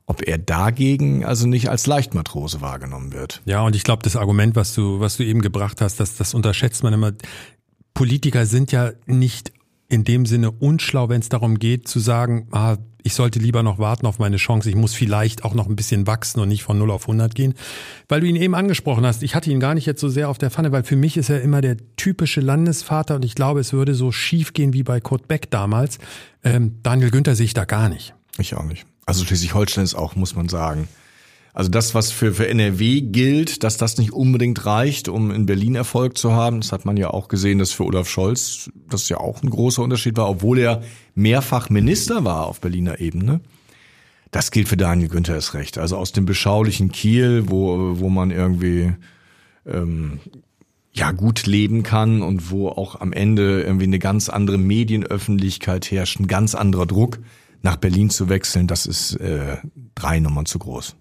ob 0.05 0.27
er 0.27 0.37
dagegen 0.37 1.23
also 1.23 1.47
nicht 1.47 1.69
als 1.69 1.87
Leichtmatrose 1.87 2.61
wahrgenommen 2.61 3.13
wird. 3.13 3.41
Ja, 3.45 3.61
und 3.61 3.75
ich 3.75 3.83
glaube, 3.83 4.03
das 4.03 4.15
Argument, 4.15 4.55
was 4.55 4.73
du, 4.73 4.99
was 4.99 5.17
du 5.17 5.23
eben 5.23 5.41
gebracht 5.41 5.81
hast, 5.81 5.99
das, 5.99 6.15
das 6.15 6.33
unterschätzt 6.33 6.83
man 6.83 6.93
immer. 6.93 7.13
Politiker 7.93 8.45
sind 8.45 8.71
ja 8.71 8.91
nicht 9.05 9.51
in 9.89 10.03
dem 10.03 10.25
Sinne 10.25 10.51
unschlau, 10.51 11.09
wenn 11.09 11.19
es 11.19 11.29
darum 11.29 11.59
geht 11.59 11.87
zu 11.87 11.99
sagen, 11.99 12.47
ah, 12.51 12.77
ich 13.01 13.13
sollte 13.13 13.39
lieber 13.39 13.63
noch 13.63 13.79
warten 13.79 14.05
auf 14.05 14.19
meine 14.19 14.37
Chance, 14.37 14.69
ich 14.69 14.75
muss 14.75 14.93
vielleicht 14.93 15.43
auch 15.43 15.53
noch 15.53 15.67
ein 15.67 15.75
bisschen 15.75 16.05
wachsen 16.05 16.39
und 16.41 16.49
nicht 16.49 16.63
von 16.63 16.77
0 16.77 16.91
auf 16.91 17.03
100 17.03 17.33
gehen. 17.33 17.55
Weil 18.07 18.21
du 18.21 18.27
ihn 18.27 18.35
eben 18.35 18.55
angesprochen 18.55 19.05
hast, 19.05 19.23
ich 19.23 19.35
hatte 19.35 19.49
ihn 19.49 19.59
gar 19.59 19.73
nicht 19.73 19.85
jetzt 19.85 20.01
so 20.01 20.09
sehr 20.09 20.29
auf 20.29 20.37
der 20.37 20.51
Pfanne, 20.51 20.71
weil 20.71 20.83
für 20.83 20.95
mich 20.95 21.17
ist 21.17 21.29
er 21.29 21.41
immer 21.41 21.61
der 21.61 21.77
typische 21.95 22.41
Landesvater 22.41 23.15
und 23.15 23.25
ich 23.25 23.35
glaube, 23.35 23.61
es 23.61 23.73
würde 23.73 23.95
so 23.95 24.11
schief 24.11 24.53
gehen 24.53 24.73
wie 24.73 24.83
bei 24.83 24.99
Kurt 24.99 25.27
Beck 25.27 25.49
damals. 25.49 25.97
Ähm, 26.43 26.77
Daniel 26.83 27.09
Günther 27.09 27.35
sehe 27.35 27.45
ich 27.45 27.53
da 27.53 27.65
gar 27.65 27.89
nicht. 27.89 28.13
Ich 28.37 28.53
auch 28.55 28.65
nicht. 28.65 28.85
Also 29.05 29.25
Schleswig-Holstein 29.25 29.83
ist 29.83 29.95
auch, 29.95 30.15
muss 30.15 30.35
man 30.35 30.49
sagen. 30.49 30.87
Also 31.53 31.69
das, 31.69 31.95
was 31.95 32.11
für, 32.11 32.33
für 32.33 32.47
NRW 32.47 33.01
gilt, 33.01 33.63
dass 33.63 33.77
das 33.77 33.97
nicht 33.97 34.13
unbedingt 34.13 34.65
reicht, 34.65 35.09
um 35.09 35.31
in 35.31 35.45
Berlin 35.45 35.75
Erfolg 35.75 36.17
zu 36.17 36.33
haben, 36.33 36.61
das 36.61 36.71
hat 36.71 36.85
man 36.85 36.95
ja 36.95 37.09
auch 37.09 37.27
gesehen, 37.27 37.59
dass 37.59 37.71
für 37.71 37.85
Olaf 37.85 38.07
Scholz 38.07 38.69
das 38.87 39.09
ja 39.09 39.17
auch 39.17 39.41
ein 39.41 39.49
großer 39.49 39.81
Unterschied 39.81 40.15
war, 40.17 40.29
obwohl 40.29 40.59
er 40.59 40.83
mehrfach 41.15 41.69
Minister 41.69 42.23
war 42.23 42.47
auf 42.47 42.61
Berliner 42.61 42.99
Ebene. 42.99 43.41
Das 44.31 44.51
gilt 44.51 44.67
für 44.67 44.77
Daniel 44.77 45.09
Günther 45.09 45.33
erst 45.33 45.55
recht. 45.55 45.79
Also 45.79 45.97
aus 45.97 46.11
dem 46.11 46.25
beschaulichen 46.25 46.91
Kiel, 46.91 47.45
wo, 47.47 47.99
wo 47.99 48.09
man 48.09 48.29
irgendwie 48.29 48.93
ähm, 49.65 50.19
ja 50.93 51.11
gut 51.11 51.47
leben 51.47 51.81
kann 51.81 52.21
und 52.21 52.51
wo 52.51 52.69
auch 52.69 52.99
am 53.01 53.11
Ende 53.11 53.63
irgendwie 53.63 53.85
eine 53.85 53.99
ganz 53.99 54.29
andere 54.29 54.59
Medienöffentlichkeit 54.59 55.89
herrscht, 55.89 56.19
ein 56.19 56.27
ganz 56.27 56.53
anderer 56.53 56.85
Druck, 56.85 57.19
nach 57.61 57.75
Berlin 57.75 58.09
zu 58.09 58.29
wechseln, 58.29 58.67
das 58.67 58.85
ist 58.85 59.15
äh, 59.15 59.57
drei 59.95 60.19
Nummern 60.19 60.45
zu 60.45 60.59
groß. 60.59 60.95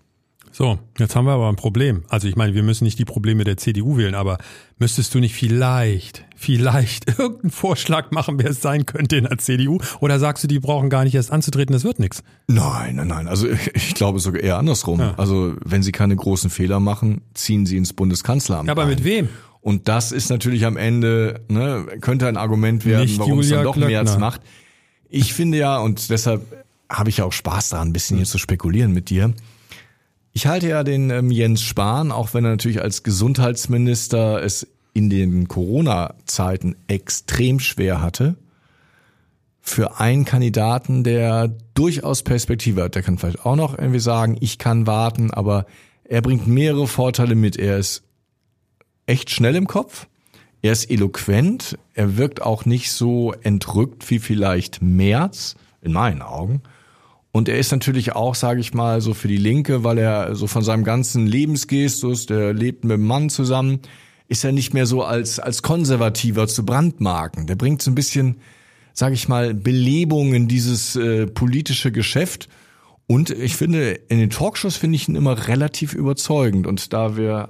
So, 0.58 0.76
jetzt 0.98 1.14
haben 1.14 1.26
wir 1.26 1.34
aber 1.34 1.48
ein 1.48 1.54
Problem. 1.54 2.02
Also 2.08 2.26
ich 2.26 2.34
meine, 2.34 2.52
wir 2.52 2.64
müssen 2.64 2.82
nicht 2.82 2.98
die 2.98 3.04
Probleme 3.04 3.44
der 3.44 3.56
CDU 3.58 3.96
wählen, 3.96 4.16
aber 4.16 4.38
müsstest 4.80 5.14
du 5.14 5.20
nicht 5.20 5.32
vielleicht, 5.32 6.24
vielleicht 6.34 7.06
irgendeinen 7.20 7.52
Vorschlag 7.52 8.10
machen, 8.10 8.40
wer 8.40 8.50
es 8.50 8.60
sein 8.60 8.84
könnte 8.84 9.18
in 9.18 9.26
der 9.26 9.38
CDU? 9.38 9.78
Oder 10.00 10.18
sagst 10.18 10.42
du, 10.42 10.48
die 10.48 10.58
brauchen 10.58 10.90
gar 10.90 11.04
nicht 11.04 11.14
erst 11.14 11.30
anzutreten, 11.30 11.72
das 11.72 11.84
wird 11.84 12.00
nichts? 12.00 12.24
Nein, 12.48 12.96
nein, 12.96 13.06
nein. 13.06 13.28
Also 13.28 13.46
ich 13.72 13.94
glaube 13.94 14.18
sogar 14.18 14.42
eher 14.42 14.58
andersrum. 14.58 14.98
Ja. 14.98 15.14
Also 15.16 15.54
wenn 15.64 15.84
sie 15.84 15.92
keine 15.92 16.16
großen 16.16 16.50
Fehler 16.50 16.80
machen, 16.80 17.20
ziehen 17.34 17.64
sie 17.64 17.76
ins 17.76 17.92
Bundeskanzleramt. 17.92 18.68
Aber 18.68 18.82
ein. 18.82 18.88
mit 18.88 19.04
wem? 19.04 19.28
Und 19.60 19.86
das 19.86 20.10
ist 20.10 20.28
natürlich 20.28 20.66
am 20.66 20.76
Ende, 20.76 21.40
ne, 21.46 21.86
könnte 22.00 22.26
ein 22.26 22.36
Argument 22.36 22.84
werden, 22.84 23.02
Nicht 23.02 23.20
warum 23.20 23.38
es 23.38 23.46
Julia 23.46 23.58
dann 23.58 23.64
doch 23.64 23.76
mehr 23.76 24.02
Klöckner. 24.02 24.18
macht. 24.18 24.40
Ich 25.08 25.34
finde 25.34 25.56
ja, 25.56 25.78
und 25.78 26.10
deshalb 26.10 26.42
habe 26.88 27.10
ich 27.10 27.18
ja 27.18 27.26
auch 27.26 27.32
Spaß 27.32 27.68
daran, 27.68 27.90
ein 27.90 27.92
bisschen 27.92 28.16
hier 28.16 28.26
zu 28.26 28.38
spekulieren 28.38 28.92
mit 28.92 29.08
dir. 29.08 29.32
Ich 30.32 30.46
halte 30.46 30.68
ja 30.68 30.84
den 30.84 31.10
ähm, 31.10 31.30
Jens 31.30 31.62
Spahn, 31.62 32.12
auch 32.12 32.34
wenn 32.34 32.44
er 32.44 32.52
natürlich 32.52 32.80
als 32.82 33.02
Gesundheitsminister 33.02 34.42
es 34.42 34.66
in 34.92 35.10
den 35.10 35.48
Corona-Zeiten 35.48 36.76
extrem 36.86 37.60
schwer 37.60 38.00
hatte, 38.00 38.36
für 39.60 40.00
einen 40.00 40.24
Kandidaten, 40.24 41.04
der 41.04 41.52
durchaus 41.74 42.22
Perspektive 42.22 42.82
hat. 42.84 42.94
Der 42.94 43.02
kann 43.02 43.18
vielleicht 43.18 43.44
auch 43.44 43.56
noch 43.56 43.78
irgendwie 43.78 44.00
sagen, 44.00 44.36
ich 44.40 44.58
kann 44.58 44.86
warten, 44.86 45.30
aber 45.30 45.66
er 46.04 46.22
bringt 46.22 46.46
mehrere 46.46 46.86
Vorteile 46.86 47.34
mit. 47.34 47.56
Er 47.56 47.78
ist 47.78 48.02
echt 49.06 49.30
schnell 49.30 49.56
im 49.56 49.66
Kopf. 49.66 50.06
Er 50.62 50.72
ist 50.72 50.90
eloquent. 50.90 51.78
Er 51.94 52.16
wirkt 52.16 52.42
auch 52.42 52.64
nicht 52.64 52.90
so 52.90 53.32
entrückt 53.42 54.10
wie 54.10 54.18
vielleicht 54.18 54.82
Merz, 54.82 55.54
in 55.82 55.92
meinen 55.92 56.22
Augen. 56.22 56.62
Und 57.30 57.48
er 57.48 57.58
ist 57.58 57.72
natürlich 57.72 58.14
auch, 58.14 58.34
sage 58.34 58.60
ich 58.60 58.74
mal, 58.74 59.00
so 59.00 59.14
für 59.14 59.28
die 59.28 59.36
Linke, 59.36 59.84
weil 59.84 59.98
er 59.98 60.34
so 60.34 60.46
von 60.46 60.62
seinem 60.62 60.84
ganzen 60.84 61.26
Lebensgestus, 61.26 62.26
der 62.26 62.54
lebt 62.54 62.84
mit 62.84 62.94
dem 62.94 63.06
Mann 63.06 63.28
zusammen, 63.28 63.80
ist 64.28 64.44
er 64.44 64.52
nicht 64.52 64.74
mehr 64.74 64.86
so 64.86 65.02
als, 65.02 65.38
als 65.38 65.62
Konservativer 65.62 66.48
zu 66.48 66.64
brandmarken. 66.64 67.46
Der 67.46 67.56
bringt 67.56 67.82
so 67.82 67.90
ein 67.90 67.94
bisschen, 67.94 68.38
sage 68.92 69.14
ich 69.14 69.28
mal, 69.28 69.54
Belebung 69.54 70.34
in 70.34 70.48
dieses 70.48 70.96
äh, 70.96 71.26
politische 71.26 71.92
Geschäft. 71.92 72.48
Und 73.06 73.30
ich 73.30 73.56
finde, 73.56 73.92
in 73.92 74.18
den 74.18 74.30
Talkshows 74.30 74.76
finde 74.76 74.96
ich 74.96 75.08
ihn 75.08 75.14
immer 75.14 75.48
relativ 75.48 75.94
überzeugend. 75.94 76.66
Und 76.66 76.92
da 76.92 77.16
wir 77.16 77.48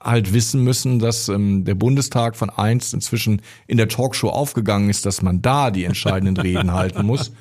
halt 0.00 0.34
wissen 0.34 0.62
müssen, 0.62 0.98
dass 0.98 1.28
ähm, 1.28 1.64
der 1.64 1.74
Bundestag 1.74 2.36
von 2.36 2.50
einst 2.50 2.92
inzwischen 2.92 3.40
in 3.66 3.78
der 3.78 3.88
Talkshow 3.88 4.28
aufgegangen 4.28 4.90
ist, 4.90 5.06
dass 5.06 5.22
man 5.22 5.40
da 5.40 5.70
die 5.70 5.84
entscheidenden 5.84 6.36
Reden 6.40 6.72
halten 6.72 7.06
muss, 7.06 7.32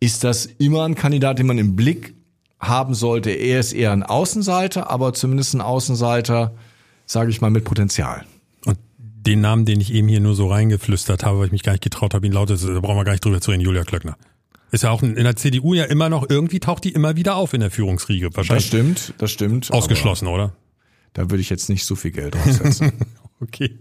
ist 0.00 0.24
das 0.24 0.46
immer 0.46 0.84
ein 0.84 0.94
Kandidat, 0.94 1.38
den 1.38 1.46
man 1.46 1.58
im 1.58 1.76
Blick 1.76 2.14
haben 2.58 2.94
sollte. 2.94 3.30
Er 3.30 3.60
ist 3.60 3.72
eher 3.72 3.92
ein 3.92 4.02
Außenseiter, 4.02 4.90
aber 4.90 5.12
zumindest 5.12 5.54
ein 5.54 5.60
Außenseiter, 5.60 6.54
sage 7.06 7.30
ich 7.30 7.40
mal, 7.40 7.50
mit 7.50 7.64
Potenzial. 7.64 8.24
Und 8.64 8.78
den 8.94 9.40
Namen, 9.40 9.64
den 9.64 9.80
ich 9.80 9.92
eben 9.92 10.08
hier 10.08 10.20
nur 10.20 10.34
so 10.34 10.48
reingeflüstert 10.48 11.24
habe, 11.24 11.38
weil 11.38 11.46
ich 11.46 11.52
mich 11.52 11.62
gar 11.62 11.72
nicht 11.72 11.84
getraut 11.84 12.14
habe, 12.14 12.26
ihn 12.26 12.32
laut 12.32 12.50
ist, 12.50 12.66
da 12.66 12.80
brauchen 12.80 12.96
wir 12.96 13.04
gar 13.04 13.12
nicht 13.12 13.24
drüber 13.24 13.40
zu 13.40 13.50
reden, 13.50 13.62
Julia 13.62 13.84
Klöckner. 13.84 14.16
Ist 14.70 14.82
ja 14.82 14.90
auch 14.90 15.02
in 15.02 15.14
der 15.14 15.36
CDU 15.36 15.74
ja 15.74 15.84
immer 15.84 16.08
noch, 16.08 16.28
irgendwie 16.28 16.58
taucht 16.58 16.82
die 16.82 16.90
immer 16.90 17.14
wieder 17.14 17.36
auf 17.36 17.54
in 17.54 17.60
der 17.60 17.70
Führungsriege. 17.70 18.34
Wahrscheinlich. 18.34 18.64
Das 18.64 18.66
stimmt, 18.66 19.14
das 19.18 19.30
stimmt. 19.30 19.70
Ausgeschlossen, 19.70 20.26
oder? 20.26 20.52
Da 21.12 21.30
würde 21.30 21.40
ich 21.40 21.48
jetzt 21.48 21.68
nicht 21.68 21.84
so 21.86 21.94
viel 21.94 22.10
Geld 22.10 22.34
draufsetzen. 22.34 22.92
okay. 23.40 23.78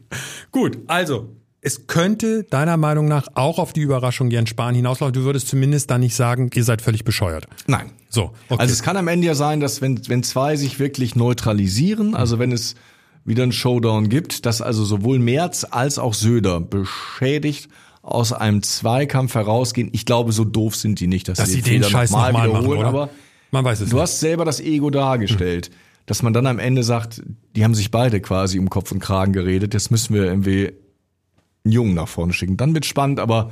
Gut, 0.52 0.78
also 0.86 1.36
es 1.66 1.88
könnte 1.88 2.44
deiner 2.44 2.76
Meinung 2.76 3.08
nach 3.08 3.28
auch 3.36 3.58
auf 3.58 3.72
die 3.72 3.80
Überraschung 3.80 4.30
Jens 4.30 4.50
Spahn 4.50 4.76
hinauslaufen. 4.76 5.14
Du 5.14 5.24
würdest 5.24 5.48
zumindest 5.48 5.90
dann 5.90 6.02
nicht 6.02 6.14
sagen, 6.14 6.52
ihr 6.54 6.64
seid 6.66 6.82
völlig 6.82 7.06
bescheuert. 7.06 7.48
Nein. 7.68 7.92
So. 8.10 8.34
Okay. 8.50 8.62
Also 8.62 8.74
es 8.74 8.84
kann 8.84 8.98
am 8.98 9.08
Ende 9.08 9.28
ja 9.28 9.34
sein, 9.34 9.62
dass 9.62 9.82
wenn, 9.82 10.08
wenn 10.10 10.24
zwei 10.24 10.58
sich 10.58 10.80
wirklich 10.80 11.16
neutralisieren, 11.16 12.16
also 12.16 12.38
wenn 12.38 12.52
es 12.52 12.76
wieder 13.24 13.44
einen 13.44 13.54
Showdown 13.54 14.10
gibt, 14.10 14.46
dass 14.46 14.62
also 14.62 14.84
sowohl 14.84 15.20
Merz 15.20 15.66
als 15.70 15.98
auch 16.00 16.14
Söder 16.14 16.60
beschädigt 16.60 17.70
aus 18.02 18.34
einem 18.34 18.62
Zweikampf 18.62 19.34
herausgehen. 19.34 19.90
Ich 19.94 20.06
glaube, 20.06 20.34
so 20.34 20.44
doof 20.44 20.76
sind 20.76 21.00
die 21.00 21.08
nicht, 21.08 21.30
dass, 21.30 21.38
dass 21.38 21.50
sie 21.50 21.62
den, 21.62 21.82
den 21.82 21.90
Scheiß 21.90 22.12
nochmal 22.12 22.34
noch 22.34 22.44
wiederholen. 22.44 22.82
Machen, 22.82 22.90
aber 22.90 23.10
man 23.52 23.64
weiß 23.64 23.80
es. 23.80 23.90
Du 23.90 23.96
nicht. 23.96 24.04
hast 24.04 24.20
selber 24.20 24.44
das 24.44 24.60
Ego 24.60 24.90
dargestellt. 24.90 25.68
Hm 25.68 25.74
dass 26.06 26.22
man 26.22 26.34
dann 26.34 26.48
am 26.48 26.60
Ende 26.60 26.84
sagt, 26.84 27.22
die 27.56 27.64
haben 27.64 27.76
sich 27.76 27.90
beide 27.90 28.20
quasi 28.20 28.60
um 28.60 28.70
Kopf 28.70 28.92
und 28.92 29.00
Kragen 29.00 29.32
geredet, 29.32 29.74
jetzt 29.74 29.90
müssen 29.90 30.14
wir 30.14 30.26
irgendwie 30.26 30.74
Jungen 31.64 31.94
nach 31.94 32.08
vorne 32.08 32.34
schicken. 32.34 32.58
Dann 32.58 32.74
wird 32.74 32.86
spannend, 32.86 33.20
aber 33.20 33.52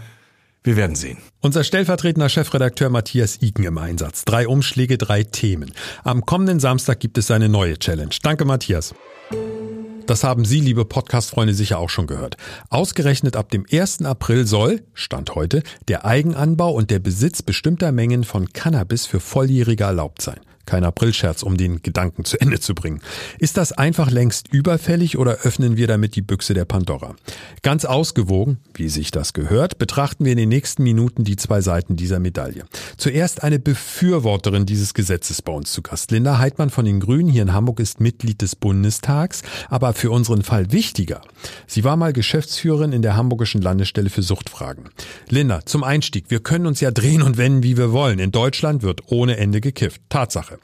wir 0.63 0.75
werden 0.75 0.95
sehen. 0.95 1.17
Unser 1.41 1.63
stellvertretender 1.63 2.29
Chefredakteur 2.29 2.89
Matthias 2.89 3.41
Iken 3.41 3.65
im 3.65 3.77
Einsatz. 3.77 4.25
Drei 4.25 4.47
Umschläge, 4.47 4.97
drei 4.97 5.23
Themen. 5.23 5.71
Am 6.03 6.25
kommenden 6.25 6.59
Samstag 6.59 6.99
gibt 6.99 7.17
es 7.17 7.31
eine 7.31 7.49
neue 7.49 7.79
Challenge. 7.79 8.13
Danke, 8.21 8.45
Matthias. 8.45 8.93
Das 10.05 10.23
haben 10.23 10.45
Sie, 10.45 10.59
liebe 10.59 10.83
Podcast-Freunde, 10.83 11.53
sicher 11.53 11.79
auch 11.79 11.89
schon 11.89 12.05
gehört. 12.05 12.35
Ausgerechnet 12.69 13.35
ab 13.35 13.49
dem 13.49 13.65
1. 13.71 14.03
April 14.03 14.45
soll, 14.45 14.83
Stand 14.93 15.35
heute, 15.35 15.63
der 15.87 16.05
Eigenanbau 16.05 16.71
und 16.71 16.91
der 16.91 16.99
Besitz 16.99 17.41
bestimmter 17.41 17.91
Mengen 17.91 18.23
von 18.23 18.51
Cannabis 18.51 19.05
für 19.05 19.19
Volljährige 19.19 19.85
erlaubt 19.85 20.21
sein. 20.21 20.39
Kein 20.65 20.83
Aprilscherz, 20.83 21.43
um 21.43 21.57
den 21.57 21.81
Gedanken 21.81 22.25
zu 22.25 22.39
Ende 22.39 22.59
zu 22.59 22.75
bringen. 22.75 23.01
Ist 23.39 23.57
das 23.57 23.71
einfach 23.71 24.11
längst 24.11 24.47
überfällig 24.53 25.17
oder 25.17 25.39
öffnen 25.43 25.77
wir 25.77 25.87
damit 25.87 26.15
die 26.15 26.21
Büchse 26.21 26.53
der 26.53 26.65
Pandora? 26.65 27.15
Ganz 27.61 27.85
ausgewogen, 27.85 28.57
wie 28.73 28.89
sich 28.89 29.11
das 29.11 29.33
gehört, 29.33 29.77
betrachten 29.77 30.25
wir 30.25 30.31
in 30.31 30.37
den 30.37 30.49
nächsten 30.49 30.83
Minuten 30.83 31.23
die 31.23 31.35
zwei 31.35 31.61
Seiten 31.61 31.95
dieser 31.95 32.19
Medaille. 32.19 32.65
Zuerst 32.97 33.43
eine 33.43 33.59
Befürworterin 33.59 34.65
dieses 34.65 34.93
Gesetzes 34.93 35.41
bei 35.41 35.51
uns 35.51 35.71
zu 35.71 35.81
Gast. 35.81 36.11
Linda 36.11 36.37
Heidmann 36.37 36.69
von 36.69 36.85
den 36.85 36.99
Grünen 36.99 37.29
hier 37.29 37.41
in 37.41 37.53
Hamburg 37.53 37.79
ist 37.79 37.99
Mitglied 37.99 38.41
des 38.41 38.55
Bundestags, 38.55 39.41
aber 39.69 39.93
für 39.93 40.11
unseren 40.11 40.43
Fall 40.43 40.71
wichtiger. 40.71 41.21
Sie 41.67 41.83
war 41.83 41.97
mal 41.97 42.13
Geschäftsführerin 42.13 42.93
in 42.93 43.01
der 43.01 43.15
Hamburgischen 43.15 43.61
Landesstelle 43.61 44.09
für 44.09 44.21
Suchtfragen. 44.21 44.89
Linda, 45.29 45.65
zum 45.65 45.83
Einstieg, 45.83 46.25
wir 46.29 46.41
können 46.41 46.65
uns 46.65 46.79
ja 46.81 46.91
drehen 46.91 47.21
und 47.21 47.37
wenden, 47.37 47.63
wie 47.63 47.77
wir 47.77 47.91
wollen. 47.91 48.19
In 48.19 48.31
Deutschland 48.31 48.83
wird 48.83 49.11
ohne 49.11 49.37
Ende 49.37 49.61
gekifft. 49.61 50.01
Tatsache. 50.09 50.50
Sache. 50.51 50.59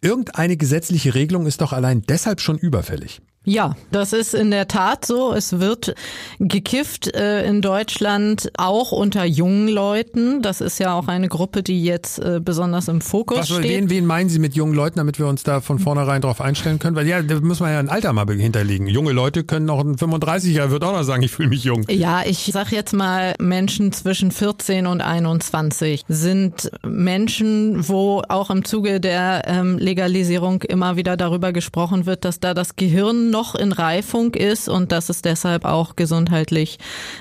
Irgendeine 0.00 0.56
gesetzliche 0.56 1.14
Regelung 1.14 1.46
ist 1.46 1.60
doch 1.60 1.72
allein 1.72 2.02
deshalb 2.02 2.40
schon 2.40 2.58
überfällig. 2.58 3.20
Ja, 3.46 3.74
das 3.90 4.12
ist 4.12 4.34
in 4.34 4.50
der 4.50 4.68
Tat 4.68 5.06
so. 5.06 5.32
Es 5.32 5.60
wird 5.60 5.94
gekifft 6.38 7.14
äh, 7.14 7.46
in 7.46 7.62
Deutschland 7.62 8.50
auch 8.58 8.92
unter 8.92 9.24
jungen 9.24 9.66
Leuten. 9.66 10.42
Das 10.42 10.60
ist 10.60 10.78
ja 10.78 10.92
auch 10.92 11.08
eine 11.08 11.28
Gruppe, 11.28 11.62
die 11.62 11.82
jetzt 11.82 12.18
äh, 12.18 12.38
besonders 12.38 12.88
im 12.88 13.00
Fokus 13.00 13.38
Was, 13.38 13.48
steht. 13.48 13.62
Wen, 13.62 13.88
wen 13.88 14.04
meinen 14.04 14.28
Sie 14.28 14.40
mit 14.40 14.54
jungen 14.54 14.74
Leuten, 14.74 14.98
damit 14.98 15.18
wir 15.18 15.26
uns 15.26 15.42
da 15.42 15.62
von 15.62 15.78
vornherein 15.78 16.20
drauf 16.20 16.42
einstellen 16.42 16.78
können? 16.78 16.96
Weil 16.96 17.06
ja, 17.06 17.22
da 17.22 17.40
muss 17.40 17.60
man 17.60 17.72
ja 17.72 17.78
ein 17.78 17.88
Alter 17.88 18.12
mal 18.12 18.26
hinterlegen. 18.30 18.86
Junge 18.88 19.12
Leute 19.12 19.42
können 19.42 19.70
auch 19.70 19.80
ein 19.80 19.96
35er 19.96 20.70
wird 20.70 20.84
auch 20.84 20.92
noch 20.92 21.02
sagen, 21.02 21.22
ich 21.22 21.30
fühle 21.30 21.48
mich 21.48 21.64
jung. 21.64 21.86
Ja, 21.88 22.22
ich 22.26 22.50
sag 22.52 22.72
jetzt 22.72 22.92
mal, 22.92 23.34
Menschen 23.38 23.92
zwischen 23.92 24.32
14 24.32 24.86
und 24.86 25.00
21 25.00 26.04
sind 26.08 26.70
Menschen, 26.86 27.88
wo 27.88 28.22
auch 28.28 28.50
im 28.50 28.66
Zuge 28.66 29.00
der 29.00 29.44
ähm, 29.46 29.78
Legalisierung 29.78 30.60
immer 30.62 30.96
wieder 30.96 31.16
darüber 31.16 31.54
gesprochen 31.54 32.04
wird, 32.04 32.26
dass 32.26 32.38
da 32.38 32.52
das 32.52 32.76
Gehirn 32.76 33.30
noch 33.40 33.54
in 33.54 33.72
Reifung 33.72 34.34
ist 34.34 34.68
und 34.68 34.92
dass 34.92 35.08
es 35.08 35.22
deshalb 35.22 35.64
auch 35.64 35.96
gesundheitlich 35.96 36.78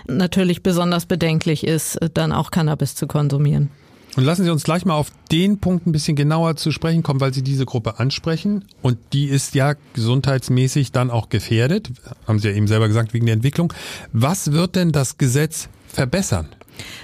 natürlich 0.07 0.63
besonders 0.63 1.05
bedenklich 1.05 1.65
ist, 1.65 1.97
dann 2.13 2.33
auch 2.33 2.51
Cannabis 2.51 2.93
zu 2.95 3.07
konsumieren. 3.07 3.69
Und 4.17 4.25
lassen 4.25 4.43
Sie 4.43 4.49
uns 4.49 4.63
gleich 4.63 4.85
mal 4.85 4.95
auf 4.95 5.11
den 5.31 5.59
Punkt 5.59 5.87
ein 5.87 5.93
bisschen 5.93 6.17
genauer 6.17 6.57
zu 6.57 6.71
sprechen 6.71 7.03
kommen, 7.03 7.21
weil 7.21 7.33
Sie 7.33 7.43
diese 7.43 7.65
Gruppe 7.65 7.99
ansprechen. 7.99 8.65
Und 8.81 8.97
die 9.13 9.25
ist 9.25 9.55
ja 9.55 9.75
gesundheitsmäßig 9.93 10.91
dann 10.91 11.09
auch 11.09 11.29
gefährdet, 11.29 11.89
haben 12.27 12.39
Sie 12.39 12.49
ja 12.49 12.55
eben 12.55 12.67
selber 12.67 12.87
gesagt, 12.89 13.13
wegen 13.13 13.27
der 13.27 13.35
Entwicklung. 13.35 13.71
Was 14.11 14.51
wird 14.51 14.75
denn 14.75 14.91
das 14.91 15.17
Gesetz 15.17 15.69
verbessern? 15.87 16.49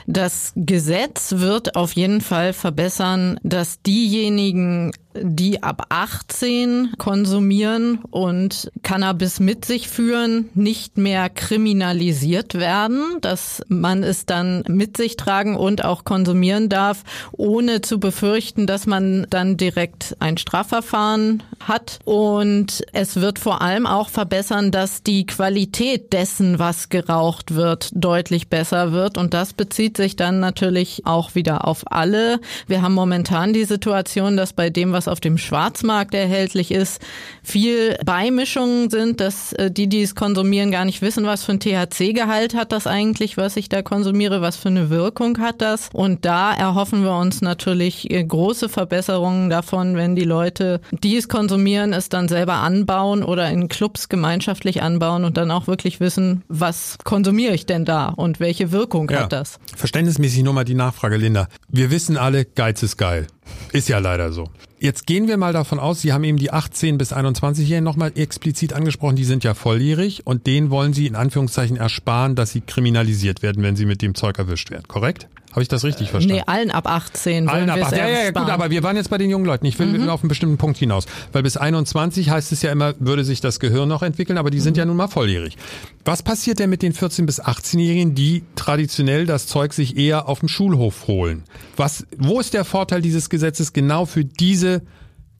Das 0.08 0.52
Gesetz 0.56 1.36
wird 1.38 1.76
auf 1.78 1.94
jeden 1.94 2.20
Fall 2.22 2.52
verbessern, 2.52 3.40
dass 3.44 3.82
diejenigen 3.82 4.92
die 5.22 5.64
ab 5.64 5.88
18 5.90 6.94
konsumieren 6.98 8.00
und 8.12 8.72
Cannabis 8.84 9.40
mit 9.40 9.66
sich 9.66 9.88
führen, 9.88 10.50
nicht 10.54 10.98
mehr 10.98 11.30
kriminalisiert 11.30 12.56
werden, 12.56 13.18
dass 13.22 13.62
man 13.68 14.04
es 14.04 14.26
dann 14.26 14.64
mit 14.68 14.98
sich 14.98 15.18
tragen 15.18 15.56
und 15.56 15.84
auch 15.84 16.04
konsumieren 16.04 16.70
darf, 16.70 17.04
ohne 17.32 17.82
zu 17.82 18.00
befürchten, 18.00 18.68
dass 18.68 18.88
man 18.88 19.28
dann 19.30 19.58
direkt 19.58 20.16
ein 20.20 20.38
Strafverfahren 20.38 21.44
hat. 21.60 22.00
Und 22.06 22.84
es 22.94 23.18
wird 23.18 23.40
vor 23.40 23.62
allem 23.62 23.86
auch 23.86 24.10
verbessern, 24.10 24.72
dass 24.72 25.04
die 25.04 25.26
Qualität 25.26 26.14
dessen, 26.14 26.60
was 26.60 26.90
geraucht 26.90 27.56
wird, 27.56 27.90
deutlich 27.94 28.50
besser 28.50 28.92
wird. 28.92 29.18
Und 29.18 29.34
das 29.34 29.54
bezieht 29.54 29.98
sich 29.98 30.16
dann 30.16 30.40
natürlich 30.40 31.06
auch 31.06 31.36
wieder 31.36 31.68
auf 31.68 31.84
alle. 31.92 32.40
Wir 32.68 32.82
haben 32.82 32.94
momentan 32.94 33.54
die 33.54 33.66
Situation, 33.66 34.38
dass 34.38 34.54
bei 34.54 34.70
dem, 34.70 34.92
was 34.92 35.05
was 35.06 35.12
auf 35.12 35.20
dem 35.20 35.38
Schwarzmarkt 35.38 36.14
erhältlich 36.14 36.72
ist, 36.72 37.02
viel 37.44 37.96
Beimischungen 38.06 38.90
sind, 38.90 39.20
dass 39.20 39.54
äh, 39.54 39.72
die, 39.72 39.88
die 39.88 40.02
es 40.02 40.16
konsumieren, 40.16 40.72
gar 40.72 40.86
nicht 40.86 41.02
wissen, 41.02 41.26
was 41.26 41.44
für 41.44 41.54
ein 41.54 41.60
THC-Gehalt 41.60 42.56
hat 42.56 42.72
das 42.72 42.88
eigentlich, 42.88 43.38
was 43.38 43.56
ich 43.56 43.70
da 43.70 43.82
konsumiere, 43.82 44.42
was 44.42 44.56
für 44.56 44.70
eine 44.70 44.90
Wirkung 44.90 45.40
hat 45.40 45.62
das. 45.62 45.90
Und 45.94 46.26
da 46.26 46.54
erhoffen 46.54 47.04
wir 47.04 47.16
uns 47.16 47.42
natürlich 47.42 48.10
äh, 48.12 48.24
große 48.24 48.70
Verbesserungen 48.70 49.50
davon, 49.50 49.96
wenn 49.96 50.16
die 50.16 50.24
Leute, 50.24 50.82
die 50.92 51.18
es 51.18 51.28
konsumieren, 51.28 51.94
es 51.94 52.10
dann 52.10 52.28
selber 52.28 52.56
anbauen 52.56 53.24
oder 53.24 53.50
in 53.50 53.68
Clubs 53.68 54.10
gemeinschaftlich 54.10 54.82
anbauen 54.82 55.24
und 55.24 55.38
dann 55.38 55.52
auch 55.52 55.68
wirklich 55.68 56.00
wissen, 56.00 56.44
was 56.48 56.98
konsumiere 57.04 57.54
ich 57.54 57.66
denn 57.66 57.86
da 57.86 58.08
und 58.08 58.40
welche 58.40 58.72
Wirkung 58.72 59.10
ja. 59.10 59.22
hat 59.22 59.34
das. 59.34 59.60
Verständnismäßig 59.76 60.44
nur 60.44 60.54
mal 60.54 60.66
die 60.66 60.76
Nachfrage, 60.76 61.18
Linda. 61.18 61.48
Wir 61.70 61.92
wissen 61.92 62.18
alle, 62.18 62.46
Geiz 62.46 62.82
ist 62.82 62.98
geil. 62.98 63.28
Ist 63.72 63.90
ja 63.90 64.00
leider 64.00 64.32
so. 64.32 64.50
Jetzt 64.80 65.08
gehen 65.08 65.28
wir 65.28 65.38
mal 65.38 65.54
davon 65.54 65.80
aus, 65.80 66.02
Sie 66.02 66.14
haben 66.14 66.24
eben 66.24 66.38
die 66.38 66.52
18 66.52 66.98
bis 66.98 67.14
21-Jährigen 67.14 67.84
nochmal 67.84 68.12
explizit 68.16 68.74
angesprochen, 68.74 69.16
die 69.16 69.24
sind 69.24 69.44
ja 69.44 69.54
volljährig 69.54 70.28
und 70.28 70.48
denen 70.48 70.70
wollen 70.70 70.94
Sie 70.94 71.08
in 71.08 71.16
Anführungszeichen 71.16 71.78
ersparen, 71.78 72.36
dass 72.36 72.52
sie 72.52 72.62
kriminalisiert 72.62 73.42
werden, 73.42 73.64
wenn 73.64 73.76
sie 73.76 73.86
mit 73.86 74.02
dem 74.02 74.16
Zeug 74.16 74.38
erwischt 74.38 74.72
werden, 74.72 74.88
korrekt? 74.88 75.28
Habe 75.56 75.62
ich 75.64 75.70
das 75.70 75.86
richtig 75.86 76.10
verstanden? 76.12 76.36
Nee, 76.36 76.44
allen 76.48 76.70
ab 76.70 76.86
18. 76.86 77.48
Allen 77.48 77.70
ab 77.70 77.78
wir 77.78 77.84
es 77.84 77.88
18. 77.94 78.00
Ja, 78.00 78.08
ja, 78.10 78.24
ja, 78.26 78.32
gut, 78.32 78.50
aber 78.50 78.70
wir 78.72 78.84
waren 78.84 78.98
jetzt 78.98 79.10
bei 79.10 79.18
den 79.18 79.30
jungen 79.30 79.46
Leuten. 79.46 79.66
Ich 79.66 79.80
will 79.80 79.88
Mhm. 79.88 80.10
auf 80.10 80.22
einen 80.22 80.28
bestimmten 80.28 80.58
Punkt 80.58 80.78
hinaus. 80.78 81.06
Weil 81.32 81.44
bis 81.44 81.56
21 81.56 82.30
heißt 82.30 82.52
es 82.52 82.62
ja 82.62 82.74
immer, 82.74 82.94
würde 83.00 83.24
sich 83.24 83.40
das 83.40 83.62
Gehirn 83.62 83.88
noch 83.88 84.04
entwickeln, 84.04 84.38
aber 84.38 84.50
die 84.52 84.60
sind 84.60 84.74
Mhm. 84.74 84.80
ja 84.80 84.86
nun 84.86 84.98
mal 84.98 85.08
volljährig. 85.08 85.56
Was 86.04 86.24
passiert 86.24 86.60
denn 86.60 86.70
mit 86.70 86.82
den 86.82 86.92
14- 86.94 87.26
bis 87.26 87.40
18-Jährigen, 87.40 88.16
die 88.16 88.44
traditionell 88.58 89.26
das 89.26 89.48
Zeug 89.48 89.72
sich 89.74 89.96
eher 89.98 90.28
auf 90.28 90.40
dem 90.42 90.50
Schulhof 90.50 91.08
holen? 91.08 91.44
Was, 91.78 92.06
wo 92.18 92.40
ist 92.42 92.54
der 92.54 92.66
Vorteil 92.66 93.02
dieses 93.02 93.30
Gesetzes 93.30 93.72
genau 93.72 94.06
für 94.06 94.26
diese 94.26 94.82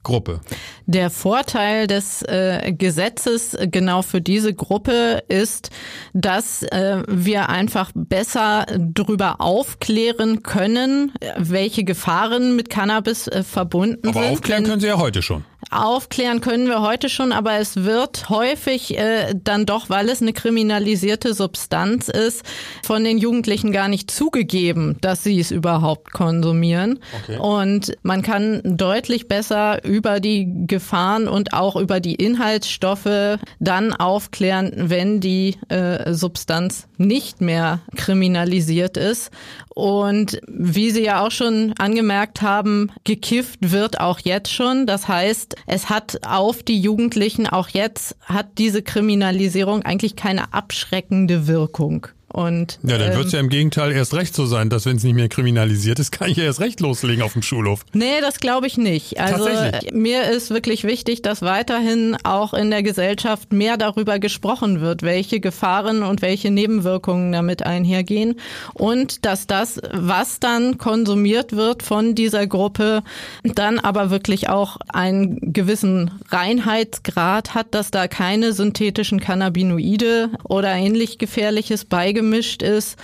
Gruppe? 0.06 0.40
Der 0.86 1.10
Vorteil 1.10 1.88
des 1.88 2.22
äh, 2.22 2.72
Gesetzes 2.72 3.58
genau 3.72 4.02
für 4.04 4.22
diese 4.22 4.54
Gruppe 4.54 5.24
ist, 5.28 5.70
dass 6.14 6.64
äh, 6.64 7.04
wir 7.08 7.50
einfach 7.50 7.92
besser 7.94 8.66
darüber 8.78 9.42
aufklären 9.42 10.44
können, 10.44 11.12
welche 11.38 11.84
Gefahren 11.84 12.56
mit 12.56 12.70
Cannabis 12.70 13.28
äh, 13.28 13.44
verbunden 13.44 14.08
Aber 14.08 14.22
sind. 14.22 14.32
aufklären 14.32 14.64
Denn- 14.64 14.70
können 14.72 14.82
sie 14.82 14.88
ja 14.88 14.98
heute 14.98 15.22
schon. 15.22 15.44
Aufklären 15.72 16.42
können 16.42 16.68
wir 16.68 16.82
heute 16.82 17.10
schon, 17.10 17.32
aber 17.32 17.54
es 17.54 17.84
wird 17.84 18.30
häufig 18.30 18.98
äh, 18.98 19.34
dann 19.36 19.66
doch, 19.66 19.90
weil 19.90 20.10
es 20.10 20.22
eine 20.22 20.34
kriminalisierte 20.34 21.34
Substanz 21.34 22.08
ist, 22.08 22.44
von 22.84 23.04
den 23.04 23.18
Jugendlichen 23.18 23.72
gar 23.72 23.88
nicht 23.88 24.12
zugegeben, 24.12 24.98
dass 25.02 25.24
sie 25.24 25.40
es 25.40 25.52
überhaupt 25.52 26.14
konsumieren. 26.14 27.00
Okay. 27.24 27.38
Und 27.38 27.98
man 28.04 28.22
kann 28.22 28.62
deutlich 28.64 29.28
besser 29.28 29.84
über 29.84 30.20
die 30.20 30.48
Gefahren 30.68 31.28
und 31.28 31.54
auch 31.54 31.76
über 31.76 32.00
die 32.00 32.16
Inhaltsstoffe 32.16 33.40
dann 33.60 33.94
aufklären, 33.94 34.72
wenn 34.76 35.20
die 35.20 35.58
äh, 35.70 36.14
Substanz 36.14 36.88
nicht 36.98 37.42
mehr 37.42 37.80
kriminalisiert 37.96 38.98
ist. 38.98 39.32
Und 39.76 40.40
wie 40.48 40.90
Sie 40.90 41.04
ja 41.04 41.22
auch 41.22 41.32
schon 41.32 41.74
angemerkt 41.78 42.42
haben, 42.42 42.92
gekifft 43.04 43.60
wird 43.60 44.00
auch 44.00 44.20
jetzt 44.20 44.52
schon. 44.52 44.88
Das 44.88 45.10
heißt, 45.10 45.58
es 45.68 45.90
hat 45.90 46.26
auf 46.26 46.64
die 46.64 46.80
Jugendlichen 46.80 47.46
auch 47.46 47.68
jetzt 47.68 48.16
hat 48.22 48.58
diese 48.58 48.82
Kriminalisierung 48.82 49.84
eigentlich 49.84 50.16
keine 50.16 50.54
abschreckende 50.54 51.48
Wirkung. 51.48 52.08
Und 52.36 52.80
Ja, 52.84 52.98
dann 52.98 53.12
ähm, 53.12 53.18
wird 53.18 53.28
es 53.28 53.32
ja 53.32 53.40
im 53.40 53.48
Gegenteil 53.48 53.94
erst 53.94 54.14
recht 54.14 54.36
so 54.36 54.46
sein, 54.46 54.70
dass 54.70 54.86
wenn 54.86 54.98
es 54.98 55.06
nicht 55.06 55.14
mehr 55.14 55.30
kriminalisiert 55.30 56.00
ist, 56.00 56.12
kann 56.20 56.30
ich 56.30 56.36
ja 56.36 56.44
erst 56.44 56.60
recht 56.60 56.82
loslegen 56.82 57.24
auf 57.24 57.32
dem 57.32 57.42
Schulhof. 57.42 57.86
Nee, 57.94 58.20
das 58.20 58.42
glaube 58.42 58.68
ich 58.68 58.78
nicht. 58.78 59.22
Also 59.22 59.48
mir 59.94 60.30
ist 60.30 60.50
wirklich 60.50 60.84
wichtig, 60.84 61.22
dass 61.22 61.44
weiterhin 61.44 62.18
auch 62.24 62.54
in 62.54 62.72
der 62.72 62.84
Gesellschaft 62.84 63.54
mehr 63.54 63.78
darüber 63.78 64.20
gesprochen 64.20 64.82
wird, 64.82 65.02
welche 65.02 65.40
Gefahren 65.40 66.04
und 66.04 66.22
welche 66.22 66.52
Nebenwirkungen 66.52 67.32
damit 67.32 67.66
einhergehen 67.66 68.36
und 68.74 69.26
dass 69.26 69.48
das, 69.48 69.80
was 69.94 70.42
dann 70.42 70.78
konsumiert 70.78 71.56
wird 71.56 71.84
von 71.84 72.16
dieser 72.16 72.48
Gruppe, 72.48 73.04
dann 73.44 73.80
aber 73.80 74.10
wirklich 74.10 74.50
auch 74.50 74.76
einen 74.90 75.54
gewissen 75.54 76.12
Reinheitsgrad 76.28 77.56
hat, 77.56 77.68
dass 77.74 77.92
da 77.92 78.10
keine 78.10 78.52
synthetischen 78.52 79.22
Cannabinoide 79.22 80.32
oder 80.44 80.74
ähnlich 80.74 81.18
gefährliches 81.18 81.86
beigemischt 81.86 82.25
ist 82.62 82.98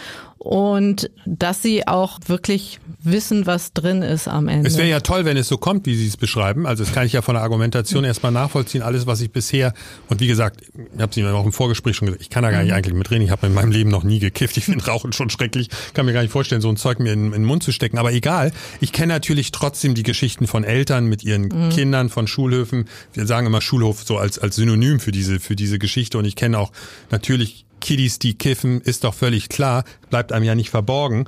und 0.44 1.12
dass 1.28 1.62
sie 1.62 1.88
auch 1.88 2.18
wirklich 2.26 2.80
wissen, 3.04 3.46
was 3.46 3.74
drin 3.74 4.02
ist 4.02 4.28
am 4.28 4.48
Ende. 4.48 4.68
Es 4.68 4.76
wäre 4.76 4.90
ja 4.90 5.00
toll, 5.00 5.24
wenn 5.24 5.38
es 5.38 5.48
so 5.48 5.60
kommt, 5.60 5.86
wie 5.86 5.96
Sie 5.96 6.08
es 6.08 6.18
beschreiben. 6.18 6.66
Also 6.66 6.84
das 6.84 6.94
kann 6.94 7.06
ich 7.06 7.14
ja 7.14 7.22
von 7.22 7.36
der 7.36 7.44
Argumentation 7.44 8.04
erstmal 8.04 8.32
nachvollziehen. 8.32 8.82
Alles, 8.82 9.06
was 9.06 9.22
ich 9.22 9.32
bisher, 9.32 9.72
und 10.10 10.20
wie 10.20 10.26
gesagt, 10.26 10.62
ich 10.74 11.00
habe 11.00 11.12
es 11.12 11.18
Ihnen 11.18 11.28
auch 11.28 11.46
im 11.46 11.54
Vorgespräch 11.54 11.96
schon 11.96 12.08
gesagt, 12.08 12.24
ich 12.24 12.32
kann 12.32 12.42
da 12.42 12.50
gar 12.50 12.64
nicht 12.64 12.74
eigentlich 12.74 12.96
mitreden. 12.96 13.24
Ich 13.24 13.30
habe 13.30 13.46
in 13.46 13.54
meinem 13.54 13.72
Leben 13.72 13.92
noch 13.92 14.04
nie 14.04 14.18
gekifft. 14.18 14.58
Ich 14.58 14.66
finde 14.66 14.84
Rauchen 14.84 15.14
schon 15.14 15.30
schrecklich. 15.30 15.70
Kann 15.94 16.08
mir 16.08 16.14
gar 16.14 16.24
nicht 16.24 16.32
vorstellen, 16.32 16.62
so 16.62 16.70
ein 16.70 16.78
Zeug 16.78 17.00
mir 17.00 17.14
in, 17.14 17.26
in 17.26 17.32
den 17.34 17.46
Mund 17.46 17.62
zu 17.62 17.72
stecken. 17.72 18.00
Aber 18.00 18.12
egal, 18.12 18.52
ich 18.80 18.92
kenne 18.92 19.14
natürlich 19.14 19.52
trotzdem 19.52 19.94
die 19.94 20.04
Geschichten 20.04 20.48
von 20.48 20.64
Eltern 20.64 21.06
mit 21.06 21.24
ihren 21.24 21.70
Kindern, 21.70 22.10
von 22.10 22.26
Schulhöfen. 22.26 22.86
Wir 23.14 23.28
sagen 23.28 23.46
immer 23.46 23.62
Schulhof 23.62 24.02
so 24.04 24.18
als, 24.18 24.40
als 24.40 24.56
Synonym 24.56 25.00
für 25.00 25.12
diese, 25.12 25.40
für 25.40 25.56
diese 25.56 25.78
Geschichte. 25.78 26.18
Und 26.18 26.26
ich 26.26 26.36
kenne 26.36 26.58
auch 26.58 26.72
natürlich 27.12 27.66
Kiddies, 27.82 28.20
die 28.20 28.36
kiffen, 28.36 28.80
ist 28.82 29.04
doch 29.04 29.14
völlig 29.14 29.50
klar, 29.50 29.84
bleibt 30.10 30.32
einem 30.32 30.46
ja 30.46 30.56
nicht 30.56 30.70
verborgen. 30.70 31.26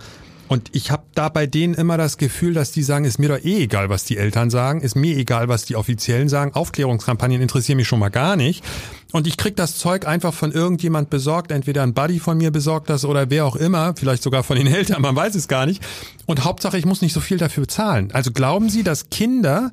Und 0.54 0.70
ich 0.74 0.92
habe 0.92 1.04
da 1.16 1.30
bei 1.30 1.48
denen 1.48 1.74
immer 1.74 1.98
das 1.98 2.18
Gefühl, 2.18 2.54
dass 2.54 2.72
die 2.72 2.84
sagen, 2.84 3.06
ist 3.06 3.18
mir 3.18 3.30
doch 3.30 3.44
eh 3.44 3.64
egal, 3.64 3.90
was 3.90 4.04
die 4.04 4.18
Eltern 4.18 4.50
sagen, 4.50 4.82
ist 4.82 4.96
mir 4.96 5.18
egal, 5.18 5.48
was 5.48 5.66
die 5.66 5.76
Offiziellen 5.76 6.30
sagen. 6.30 6.54
Aufklärungskampagnen 6.54 7.42
interessieren 7.42 7.78
mich 7.78 7.88
schon 7.88 7.98
mal 7.98 8.10
gar 8.10 8.36
nicht. 8.36 8.64
Und 9.14 9.26
ich 9.26 9.38
krieg 9.38 9.56
das 9.56 9.78
Zeug 9.78 10.06
einfach 10.06 10.34
von 10.34 10.52
irgendjemand 10.52 11.10
besorgt, 11.10 11.52
entweder 11.52 11.82
ein 11.82 11.94
Buddy 11.94 12.20
von 12.20 12.38
mir 12.38 12.52
besorgt 12.52 12.90
das 12.90 13.04
oder 13.06 13.30
wer 13.30 13.46
auch 13.46 13.56
immer, 13.56 13.96
vielleicht 13.96 14.22
sogar 14.22 14.44
von 14.44 14.58
den 14.58 14.68
Eltern, 14.74 15.02
man 15.02 15.16
weiß 15.16 15.34
es 15.36 15.48
gar 15.48 15.66
nicht. 15.66 15.82
Und 16.26 16.44
Hauptsache, 16.44 16.78
ich 16.78 16.86
muss 16.86 17.02
nicht 17.02 17.14
so 17.14 17.20
viel 17.20 17.38
dafür 17.38 17.62
bezahlen. 17.62 18.10
Also 18.14 18.32
glauben 18.32 18.70
Sie, 18.70 18.84
dass 18.84 19.10
Kinder 19.10 19.72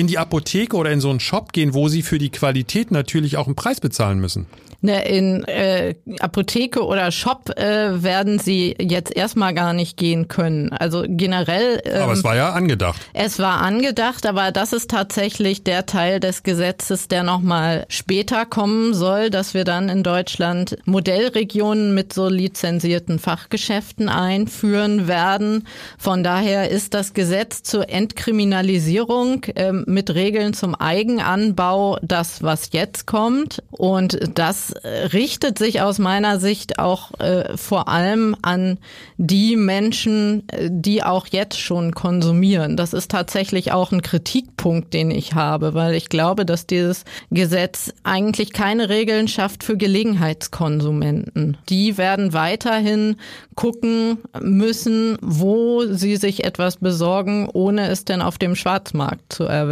in 0.00 0.06
die 0.06 0.18
Apotheke 0.18 0.76
oder 0.76 0.90
in 0.90 1.00
so 1.00 1.10
einen 1.10 1.20
Shop 1.20 1.52
gehen, 1.52 1.74
wo 1.74 1.88
sie 1.88 2.00
für 2.00 2.18
die 2.18 2.30
Qualität 2.30 2.90
natürlich 2.90 3.36
auch 3.36 3.46
einen 3.46 3.54
Preis 3.54 3.80
bezahlen 3.80 4.18
müssen? 4.18 4.46
Ne, 4.82 5.06
in 5.06 5.44
äh, 5.44 5.94
Apotheke 6.20 6.82
oder 6.86 7.12
Shop 7.12 7.50
äh, 7.50 8.02
werden 8.02 8.38
sie 8.38 8.74
jetzt 8.80 9.14
erstmal 9.14 9.52
gar 9.52 9.74
nicht 9.74 9.98
gehen 9.98 10.26
können. 10.26 10.72
Also 10.72 11.04
generell. 11.06 11.82
Ähm, 11.84 12.00
Aber 12.00 12.14
es 12.14 12.24
war 12.24 12.34
ja 12.34 12.52
angedacht. 12.52 12.98
Es 13.12 13.38
war 13.38 13.60
angedacht, 13.60 14.24
aber 14.24 14.52
das 14.52 14.72
ist 14.72 14.90
tatsächlich 14.90 15.64
der 15.64 15.84
Teil 15.84 16.18
des 16.18 16.44
Gesetzes, 16.44 17.08
der 17.08 17.24
nochmal 17.24 17.84
später 17.90 18.46
kommen 18.46 18.94
soll, 18.94 19.28
dass 19.28 19.52
wir 19.52 19.64
dann 19.64 19.90
in 19.90 20.02
Deutschland 20.02 20.78
Modellregionen 20.86 21.92
mit 21.94 22.14
so 22.14 22.30
lizenzierten 22.30 23.18
Fachgeschäften 23.18 24.08
einführen 24.08 25.06
werden. 25.06 25.66
Von 25.98 26.24
daher 26.24 26.70
ist 26.70 26.94
das 26.94 27.12
Gesetz 27.12 27.62
zur 27.62 27.90
Entkriminalisierung 27.90 29.44
ähm, 29.56 29.84
mit 29.90 30.14
Regeln 30.14 30.54
zum 30.54 30.74
Eigenanbau 30.74 31.98
das, 32.02 32.42
was 32.42 32.70
jetzt 32.72 33.06
kommt. 33.06 33.62
Und 33.70 34.18
das 34.34 34.72
richtet 35.12 35.58
sich 35.58 35.80
aus 35.80 35.98
meiner 35.98 36.38
Sicht 36.38 36.78
auch 36.78 37.18
äh, 37.18 37.56
vor 37.56 37.88
allem 37.88 38.36
an 38.42 38.78
die 39.16 39.56
Menschen, 39.56 40.48
äh, 40.48 40.68
die 40.70 41.02
auch 41.02 41.26
jetzt 41.26 41.58
schon 41.58 41.92
konsumieren. 41.94 42.76
Das 42.76 42.92
ist 42.92 43.10
tatsächlich 43.10 43.72
auch 43.72 43.92
ein 43.92 44.02
Kritikpunkt, 44.02 44.94
den 44.94 45.10
ich 45.10 45.34
habe, 45.34 45.74
weil 45.74 45.94
ich 45.94 46.08
glaube, 46.08 46.46
dass 46.46 46.66
dieses 46.66 47.04
Gesetz 47.30 47.92
eigentlich 48.04 48.52
keine 48.52 48.88
Regeln 48.88 49.28
schafft 49.28 49.64
für 49.64 49.76
Gelegenheitskonsumenten. 49.76 51.56
Die 51.68 51.98
werden 51.98 52.32
weiterhin 52.32 53.16
gucken 53.54 54.18
müssen, 54.40 55.18
wo 55.20 55.84
sie 55.86 56.16
sich 56.16 56.44
etwas 56.44 56.76
besorgen, 56.76 57.48
ohne 57.52 57.88
es 57.88 58.04
denn 58.04 58.22
auf 58.22 58.38
dem 58.38 58.54
Schwarzmarkt 58.54 59.32
zu 59.32 59.44
erwerben. 59.44 59.69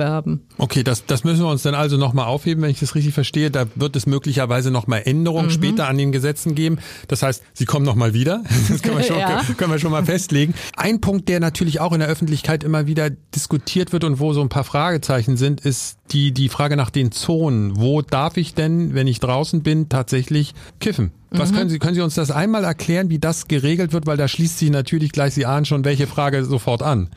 Okay, 0.58 0.82
das, 0.82 1.04
das 1.06 1.24
müssen 1.24 1.40
wir 1.42 1.48
uns 1.48 1.62
dann 1.62 1.74
also 1.74 1.96
nochmal 1.96 2.26
aufheben, 2.26 2.62
wenn 2.62 2.70
ich 2.70 2.80
das 2.80 2.94
richtig 2.94 3.14
verstehe. 3.14 3.50
Da 3.50 3.66
wird 3.74 3.96
es 3.96 4.06
möglicherweise 4.06 4.70
nochmal 4.70 5.02
Änderungen 5.04 5.46
Mhm. 5.46 5.50
später 5.52 5.88
an 5.88 5.98
den 5.98 6.12
Gesetzen 6.12 6.54
geben. 6.54 6.78
Das 7.08 7.22
heißt, 7.22 7.42
sie 7.54 7.64
kommen 7.64 7.84
nochmal 7.84 8.14
wieder. 8.14 8.42
Das 8.68 8.82
können 8.82 8.98
wir, 8.98 9.04
schon, 9.04 9.18
Ja. 9.18 9.42
können 9.56 9.72
wir 9.72 9.78
schon 9.78 9.90
mal 9.92 10.04
festlegen. 10.04 10.54
Ein 10.76 11.00
Punkt, 11.00 11.28
der 11.28 11.40
natürlich 11.40 11.80
auch 11.80 11.92
in 11.92 12.00
der 12.00 12.08
Öffentlichkeit 12.08 12.64
immer 12.64 12.86
wieder 12.86 13.10
diskutiert 13.10 13.92
wird 13.92 14.04
und 14.04 14.20
wo 14.20 14.32
so 14.32 14.40
ein 14.40 14.48
paar 14.48 14.64
Fragezeichen 14.64 15.36
sind, 15.36 15.60
ist 15.60 15.98
die, 16.12 16.32
die 16.32 16.48
Frage 16.48 16.76
nach 16.76 16.90
den 16.90 17.12
Zonen. 17.12 17.76
Wo 17.76 18.02
darf 18.02 18.36
ich 18.36 18.54
denn, 18.54 18.94
wenn 18.94 19.06
ich 19.06 19.20
draußen 19.20 19.62
bin, 19.62 19.88
tatsächlich 19.88 20.54
kiffen? 20.80 21.12
Was 21.30 21.52
können 21.52 21.68
Sie, 21.68 21.78
können 21.78 21.94
Sie 21.94 22.00
uns 22.00 22.14
das 22.14 22.30
einmal 22.30 22.64
erklären, 22.64 23.10
wie 23.10 23.18
das 23.18 23.48
geregelt 23.48 23.92
wird? 23.92 24.06
Weil 24.06 24.16
da 24.16 24.28
schließt 24.28 24.58
sich 24.58 24.70
natürlich 24.70 25.12
gleich, 25.12 25.34
Sie 25.34 25.46
ahnen 25.46 25.66
schon, 25.66 25.84
welche 25.84 26.06
Frage 26.06 26.44
sofort 26.44 26.82
an. 26.82 27.10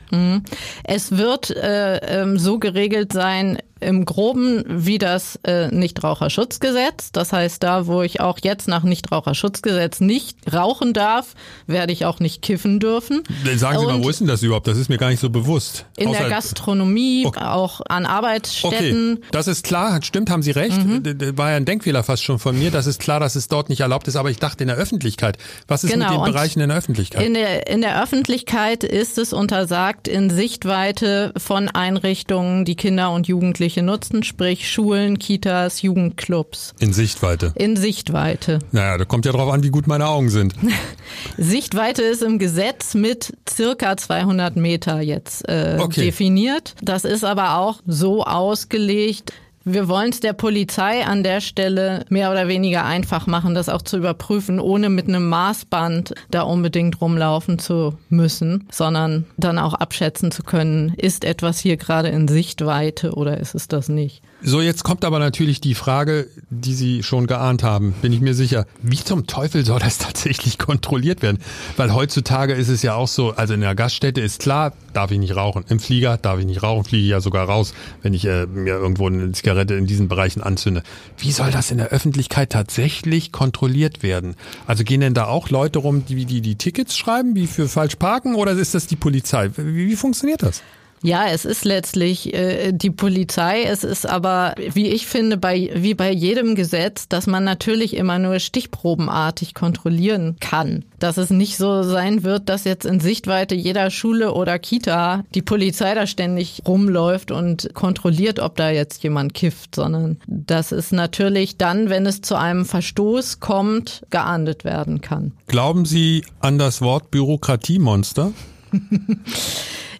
Es 0.83 1.11
wird 1.17 1.49
äh, 1.51 1.97
ähm, 2.21 2.37
so 2.37 2.59
geregelt 2.59 3.13
sein, 3.13 3.57
im 3.81 4.05
Groben 4.05 4.63
wie 4.67 4.97
das 4.97 5.39
äh, 5.43 5.67
Nichtraucherschutzgesetz. 5.69 7.11
Das 7.11 7.33
heißt, 7.33 7.61
da, 7.63 7.87
wo 7.87 8.01
ich 8.01 8.19
auch 8.21 8.39
jetzt 8.41 8.67
nach 8.67 8.83
Nichtraucherschutzgesetz 8.83 9.99
nicht 9.99 10.37
rauchen 10.53 10.93
darf, 10.93 11.33
werde 11.67 11.91
ich 11.93 12.05
auch 12.05 12.19
nicht 12.19 12.41
kiffen 12.41 12.79
dürfen. 12.79 13.23
Sagen 13.55 13.79
Sie 13.79 13.85
mal, 13.85 13.95
Und 13.95 14.03
wo 14.03 14.09
ist 14.09 14.19
denn 14.21 14.27
das 14.27 14.43
überhaupt? 14.43 14.67
Das 14.67 14.77
ist 14.77 14.89
mir 14.89 14.97
gar 14.97 15.09
nicht 15.09 15.19
so 15.19 15.29
bewusst. 15.29 15.85
in 15.97 16.11
der 16.11 16.21
Außer- 16.21 16.29
Gastronomie, 16.29 17.25
Okay. 17.25 17.43
auch 17.43 17.81
an 17.87 18.05
Okay, 18.05 18.13
Arbeitsstätten. 18.13 19.23
das 19.31 19.47
ist 19.47 19.63
klar, 19.63 19.99
stimmt, 20.03 20.29
haben 20.29 20.43
Sie 20.43 20.51
recht. 20.51 20.77
Mhm. 20.83 21.37
War 21.37 21.51
ja 21.51 21.57
ein 21.57 21.65
Denkfehler 21.65 22.03
fast 22.03 22.23
schon 22.23 22.39
von 22.39 22.57
mir. 22.57 22.71
Das 22.71 22.87
ist 22.87 22.99
klar, 22.99 23.19
dass 23.19 23.35
es 23.35 23.47
dort 23.47 23.69
nicht 23.69 23.81
erlaubt 23.81 24.07
ist, 24.07 24.15
aber 24.15 24.29
ich 24.29 24.37
dachte 24.37 24.63
in 24.63 24.67
der 24.67 24.77
Öffentlichkeit. 24.77 25.37
Was 25.67 25.83
ist 25.83 25.91
Genau, 25.91 26.05
mit 26.05 26.13
den 26.13 26.19
und 26.21 26.31
Bereichen 26.33 26.59
in 26.61 26.69
der 26.69 26.77
Öffentlichkeit? 26.77 27.25
In 27.25 27.33
der, 27.33 27.67
in 27.67 27.81
der 27.81 28.01
Öffentlichkeit 28.01 28.83
ist 28.83 29.17
es 29.17 29.33
untersagt, 29.33 30.07
in 30.07 30.29
Sichtweite 30.29 31.33
von 31.37 31.69
Einrichtungen, 31.69 32.65
die 32.65 32.75
Kinder 32.75 33.11
und 33.11 33.27
Jugendliche 33.27 33.70
nutzen, 33.77 34.23
sprich 34.23 34.69
Schulen, 34.69 35.17
Kitas, 35.19 35.81
Jugendclubs. 35.81 36.73
In 36.79 36.91
Sichtweite. 36.93 37.53
In 37.55 37.77
Sichtweite. 37.77 38.59
Naja, 38.71 38.97
da 38.97 39.05
kommt 39.05 39.25
ja 39.25 39.31
drauf 39.31 39.51
an, 39.51 39.63
wie 39.63 39.69
gut 39.69 39.87
meine 39.87 40.07
Augen 40.07 40.29
sind. 40.29 40.53
Sichtweite 41.37 42.01
ist 42.03 42.21
im 42.21 42.39
Gesetz 42.39 42.93
mit 42.93 43.33
circa 43.49 43.97
200 43.97 44.55
Meter 44.55 45.01
jetzt 45.01 45.47
äh, 45.47 45.77
Okay. 45.79 46.01
definiert. 46.05 46.75
Das 46.81 47.05
ist 47.05 47.23
aber 47.23 47.57
auch 47.57 47.79
so 47.85 48.23
ausgelegt, 48.23 49.33
Wir 49.63 49.87
wollen 49.87 50.09
es 50.09 50.19
der 50.19 50.33
Polizei 50.33 51.05
an 51.05 51.23
der 51.23 51.39
Stelle 51.39 52.03
mehr 52.09 52.31
oder 52.31 52.47
weniger 52.47 52.83
einfach 52.83 53.27
machen, 53.27 53.53
das 53.53 53.69
auch 53.69 53.83
zu 53.83 53.97
überprüfen, 53.97 54.59
ohne 54.59 54.89
mit 54.89 55.07
einem 55.07 55.29
Maßband 55.29 56.15
da 56.31 56.41
unbedingt 56.41 56.99
rumlaufen 56.99 57.59
zu 57.59 57.95
müssen, 58.09 58.67
sondern 58.71 59.25
dann 59.37 59.59
auch 59.59 59.75
abschätzen 59.75 60.31
zu 60.31 60.41
können, 60.41 60.93
ist 60.97 61.23
etwas 61.23 61.59
hier 61.59 61.77
gerade 61.77 62.09
in 62.09 62.27
Sichtweite 62.27 63.13
oder 63.13 63.37
ist 63.39 63.53
es 63.53 63.67
das 63.67 63.87
nicht. 63.87 64.23
So, 64.43 64.59
jetzt 64.59 64.83
kommt 64.83 65.05
aber 65.05 65.19
natürlich 65.19 65.61
die 65.61 65.75
Frage, 65.75 66.27
die 66.49 66.73
Sie 66.73 67.03
schon 67.03 67.27
geahnt 67.27 67.61
haben, 67.61 67.93
bin 68.01 68.11
ich 68.11 68.21
mir 68.21 68.33
sicher. 68.33 68.65
Wie 68.81 68.97
zum 68.97 69.27
Teufel 69.27 69.63
soll 69.63 69.79
das 69.79 69.97
tatsächlich 69.99 70.57
kontrolliert 70.57 71.21
werden? 71.21 71.37
Weil 71.77 71.93
heutzutage 71.93 72.53
ist 72.53 72.67
es 72.67 72.81
ja 72.81 72.95
auch 72.95 73.07
so, 73.07 73.33
also 73.33 73.53
in 73.53 73.61
der 73.61 73.75
Gaststätte 73.75 74.19
ist 74.19 74.39
klar, 74.39 74.73
darf 74.93 75.11
ich 75.11 75.19
nicht 75.19 75.35
rauchen. 75.35 75.63
Im 75.69 75.79
Flieger 75.79 76.17
darf 76.17 76.39
ich 76.39 76.47
nicht 76.47 76.63
rauchen, 76.63 76.85
fliege 76.85 77.03
ich 77.03 77.11
ja 77.11 77.21
sogar 77.21 77.47
raus, 77.47 77.75
wenn 78.01 78.15
ich 78.15 78.25
äh, 78.25 78.47
mir 78.47 78.73
irgendwo 78.73 79.05
eine 79.05 79.31
Zigarette 79.31 79.75
in 79.75 79.85
diesen 79.85 80.07
Bereichen 80.07 80.41
anzünde. 80.41 80.81
Wie 81.19 81.31
soll 81.31 81.51
das 81.51 81.69
in 81.69 81.77
der 81.77 81.89
Öffentlichkeit 81.89 82.49
tatsächlich 82.49 83.31
kontrolliert 83.31 84.01
werden? 84.01 84.35
Also 84.65 84.83
gehen 84.83 85.01
denn 85.01 85.13
da 85.13 85.27
auch 85.27 85.51
Leute 85.51 85.77
rum, 85.77 86.03
die 86.03 86.25
die, 86.25 86.41
die 86.41 86.55
Tickets 86.55 86.97
schreiben, 86.97 87.35
wie 87.35 87.45
für 87.45 87.69
falsch 87.69 87.97
parken, 87.97 88.33
oder 88.33 88.53
ist 88.53 88.73
das 88.73 88.87
die 88.87 88.95
Polizei? 88.95 89.51
Wie, 89.55 89.87
wie 89.87 89.95
funktioniert 89.95 90.41
das? 90.41 90.63
Ja, 91.03 91.25
es 91.27 91.45
ist 91.45 91.65
letztlich 91.65 92.33
äh, 92.33 92.71
die 92.71 92.91
Polizei. 92.91 93.63
Es 93.63 93.83
ist 93.83 94.05
aber, 94.05 94.53
wie 94.73 94.87
ich 94.87 95.07
finde, 95.07 95.37
bei, 95.37 95.71
wie 95.73 95.95
bei 95.95 96.11
jedem 96.11 96.53
Gesetz, 96.53 97.07
dass 97.07 97.25
man 97.25 97.43
natürlich 97.43 97.95
immer 97.95 98.19
nur 98.19 98.39
stichprobenartig 98.39 99.55
kontrollieren 99.55 100.37
kann. 100.39 100.85
Dass 100.99 101.17
es 101.17 101.31
nicht 101.31 101.57
so 101.57 101.81
sein 101.81 102.23
wird, 102.23 102.49
dass 102.49 102.65
jetzt 102.65 102.85
in 102.85 102.99
Sichtweite 102.99 103.55
jeder 103.55 103.89
Schule 103.89 104.33
oder 104.33 104.59
Kita 104.59 105.23
die 105.33 105.41
Polizei 105.41 105.95
da 105.95 106.05
ständig 106.05 106.61
rumläuft 106.67 107.31
und 107.31 107.73
kontrolliert, 107.73 108.39
ob 108.39 108.55
da 108.55 108.69
jetzt 108.69 109.01
jemand 109.01 109.33
kifft, 109.33 109.75
sondern 109.75 110.17
dass 110.27 110.71
es 110.71 110.91
natürlich 110.91 111.57
dann, 111.57 111.89
wenn 111.89 112.05
es 112.05 112.21
zu 112.21 112.35
einem 112.35 112.65
Verstoß 112.65 113.39
kommt, 113.39 114.03
geahndet 114.11 114.63
werden 114.63 115.01
kann. 115.01 115.31
Glauben 115.47 115.85
Sie 115.85 116.23
an 116.39 116.59
das 116.59 116.81
Wort 116.81 117.09
Bürokratiemonster? 117.09 118.31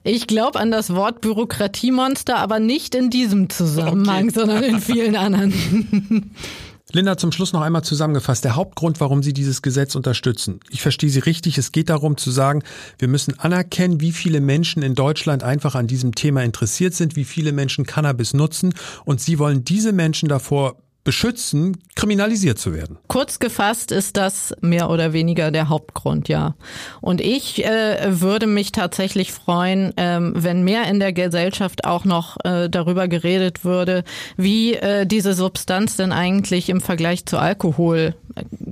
Ich 0.03 0.25
glaube 0.25 0.59
an 0.59 0.71
das 0.71 0.95
Wort 0.95 1.21
Bürokratiemonster, 1.21 2.37
aber 2.37 2.59
nicht 2.59 2.95
in 2.95 3.09
diesem 3.09 3.49
Zusammenhang, 3.49 4.29
okay. 4.29 4.39
sondern 4.39 4.63
in 4.63 4.79
vielen 4.81 5.15
anderen. 5.15 6.33
Linda, 6.93 7.17
zum 7.17 7.31
Schluss 7.31 7.53
noch 7.53 7.61
einmal 7.61 7.83
zusammengefasst. 7.83 8.43
Der 8.43 8.55
Hauptgrund, 8.55 8.99
warum 8.99 9.23
Sie 9.23 9.31
dieses 9.31 9.61
Gesetz 9.61 9.95
unterstützen. 9.95 10.59
Ich 10.69 10.81
verstehe 10.81 11.09
Sie 11.09 11.19
richtig. 11.19 11.57
Es 11.57 11.71
geht 11.71 11.89
darum 11.89 12.17
zu 12.17 12.31
sagen, 12.31 12.63
wir 12.97 13.07
müssen 13.07 13.39
anerkennen, 13.39 14.01
wie 14.01 14.11
viele 14.11 14.41
Menschen 14.41 14.83
in 14.83 14.95
Deutschland 14.95 15.43
einfach 15.43 15.75
an 15.75 15.87
diesem 15.87 16.15
Thema 16.15 16.43
interessiert 16.43 16.93
sind, 16.93 17.15
wie 17.15 17.23
viele 17.23 17.53
Menschen 17.53 17.85
Cannabis 17.85 18.33
nutzen. 18.33 18.73
Und 19.05 19.21
Sie 19.21 19.39
wollen 19.39 19.63
diese 19.63 19.93
Menschen 19.93 20.27
davor 20.27 20.77
beschützen, 21.03 21.77
kriminalisiert 21.95 22.59
zu 22.59 22.73
werden. 22.73 22.97
Kurz 23.07 23.39
gefasst 23.39 23.91
ist 23.91 24.17
das 24.17 24.53
mehr 24.61 24.89
oder 24.89 25.13
weniger 25.13 25.51
der 25.51 25.69
Hauptgrund, 25.69 26.29
ja. 26.29 26.55
Und 27.01 27.21
ich 27.21 27.65
äh, 27.65 28.21
würde 28.21 28.45
mich 28.45 28.71
tatsächlich 28.71 29.31
freuen, 29.31 29.93
ähm, 29.97 30.33
wenn 30.35 30.63
mehr 30.63 30.83
in 30.87 30.99
der 30.99 31.11
Gesellschaft 31.11 31.85
auch 31.85 32.05
noch 32.05 32.37
äh, 32.43 32.69
darüber 32.69 33.07
geredet 33.07 33.65
würde, 33.65 34.03
wie 34.37 34.75
äh, 34.75 35.07
diese 35.07 35.33
Substanz 35.33 35.95
denn 35.97 36.11
eigentlich 36.11 36.69
im 36.69 36.81
Vergleich 36.81 37.25
zu 37.25 37.39
Alkohol 37.39 38.15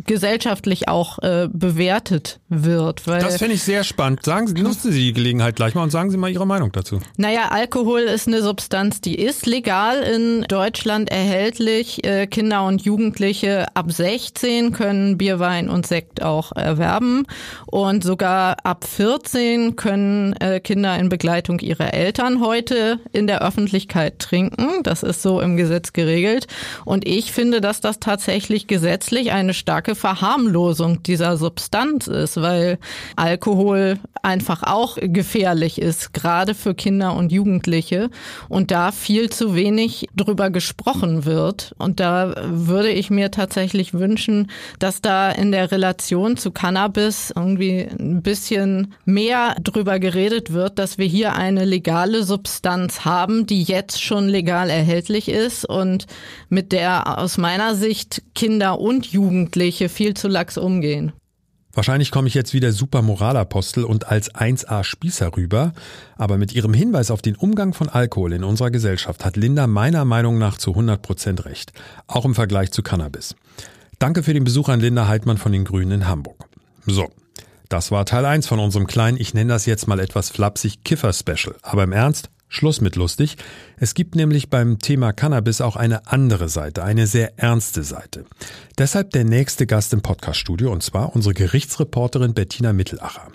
gesellschaftlich 0.06 0.88
auch 0.88 1.20
äh, 1.20 1.48
bewertet 1.52 2.40
wird. 2.50 3.06
Weil, 3.08 3.22
das 3.22 3.38
finde 3.38 3.56
ich 3.56 3.64
sehr 3.64 3.84
spannend. 3.84 4.24
Sagen 4.24 4.48
Sie, 4.48 4.56
nutzen 4.56 4.92
Sie 4.92 5.06
die 5.06 5.14
Gelegenheit 5.14 5.56
gleich 5.56 5.76
mal 5.76 5.84
und 5.84 5.92
sagen 5.92 6.10
Sie 6.12 6.18
mal 6.18 6.32
Ihre 6.32 6.48
Meinung 6.48 6.72
dazu. 6.72 7.00
Naja, 7.18 7.50
Alkohol 7.52 8.02
ist 8.02 8.28
eine 8.28 8.42
Substanz, 8.42 9.02
die 9.02 9.16
ist 9.16 9.46
legal 9.46 10.02
in 10.02 10.46
Deutschland 10.48 11.12
erhältlich. 11.12 12.04
Äh, 12.06 12.28
Kinder 12.28 12.66
und 12.66 12.82
Jugendliche 12.82 13.68
ab 13.76 13.92
16 13.92 14.72
können 14.72 15.18
Bier, 15.18 15.40
Wein 15.40 15.70
und 15.70 15.86
Sekt 15.86 16.24
auch 16.24 16.52
erwerben. 16.54 17.26
Und 17.68 18.04
sogar 18.04 18.58
ab 18.64 18.86
14 18.86 19.76
können 19.76 20.34
äh, 20.34 20.60
Kinder 20.60 20.98
in 20.98 21.10
Begleitung 21.10 21.60
ihrer 21.60 21.94
Eltern 21.94 22.42
heute 22.42 23.00
in 23.12 23.28
der 23.28 23.42
Öffentlichkeit 23.44 24.20
trinken. 24.20 24.82
Das 24.84 25.04
ist 25.04 25.22
so 25.22 25.40
im 25.42 25.58
Gesetz 25.58 25.94
geregelt. 25.94 26.48
Und 26.86 27.08
ich 27.08 27.32
finde, 27.32 27.62
dass 27.62 27.82
das 27.82 28.00
tatsächlich 28.00 28.68
gesetzlich 28.68 29.32
eine 29.50 29.56
starke 29.56 29.96
Verharmlosung 29.96 31.02
dieser 31.02 31.36
Substanz 31.36 32.06
ist, 32.06 32.40
weil 32.40 32.78
Alkohol 33.16 33.98
einfach 34.22 34.62
auch 34.62 34.98
gefährlich 35.02 35.82
ist, 35.82 36.14
gerade 36.14 36.54
für 36.54 36.76
Kinder 36.76 37.16
und 37.16 37.32
Jugendliche. 37.32 38.12
Und 38.48 38.70
da 38.70 38.92
viel 38.92 39.32
zu 39.32 39.56
wenig 39.56 40.08
drüber 40.16 40.52
gesprochen 40.52 41.26
wird. 41.26 41.74
Und 41.80 42.00
da 42.00 42.36
würde 42.46 42.92
ich 42.92 43.10
mir 43.10 43.32
tatsächlich 43.32 43.96
wünschen, 43.96 44.52
dass 44.78 45.02
da 45.02 45.32
in 45.32 45.52
der 45.52 45.72
Relation 45.72 46.38
zu 46.38 46.52
Cannabis 46.52 47.34
irgendwie 47.36 47.88
ein 48.00 48.22
bisschen 48.22 48.94
mehr 49.06 49.56
drüber 49.64 49.98
geredet 49.98 50.54
wird, 50.54 50.78
dass 50.78 51.00
wir 51.00 51.08
hier 51.08 51.34
eine 51.34 51.66
legale 51.66 52.24
Substanz 52.24 53.04
haben, 53.04 53.48
die 53.48 53.64
jetzt 53.64 54.04
schon 54.04 54.28
legal 54.28 54.70
erhältlich 54.70 55.28
ist 55.28 55.66
und 55.66 56.06
mit 56.50 56.72
der 56.72 57.18
aus 57.18 57.40
meiner 57.40 57.74
Sicht 57.74 58.22
Kinder 58.36 58.80
und 58.80 59.08
Jugendliche 59.08 59.39
viel 59.48 60.14
zu 60.14 60.28
lax 60.28 60.58
umgehen. 60.58 61.14
Wahrscheinlich 61.72 62.12
komme 62.12 62.28
ich 62.28 62.34
jetzt 62.34 62.54
wieder 62.54 62.72
super 62.72 63.02
Moralapostel 63.02 63.84
und 63.84 64.08
als 64.08 64.34
1a 64.34 64.84
Spießer 64.84 65.38
rüber, 65.38 65.74
aber 66.18 66.38
mit 66.38 66.54
ihrem 66.54 66.74
Hinweis 66.74 67.12
auf 67.12 67.22
den 67.22 67.36
Umgang 67.36 67.74
von 67.74 67.90
Alkohol 67.90 68.34
in 68.34 68.44
unserer 68.44 68.72
Gesellschaft 68.72 69.24
hat 69.24 69.38
Linda 69.38 69.68
meiner 69.68 70.04
Meinung 70.04 70.40
nach 70.40 70.58
zu 70.58 70.72
100 70.72 71.02
Prozent 71.02 71.46
recht, 71.46 71.72
auch 72.08 72.26
im 72.26 72.34
Vergleich 72.34 72.72
zu 72.72 72.82
Cannabis. 72.82 73.36
Danke 74.00 74.24
für 74.24 74.34
den 74.34 74.44
Besuch 74.44 74.68
an 74.70 74.80
Linda 74.80 75.08
Heidmann 75.08 75.38
von 75.38 75.52
den 75.52 75.64
Grünen 75.64 75.92
in 75.92 76.08
Hamburg. 76.08 76.46
So, 76.88 77.08
das 77.70 77.92
war 77.92 78.06
Teil 78.06 78.26
1 78.26 78.48
von 78.48 78.60
unserem 78.60 78.88
kleinen, 78.88 79.20
ich 79.20 79.36
nenne 79.36 79.54
das 79.54 79.68
jetzt 79.68 79.88
mal 79.88 80.00
etwas 80.00 80.32
flapsig 80.32 80.84
Kiffer-Special. 80.84 81.56
Aber 81.62 81.84
im 81.84 81.92
Ernst, 81.92 82.30
Schluss 82.50 82.82
mit 82.82 82.96
lustig. 82.96 83.38
Es 83.78 83.94
gibt 83.94 84.16
nämlich 84.16 84.50
beim 84.50 84.80
Thema 84.80 85.14
Cannabis 85.14 85.62
auch 85.62 85.76
eine 85.76 86.08
andere 86.08 86.50
Seite, 86.50 86.84
eine 86.84 87.06
sehr 87.06 87.38
ernste 87.38 87.84
Seite. 87.84 88.26
Deshalb 88.78 89.12
der 89.12 89.24
nächste 89.24 89.68
Gast 89.68 89.94
im 89.94 90.02
Podcaststudio 90.02 90.72
und 90.72 90.82
zwar 90.84 91.16
unsere 91.16 91.36
Gerichtsreporterin 91.36 92.34
Bettina 92.34 92.74
Mittelacher. 92.74 93.28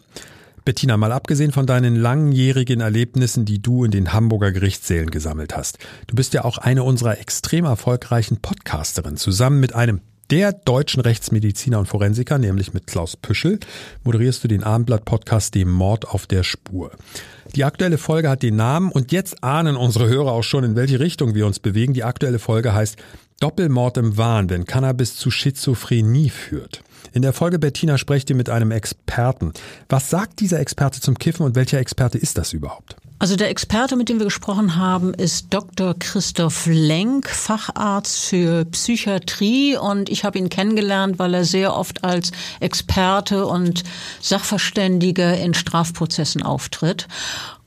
Bettina, 0.65 0.97
mal 0.97 1.13
abgesehen 1.13 1.53
von 1.53 1.67
deinen 1.67 1.95
langjährigen 1.95 2.81
Erlebnissen, 2.81 3.45
die 3.45 3.63
du 3.63 3.85
in 3.85 3.91
den 3.91 4.13
Hamburger 4.13 4.51
Gerichtssälen 4.51 5.11
gesammelt 5.11 5.57
hast. 5.57 5.79
Du 6.07 6.17
bist 6.17 6.35
ja 6.35 6.45
auch 6.45 6.59
eine 6.59 6.83
unserer 6.83 7.21
extrem 7.21 7.67
erfolgreichen 7.67 8.39
Podcasterinnen. 8.39 9.19
Zusammen 9.19 9.61
mit 9.61 9.75
einem 9.75 10.01
der 10.31 10.53
deutschen 10.53 11.03
Rechtsmediziner 11.03 11.79
und 11.79 11.87
Forensiker, 11.87 12.39
nämlich 12.39 12.73
mit 12.73 12.87
Klaus 12.87 13.17
Püschel, 13.17 13.61
moderierst 14.05 14.43
du 14.43 14.49
den 14.49 14.65
Abendblatt-Podcast 14.65 15.55
Dem 15.55 15.71
Mord 15.71 16.09
auf 16.09 16.27
der 16.27 16.43
Spur. 16.43 16.93
Die 17.55 17.63
aktuelle 17.63 17.99
Folge 17.99 18.29
hat 18.29 18.43
den 18.43 18.57
Namen 18.57 18.91
und 18.91 19.13
jetzt 19.13 19.45
ahnen 19.45 19.77
unsere 19.77 20.09
Hörer 20.09 20.33
auch 20.33 20.43
schon, 20.43 20.65
in 20.65 20.75
welche 20.75 20.99
Richtung 20.99 21.37
wir 21.37 21.47
uns 21.47 21.61
bewegen. 21.61 21.95
Die 21.95 22.03
aktuelle 22.03 22.41
Folge 22.41 22.75
heißt 22.75 22.97
Doppelmord 23.39 23.97
im 23.97 24.17
Wahn, 24.17 24.51
wenn 24.51 24.65
Cannabis 24.65 25.15
zu 25.15 25.31
Schizophrenie 25.31 26.31
führt. 26.31 26.83
In 27.15 27.23
der 27.23 27.33
Folge 27.33 27.61
Bettina 27.61 27.97
sprecht 27.97 28.29
ihr 28.31 28.35
mit 28.35 28.51
einem 28.51 28.73
Experten. 28.73 29.53
Was 29.89 30.11
sagt 30.11 30.41
dieser 30.41 30.59
Experte 30.59 31.01
zum 31.01 31.17
Kiffen 31.17 31.47
und 31.47 31.55
welcher 31.55 31.79
Experte 31.79 32.19
ist 32.19 32.39
das 32.39 32.53
überhaupt? 32.53 32.97
Also 33.21 33.37
der 33.37 33.51
Experte, 33.51 33.95
mit 33.95 34.09
dem 34.09 34.19
wir 34.19 34.25
gesprochen 34.25 34.75
haben, 34.75 35.15
ist 35.15 35.55
Dr. 35.55 35.95
Christoph 35.97 36.67
Lenk, 36.67 37.31
Facharzt 37.31 38.19
für 38.19 38.65
Psychiatrie 38.65 39.77
und 39.77 40.11
ich 40.11 40.25
habe 40.25 40.39
ihn 40.39 40.49
kennengelernt, 40.49 41.21
weil 41.21 41.35
er 41.35 41.45
sehr 41.45 41.77
oft 41.77 42.03
als 42.03 42.33
Experte 42.59 43.47
und 43.47 43.85
Sachverständiger 44.21 45.39
in 45.39 45.55
Strafprozessen 45.55 46.43
auftritt. 46.43 47.07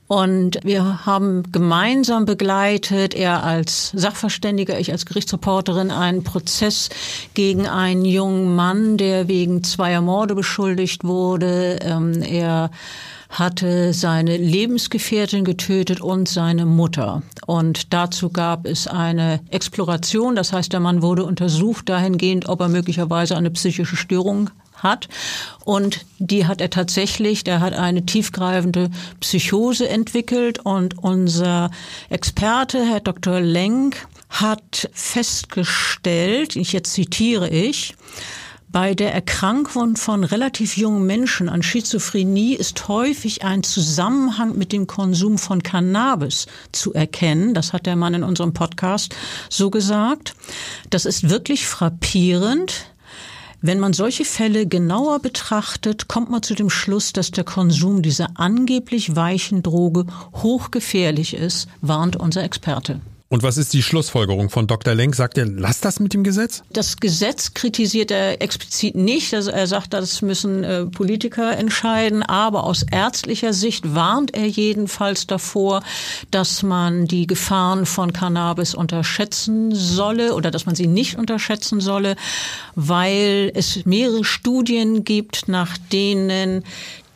Und 0.08 0.58
wir 0.64 1.04
haben 1.04 1.52
gemeinsam 1.52 2.24
begleitet, 2.24 3.14
er 3.14 3.44
als 3.44 3.92
Sachverständiger, 3.94 4.80
ich 4.80 4.90
als 4.90 5.04
Gerichtsreporterin, 5.04 5.90
einen 5.90 6.24
Prozess 6.24 6.88
gegen 7.34 7.66
einen 7.66 8.06
jungen 8.06 8.56
Mann, 8.56 8.96
der 8.96 9.28
wegen 9.28 9.62
zweier 9.62 10.00
Morde 10.00 10.34
beschuldigt 10.34 11.04
wurde. 11.04 11.78
Ähm, 11.82 12.22
er 12.22 12.70
hatte 13.28 13.92
seine 13.92 14.38
Lebensgefährtin 14.38 15.44
getötet 15.44 16.00
und 16.00 16.26
seine 16.26 16.64
Mutter. 16.64 17.22
Und 17.46 17.92
dazu 17.92 18.30
gab 18.30 18.66
es 18.66 18.86
eine 18.86 19.40
Exploration, 19.50 20.34
das 20.34 20.54
heißt, 20.54 20.72
der 20.72 20.80
Mann 20.80 21.02
wurde 21.02 21.24
untersucht 21.24 21.90
dahingehend, 21.90 22.48
ob 22.48 22.60
er 22.60 22.68
möglicherweise 22.68 23.36
eine 23.36 23.50
psychische 23.50 23.96
Störung 23.96 24.48
hat. 24.82 25.08
Und 25.64 26.04
die 26.18 26.46
hat 26.46 26.60
er 26.60 26.70
tatsächlich, 26.70 27.44
der 27.44 27.60
hat 27.60 27.74
eine 27.74 28.06
tiefgreifende 28.06 28.90
Psychose 29.20 29.88
entwickelt 29.88 30.60
und 30.60 30.98
unser 30.98 31.70
Experte, 32.10 32.84
Herr 32.84 33.00
Dr. 33.00 33.40
Lenk, 33.40 34.06
hat 34.28 34.90
festgestellt, 34.92 36.56
ich 36.56 36.72
jetzt 36.72 36.92
zitiere 36.92 37.48
ich, 37.48 37.94
Bei 38.70 38.94
der 38.94 39.14
Erkrankung 39.14 39.96
von 39.96 40.24
relativ 40.24 40.76
jungen 40.76 41.06
Menschen 41.06 41.48
an 41.48 41.62
Schizophrenie 41.62 42.54
ist 42.54 42.86
häufig 42.86 43.42
ein 43.42 43.62
Zusammenhang 43.62 44.58
mit 44.58 44.72
dem 44.72 44.86
Konsum 44.86 45.38
von 45.38 45.62
Cannabis 45.62 46.46
zu 46.70 46.92
erkennen. 46.92 47.54
Das 47.54 47.72
hat 47.72 47.86
der 47.86 47.96
Mann 47.96 48.12
in 48.12 48.22
unserem 48.22 48.52
Podcast 48.52 49.16
so 49.48 49.70
gesagt. 49.70 50.34
Das 50.90 51.06
ist 51.06 51.30
wirklich 51.30 51.66
frappierend. 51.66 52.92
Wenn 53.60 53.80
man 53.80 53.92
solche 53.92 54.24
Fälle 54.24 54.68
genauer 54.68 55.18
betrachtet, 55.18 56.06
kommt 56.06 56.30
man 56.30 56.44
zu 56.44 56.54
dem 56.54 56.70
Schluss, 56.70 57.12
dass 57.12 57.32
der 57.32 57.42
Konsum 57.42 58.02
dieser 58.02 58.28
angeblich 58.34 59.16
weichen 59.16 59.64
Droge 59.64 60.06
hochgefährlich 60.32 61.34
ist, 61.34 61.68
warnt 61.80 62.14
unser 62.14 62.44
Experte. 62.44 63.00
Und 63.30 63.42
was 63.42 63.58
ist 63.58 63.74
die 63.74 63.82
Schlussfolgerung 63.82 64.48
von 64.48 64.66
Dr. 64.66 64.94
Lenk? 64.94 65.14
Sagt 65.14 65.36
er, 65.36 65.44
lass 65.44 65.80
das 65.80 66.00
mit 66.00 66.14
dem 66.14 66.24
Gesetz? 66.24 66.62
Das 66.70 66.96
Gesetz 66.96 67.52
kritisiert 67.52 68.10
er 68.10 68.40
explizit 68.40 68.94
nicht. 68.94 69.34
Also 69.34 69.50
er 69.50 69.66
sagt, 69.66 69.92
das 69.92 70.22
müssen 70.22 70.64
äh, 70.64 70.86
Politiker 70.86 71.54
entscheiden. 71.54 72.22
Aber 72.22 72.64
aus 72.64 72.86
ärztlicher 72.90 73.52
Sicht 73.52 73.94
warnt 73.94 74.34
er 74.34 74.46
jedenfalls 74.46 75.26
davor, 75.26 75.82
dass 76.30 76.62
man 76.62 77.04
die 77.06 77.26
Gefahren 77.26 77.84
von 77.84 78.14
Cannabis 78.14 78.74
unterschätzen 78.74 79.74
solle 79.74 80.34
oder 80.34 80.50
dass 80.50 80.64
man 80.64 80.74
sie 80.74 80.86
nicht 80.86 81.18
unterschätzen 81.18 81.80
solle, 81.80 82.16
weil 82.76 83.52
es 83.54 83.84
mehrere 83.84 84.24
Studien 84.24 85.04
gibt, 85.04 85.48
nach 85.48 85.76
denen 85.92 86.64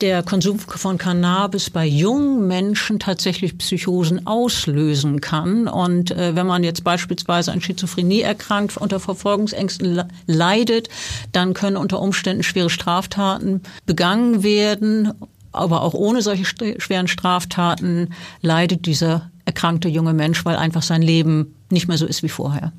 der 0.03 0.22
Konsum 0.24 0.59
von 0.59 0.98
Cannabis 0.98 1.70
bei 1.70 1.86
jungen 1.86 2.48
Menschen 2.48 2.98
tatsächlich 2.98 3.57
Psychosen 3.57 4.26
auslösen 4.26 5.20
kann. 5.20 5.68
Und 5.68 6.11
äh, 6.11 6.34
wenn 6.34 6.46
man 6.46 6.64
jetzt 6.64 6.82
beispielsweise 6.82 7.53
an 7.53 7.61
Schizophrenie 7.61 8.20
erkrankt, 8.20 8.76
unter 8.76 8.98
Verfolgungsängsten 8.98 10.03
leidet, 10.26 10.88
dann 11.30 11.55
können 11.55 11.76
unter 11.76 12.00
Umständen 12.00 12.42
schwere 12.42 12.68
Straftaten 12.68 13.62
begangen 13.86 14.42
werden. 14.42 15.12
Aber 15.53 15.82
auch 15.82 15.94
ohne 15.94 16.20
solche 16.20 16.44
schweren 16.44 17.09
Straftaten 17.09 18.12
leidet 18.40 18.86
dieser 18.86 19.30
erkrankte 19.44 19.88
junge 19.88 20.14
Mensch, 20.14 20.44
weil 20.44 20.57
einfach 20.57 20.82
sein 20.82 21.03
Leben 21.03 21.55
nicht 21.70 21.88
mehr 21.88 21.98
so 21.98 22.07
ist 22.07 22.22
wie 22.22 22.28
vorher. 22.28 22.72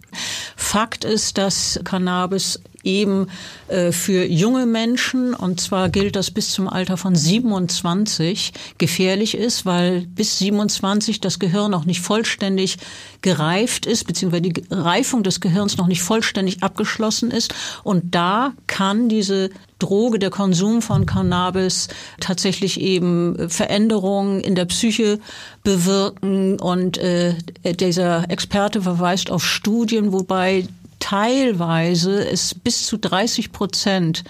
Fakt 0.56 1.04
ist, 1.04 1.38
dass 1.38 1.80
Cannabis 1.84 2.62
eben 2.84 3.28
äh, 3.68 3.92
für 3.92 4.26
junge 4.26 4.66
Menschen, 4.66 5.34
und 5.34 5.62
zwar 5.62 5.90
gilt 5.90 6.16
das 6.16 6.32
bis 6.32 6.52
zum 6.52 6.68
Alter 6.68 6.98
von 6.98 7.16
27, 7.16 8.54
gefährlich 8.78 9.36
ist, 9.36 9.66
weil 9.66 10.06
bis 10.08 10.38
27 10.40 11.22
das 11.22 11.40
Gehirn 11.40 11.72
noch 11.72 11.86
nicht 11.86 12.02
vollständig 12.02 12.78
gereift 13.22 13.86
ist, 13.86 14.06
beziehungsweise 14.06 14.42
die 14.44 14.64
Reifung 14.70 15.24
des 15.24 15.40
Gehirns 15.40 15.78
noch 15.78 15.88
nicht 15.88 16.02
vollständig 16.02 16.62
abgeschlossen 16.62 17.32
ist. 17.32 17.54
Und 17.84 18.14
da 18.14 18.54
kann 18.68 19.10
diese 19.10 19.50
Droge, 19.80 20.20
der 20.20 20.30
Konsum 20.30 20.82
von 20.82 21.06
Cannabis 21.06 21.88
tatsächlich 22.20 22.80
eben 22.80 23.50
Veränderungen 23.50 24.42
in 24.42 24.56
der 24.56 24.66
Psyche 24.66 25.20
bewirken. 25.64 26.60
Und 26.60 26.98
äh, 26.98 27.36
dieser 27.80 28.30
Experte 28.30 28.82
verweist 28.82 29.30
auf 29.32 29.46
Studien, 29.46 30.12
wobei 30.14 30.68
teilweise 31.04 32.26
es 32.26 32.56
bis 32.56 32.88
zu 32.88 32.98
30 32.98 33.52
Prozent 33.52 34.24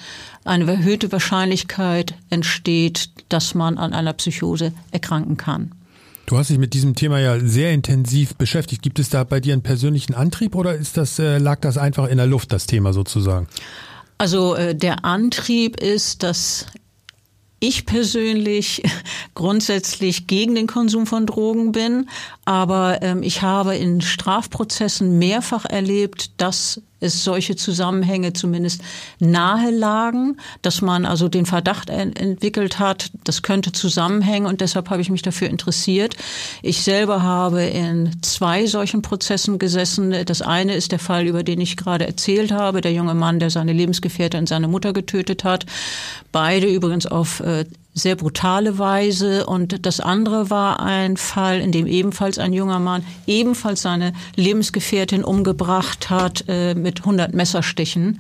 eine 0.43 0.69
erhöhte 0.71 1.11
Wahrscheinlichkeit 1.11 2.15
entsteht, 2.31 3.11
dass 3.29 3.53
man 3.53 3.77
an 3.77 3.93
einer 3.93 4.13
Psychose 4.13 4.73
erkranken 4.89 5.37
kann. 5.37 5.75
Du 6.25 6.35
hast 6.35 6.49
dich 6.49 6.57
mit 6.57 6.73
diesem 6.73 6.95
Thema 6.95 7.19
ja 7.19 7.39
sehr 7.39 7.73
intensiv 7.73 8.33
beschäftigt. 8.35 8.81
Gibt 8.81 8.97
es 8.97 9.09
da 9.09 9.23
bei 9.23 9.39
dir 9.39 9.53
einen 9.53 9.61
persönlichen 9.61 10.15
Antrieb 10.15 10.55
oder 10.55 10.73
ist 10.73 10.97
das, 10.97 11.19
äh, 11.19 11.37
lag 11.37 11.59
das 11.59 11.77
einfach 11.77 12.07
in 12.07 12.17
der 12.17 12.25
Luft, 12.25 12.51
das 12.51 12.65
Thema 12.65 12.91
sozusagen? 12.91 13.47
Also 14.17 14.55
äh, 14.55 14.73
der 14.73 15.05
Antrieb 15.05 15.79
ist, 15.79 16.23
dass 16.23 16.65
ich 17.59 17.85
persönlich 17.85 18.81
grundsätzlich 19.35 20.25
gegen 20.25 20.55
den 20.55 20.65
Konsum 20.65 21.05
von 21.05 21.27
Drogen 21.27 21.71
bin, 21.71 22.09
aber 22.45 23.01
ähm, 23.01 23.23
ich 23.23 23.41
habe 23.41 23.75
in 23.75 24.01
Strafprozessen 24.01 25.17
mehrfach 25.17 25.65
erlebt, 25.65 26.31
dass 26.41 26.81
es 27.03 27.23
solche 27.23 27.55
Zusammenhänge 27.55 28.33
zumindest 28.33 28.81
nahe 29.19 29.71
lagen, 29.71 30.37
dass 30.61 30.81
man 30.81 31.05
also 31.05 31.27
den 31.27 31.45
Verdacht 31.45 31.89
entwickelt 31.89 32.79
hat, 32.79 33.11
das 33.25 33.41
könnte 33.41 33.73
zusammenhängen 33.73 34.47
und 34.47 34.61
deshalb 34.61 34.89
habe 34.89 35.01
ich 35.01 35.09
mich 35.09 35.21
dafür 35.21 35.49
interessiert. 35.49 36.15
Ich 36.61 36.81
selber 36.81 37.21
habe 37.21 37.63
in 37.63 38.21
zwei 38.21 38.65
solchen 38.67 39.01
Prozessen 39.01 39.59
gesessen. 39.59 40.15
Das 40.25 40.41
eine 40.41 40.75
ist 40.75 40.93
der 40.93 40.99
Fall, 40.99 41.27
über 41.27 41.43
den 41.43 41.59
ich 41.59 41.75
gerade 41.75 42.07
erzählt 42.07 42.51
habe, 42.51 42.79
der 42.79 42.93
junge 42.93 43.15
Mann, 43.15 43.39
der 43.39 43.49
seine 43.49 43.73
Lebensgefährtin 43.73 44.41
und 44.41 44.49
seine 44.49 44.69
Mutter 44.69 44.93
getötet 44.93 45.43
hat. 45.43 45.65
Beide 46.31 46.67
übrigens 46.67 47.05
auf 47.05 47.41
äh, 47.41 47.65
sehr 47.93 48.15
brutale 48.15 48.77
Weise. 48.77 49.45
Und 49.45 49.85
das 49.85 49.99
andere 49.99 50.49
war 50.49 50.79
ein 50.79 51.17
Fall, 51.17 51.59
in 51.59 51.71
dem 51.71 51.87
ebenfalls 51.87 52.39
ein 52.39 52.53
junger 52.53 52.79
Mann 52.79 53.03
ebenfalls 53.27 53.81
seine 53.81 54.13
Lebensgefährtin 54.35 55.23
umgebracht 55.23 56.09
hat 56.09 56.45
äh, 56.47 56.75
mit 56.75 56.99
100 56.99 57.33
Messerstichen. 57.33 58.19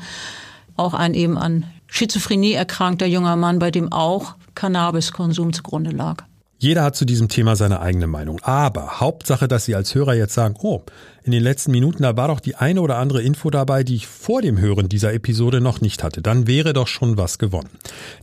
Auch 0.75 0.93
ein 0.93 1.13
eben 1.13 1.37
an 1.37 1.65
Schizophrenie 1.87 2.53
erkrankter 2.53 3.05
junger 3.05 3.35
Mann, 3.35 3.59
bei 3.59 3.71
dem 3.71 3.91
auch 3.91 4.35
Cannabiskonsum 4.55 5.53
zugrunde 5.53 5.91
lag. 5.91 6.23
Jeder 6.63 6.83
hat 6.83 6.95
zu 6.95 7.03
diesem 7.03 7.27
Thema 7.27 7.57
seine 7.57 7.81
eigene 7.81 8.07
Meinung. 8.07 8.39
Aber 8.41 9.01
Hauptsache, 9.01 9.49
dass 9.49 9.65
Sie 9.65 9.75
als 9.75 9.93
Hörer 9.95 10.13
jetzt 10.13 10.33
sagen, 10.33 10.55
oh, 10.61 10.81
in 11.25 11.33
den 11.33 11.43
letzten 11.43 11.71
Minuten, 11.71 12.03
da 12.03 12.15
war 12.15 12.29
doch 12.29 12.39
die 12.39 12.55
eine 12.55 12.79
oder 12.79 12.99
andere 12.99 13.21
Info 13.21 13.49
dabei, 13.49 13.83
die 13.83 13.95
ich 13.95 14.07
vor 14.07 14.41
dem 14.41 14.57
Hören 14.57 14.87
dieser 14.87 15.13
Episode 15.13 15.59
noch 15.59 15.81
nicht 15.81 16.05
hatte. 16.05 16.21
Dann 16.21 16.47
wäre 16.47 16.71
doch 16.71 16.87
schon 16.87 17.17
was 17.17 17.37
gewonnen. 17.37 17.69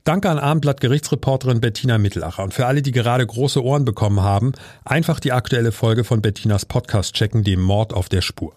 Danke 0.05 0.30
an 0.30 0.38
Abendblatt 0.38 0.80
Gerichtsreporterin 0.80 1.61
Bettina 1.61 1.99
Mittelacher. 1.99 2.43
Und 2.43 2.55
für 2.55 2.64
alle, 2.64 2.80
die 2.80 2.93
gerade 2.93 3.26
große 3.26 3.62
Ohren 3.62 3.84
bekommen 3.84 4.22
haben, 4.22 4.53
einfach 4.86 5.20
die 5.20 5.32
aktuelle 5.32 5.70
Folge 5.70 6.03
von 6.03 6.22
Bettinas 6.22 6.64
Podcast 6.64 7.12
checken, 7.12 7.45
dem 7.45 7.61
Mord 7.61 7.93
auf 7.93 8.09
der 8.09 8.22
Spur. 8.22 8.55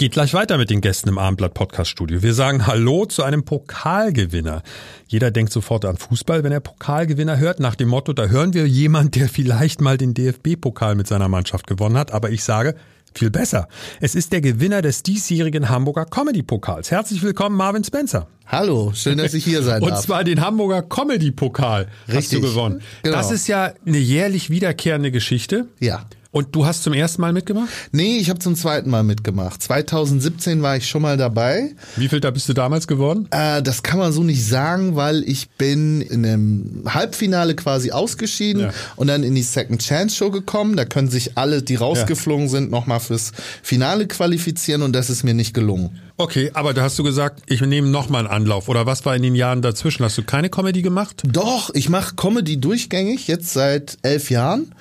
Geht 0.00 0.12
gleich 0.12 0.32
weiter 0.32 0.56
mit 0.56 0.70
den 0.70 0.80
Gästen 0.80 1.10
im 1.10 1.18
Abendblatt 1.18 1.52
Podcast 1.52 1.90
Studio. 1.90 2.22
Wir 2.22 2.32
sagen 2.32 2.66
Hallo 2.66 3.04
zu 3.04 3.22
einem 3.22 3.44
Pokalgewinner. 3.44 4.62
Jeder 5.08 5.30
denkt 5.30 5.52
sofort 5.52 5.84
an 5.84 5.98
Fußball, 5.98 6.42
wenn 6.42 6.52
er 6.52 6.60
Pokalgewinner 6.60 7.36
hört, 7.36 7.60
nach 7.60 7.74
dem 7.74 7.90
Motto, 7.90 8.14
da 8.14 8.24
hören 8.28 8.54
wir 8.54 8.66
jemand, 8.66 9.14
der 9.14 9.28
vielleicht 9.28 9.82
mal 9.82 9.98
den 9.98 10.14
DFB-Pokal 10.14 10.94
mit 10.94 11.06
seiner 11.06 11.28
Mannschaft 11.28 11.66
gewonnen 11.66 11.98
hat. 11.98 12.12
Aber 12.12 12.30
ich 12.30 12.42
sage, 12.42 12.76
viel 13.12 13.28
besser. 13.28 13.68
Es 14.00 14.14
ist 14.14 14.32
der 14.32 14.40
Gewinner 14.40 14.80
des 14.80 15.02
diesjährigen 15.02 15.68
Hamburger 15.68 16.06
Comedy-Pokals. 16.06 16.90
Herzlich 16.90 17.22
willkommen, 17.22 17.56
Marvin 17.56 17.84
Spencer. 17.84 18.26
Hallo, 18.46 18.92
schön, 18.94 19.18
dass 19.18 19.34
ich 19.34 19.44
hier 19.44 19.62
sein 19.62 19.82
darf. 19.82 19.90
Und 19.90 19.98
zwar 19.98 20.24
den 20.24 20.40
Hamburger 20.40 20.80
Comedy-Pokal 20.80 21.88
hast 22.10 22.32
du 22.32 22.40
gewonnen. 22.40 22.80
Genau. 23.02 23.18
Das 23.18 23.30
ist 23.30 23.48
ja 23.48 23.74
eine 23.84 23.98
jährlich 23.98 24.48
wiederkehrende 24.48 25.10
Geschichte. 25.10 25.66
Ja. 25.78 26.06
Und 26.32 26.54
du 26.54 26.64
hast 26.64 26.84
zum 26.84 26.92
ersten 26.92 27.20
Mal 27.22 27.32
mitgemacht? 27.32 27.68
Nee, 27.90 28.18
ich 28.18 28.30
habe 28.30 28.38
zum 28.38 28.54
zweiten 28.54 28.88
Mal 28.88 29.02
mitgemacht. 29.02 29.60
2017 29.62 30.62
war 30.62 30.76
ich 30.76 30.88
schon 30.88 31.02
mal 31.02 31.16
dabei. 31.16 31.74
Wie 31.96 32.08
viel 32.08 32.20
da 32.20 32.30
bist 32.30 32.48
du 32.48 32.52
damals 32.52 32.86
geworden? 32.86 33.26
Äh, 33.32 33.62
das 33.62 33.82
kann 33.82 33.98
man 33.98 34.12
so 34.12 34.22
nicht 34.22 34.46
sagen, 34.46 34.94
weil 34.94 35.24
ich 35.28 35.50
bin 35.50 36.00
in 36.00 36.22
dem 36.22 36.84
Halbfinale 36.86 37.56
quasi 37.56 37.90
ausgeschieden 37.90 38.62
ja. 38.62 38.70
und 38.94 39.08
dann 39.08 39.24
in 39.24 39.34
die 39.34 39.42
Second 39.42 39.82
Chance 39.82 40.14
Show 40.14 40.30
gekommen. 40.30 40.76
Da 40.76 40.84
können 40.84 41.08
sich 41.08 41.36
alle, 41.36 41.62
die 41.62 41.74
rausgeflogen 41.74 42.46
ja. 42.46 42.50
sind, 42.50 42.70
nochmal 42.70 43.00
fürs 43.00 43.32
Finale 43.62 44.06
qualifizieren 44.06 44.82
und 44.82 44.92
das 44.92 45.10
ist 45.10 45.24
mir 45.24 45.34
nicht 45.34 45.52
gelungen. 45.52 45.98
Okay, 46.16 46.50
aber 46.54 46.74
da 46.74 46.82
hast 46.82 46.98
du 46.98 47.02
gesagt, 47.02 47.42
ich 47.46 47.60
nehme 47.62 47.88
nochmal 47.88 48.26
einen 48.26 48.32
Anlauf. 48.32 48.68
Oder 48.68 48.86
was 48.86 49.04
war 49.04 49.16
in 49.16 49.22
den 49.22 49.34
Jahren 49.34 49.62
dazwischen? 49.62 50.04
Hast 50.04 50.18
du 50.18 50.22
keine 50.22 50.48
Comedy 50.48 50.82
gemacht? 50.82 51.22
Doch, 51.26 51.70
ich 51.74 51.88
mache 51.88 52.14
Comedy 52.14 52.60
durchgängig, 52.60 53.26
jetzt 53.26 53.52
seit 53.52 53.96
elf 54.02 54.30
Jahren. 54.30 54.72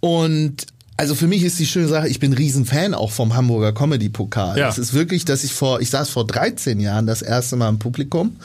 Und 0.00 0.66
also 0.98 1.14
für 1.14 1.26
mich 1.26 1.42
ist 1.42 1.58
die 1.58 1.66
schöne 1.66 1.88
Sache, 1.88 2.08
ich 2.08 2.20
bin 2.20 2.32
Riesenfan 2.32 2.94
auch 2.94 3.10
vom 3.10 3.34
Hamburger 3.34 3.72
Comedy-Pokal. 3.72 4.58
Ja. 4.58 4.68
Es 4.68 4.78
ist 4.78 4.94
wirklich, 4.94 5.26
dass 5.26 5.44
ich 5.44 5.52
vor, 5.52 5.80
ich 5.80 5.90
saß 5.90 6.08
vor 6.08 6.26
13 6.26 6.80
Jahren 6.80 7.06
das 7.06 7.20
erste 7.20 7.56
Mal 7.56 7.68
im 7.68 7.78
Publikum. 7.78 8.36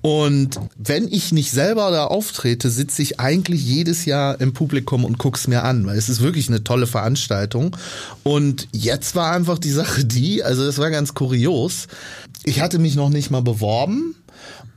Und 0.00 0.58
wenn 0.78 1.06
ich 1.08 1.32
nicht 1.32 1.50
selber 1.50 1.90
da 1.90 2.06
auftrete, 2.06 2.70
sitze 2.70 3.02
ich 3.02 3.20
eigentlich 3.20 3.62
jedes 3.62 4.06
Jahr 4.06 4.40
im 4.40 4.54
Publikum 4.54 5.04
und 5.04 5.18
guck's 5.18 5.48
mir 5.48 5.64
an, 5.64 5.86
weil 5.86 5.98
es 5.98 6.08
ist 6.08 6.22
wirklich 6.22 6.48
eine 6.48 6.64
tolle 6.64 6.86
Veranstaltung. 6.86 7.76
Und 8.22 8.68
jetzt 8.72 9.14
war 9.14 9.32
einfach 9.32 9.58
die 9.58 9.72
Sache 9.72 10.04
die, 10.04 10.42
also 10.42 10.64
das 10.64 10.78
war 10.78 10.90
ganz 10.90 11.12
kurios. 11.12 11.88
Ich 12.44 12.62
hatte 12.62 12.78
mich 12.78 12.96
noch 12.96 13.10
nicht 13.10 13.30
mal 13.30 13.42
beworben 13.42 14.14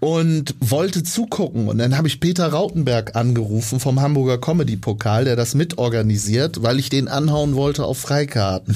und 0.01 0.55
wollte 0.59 1.03
zugucken. 1.03 1.69
Und 1.69 1.77
dann 1.77 1.95
habe 1.95 2.07
ich 2.07 2.19
Peter 2.19 2.47
Rautenberg 2.47 3.15
angerufen 3.15 3.79
vom 3.79 4.01
Hamburger 4.01 4.39
Comedy 4.39 4.75
Pokal, 4.75 5.25
der 5.25 5.35
das 5.35 5.53
mitorganisiert, 5.53 6.63
weil 6.63 6.79
ich 6.79 6.89
den 6.89 7.07
anhauen 7.07 7.55
wollte 7.55 7.85
auf 7.85 7.99
Freikarten. 7.99 8.75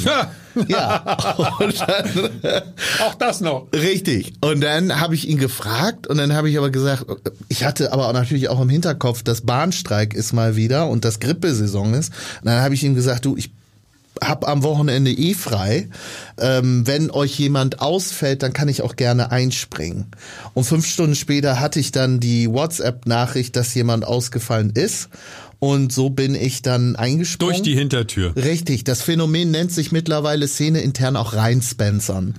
ja. 0.68 1.18
Dann, 1.36 2.30
auch 3.06 3.16
das 3.16 3.42
noch. 3.42 3.68
Richtig. 3.74 4.34
Und 4.42 4.62
dann 4.62 5.00
habe 5.00 5.16
ich 5.16 5.28
ihn 5.28 5.38
gefragt 5.38 6.08
und 6.08 6.18
dann 6.18 6.34
habe 6.34 6.50
ich 6.50 6.58
aber 6.58 6.70
gesagt, 6.70 7.06
ich 7.50 7.66
hatte 7.66 7.92
aber 7.92 8.08
auch 8.08 8.14
natürlich 8.14 8.48
auch 8.48 8.62
im 8.62 8.70
Hinterkopf, 8.70 9.24
dass 9.24 9.42
Bahnstreik 9.42 10.14
ist 10.14 10.32
mal 10.32 10.56
wieder 10.56 10.88
und 10.88 11.04
das 11.04 11.20
Grippesaison 11.20 11.94
ist. 11.96 12.14
Und 12.42 12.46
dann 12.46 12.62
habe 12.62 12.76
ich 12.76 12.84
ihm 12.84 12.96
gesagt, 12.96 13.26
du, 13.26 13.36
ich 13.36 13.52
hab 14.24 14.48
am 14.48 14.64
Wochenende 14.64 15.12
eh 15.12 15.34
frei. 15.34 15.90
Ähm, 16.40 16.86
wenn 16.86 17.12
euch 17.12 17.38
jemand 17.38 17.82
ausfällt, 17.82 18.44
dann 18.44 18.54
kann 18.54 18.68
ich 18.68 18.82
auch 18.82 18.96
gerne 18.96 19.32
einspringen. 19.32 20.08
Und 20.54 20.64
fünf 20.66 20.86
Stunden 20.88 21.16
später 21.16 21.60
hatte 21.60 21.80
ich 21.80 21.92
dann 21.92 22.20
die 22.20 22.50
WhatsApp-Nachricht, 22.50 23.56
dass 23.56 23.74
jemand 23.74 24.06
ausgefallen 24.06 24.72
ist. 24.72 25.10
Und 25.60 25.92
so 25.92 26.10
bin 26.10 26.36
ich 26.36 26.62
dann 26.62 26.96
eingesprungen. 26.96 27.54
Durch 27.54 27.64
die 27.64 27.76
Hintertür. 27.76 28.36
Richtig. 28.36 28.84
Das 28.84 29.02
Phänomen 29.02 29.52
nennt 29.52 29.72
sich 29.72 29.92
mittlerweile 29.92 30.48
Szene 30.48 30.82
intern 30.82 31.16
auch 31.16 31.34
reinspencern. 31.34 32.36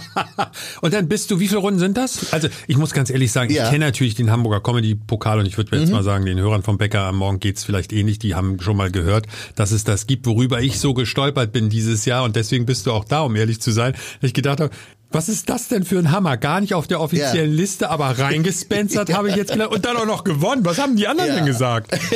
und 0.80 0.94
dann 0.94 1.08
bist 1.08 1.30
du, 1.30 1.40
wie 1.40 1.48
viele 1.48 1.60
Runden 1.60 1.78
sind 1.78 1.96
das? 1.96 2.32
Also 2.32 2.48
ich 2.66 2.76
muss 2.76 2.92
ganz 2.92 3.10
ehrlich 3.10 3.32
sagen, 3.32 3.52
ja. 3.52 3.64
ich 3.64 3.70
kenne 3.70 3.84
natürlich 3.84 4.14
den 4.14 4.30
Hamburger 4.30 4.60
Comedy-Pokal 4.60 5.40
und 5.40 5.46
ich 5.46 5.56
würde 5.56 5.76
jetzt 5.76 5.88
mhm. 5.88 5.94
mal 5.94 6.02
sagen, 6.02 6.24
den 6.24 6.38
Hörern 6.38 6.62
vom 6.62 6.78
Bäcker 6.78 7.02
am 7.02 7.16
Morgen 7.16 7.40
geht's 7.40 7.64
vielleicht 7.64 7.92
ähnlich, 7.92 8.18
die 8.18 8.34
haben 8.34 8.60
schon 8.60 8.76
mal 8.76 8.90
gehört, 8.90 9.26
dass 9.54 9.70
es 9.70 9.84
das 9.84 10.06
gibt, 10.06 10.26
worüber 10.26 10.60
ich 10.60 10.78
so 10.78 10.94
gestolpert 10.94 11.52
bin 11.52 11.68
dieses 11.68 12.04
Jahr 12.04 12.24
und 12.24 12.36
deswegen 12.36 12.66
bist 12.66 12.86
du 12.86 12.92
auch 12.92 13.04
da, 13.04 13.20
um 13.20 13.36
ehrlich 13.36 13.60
zu 13.60 13.70
sein. 13.70 13.94
Ich 14.20 14.34
gedacht 14.34 14.60
habe, 14.60 14.70
was 15.10 15.28
ist 15.30 15.48
das 15.48 15.68
denn 15.68 15.84
für 15.84 15.98
ein 15.98 16.10
Hammer? 16.10 16.36
Gar 16.36 16.60
nicht 16.60 16.74
auf 16.74 16.86
der 16.86 17.00
offiziellen 17.00 17.50
ja. 17.50 17.56
Liste, 17.56 17.88
aber 17.90 18.18
reingespensert 18.18 19.12
habe 19.14 19.30
ich 19.30 19.36
jetzt 19.36 19.52
gelernt. 19.52 19.72
Und 19.72 19.84
dann 19.84 19.96
auch 19.96 20.06
noch 20.06 20.22
gewonnen. 20.22 20.64
Was 20.64 20.78
haben 20.78 20.96
die 20.96 21.08
anderen 21.08 21.30
ja. 21.30 21.36
denn 21.36 21.46
gesagt? 21.46 21.98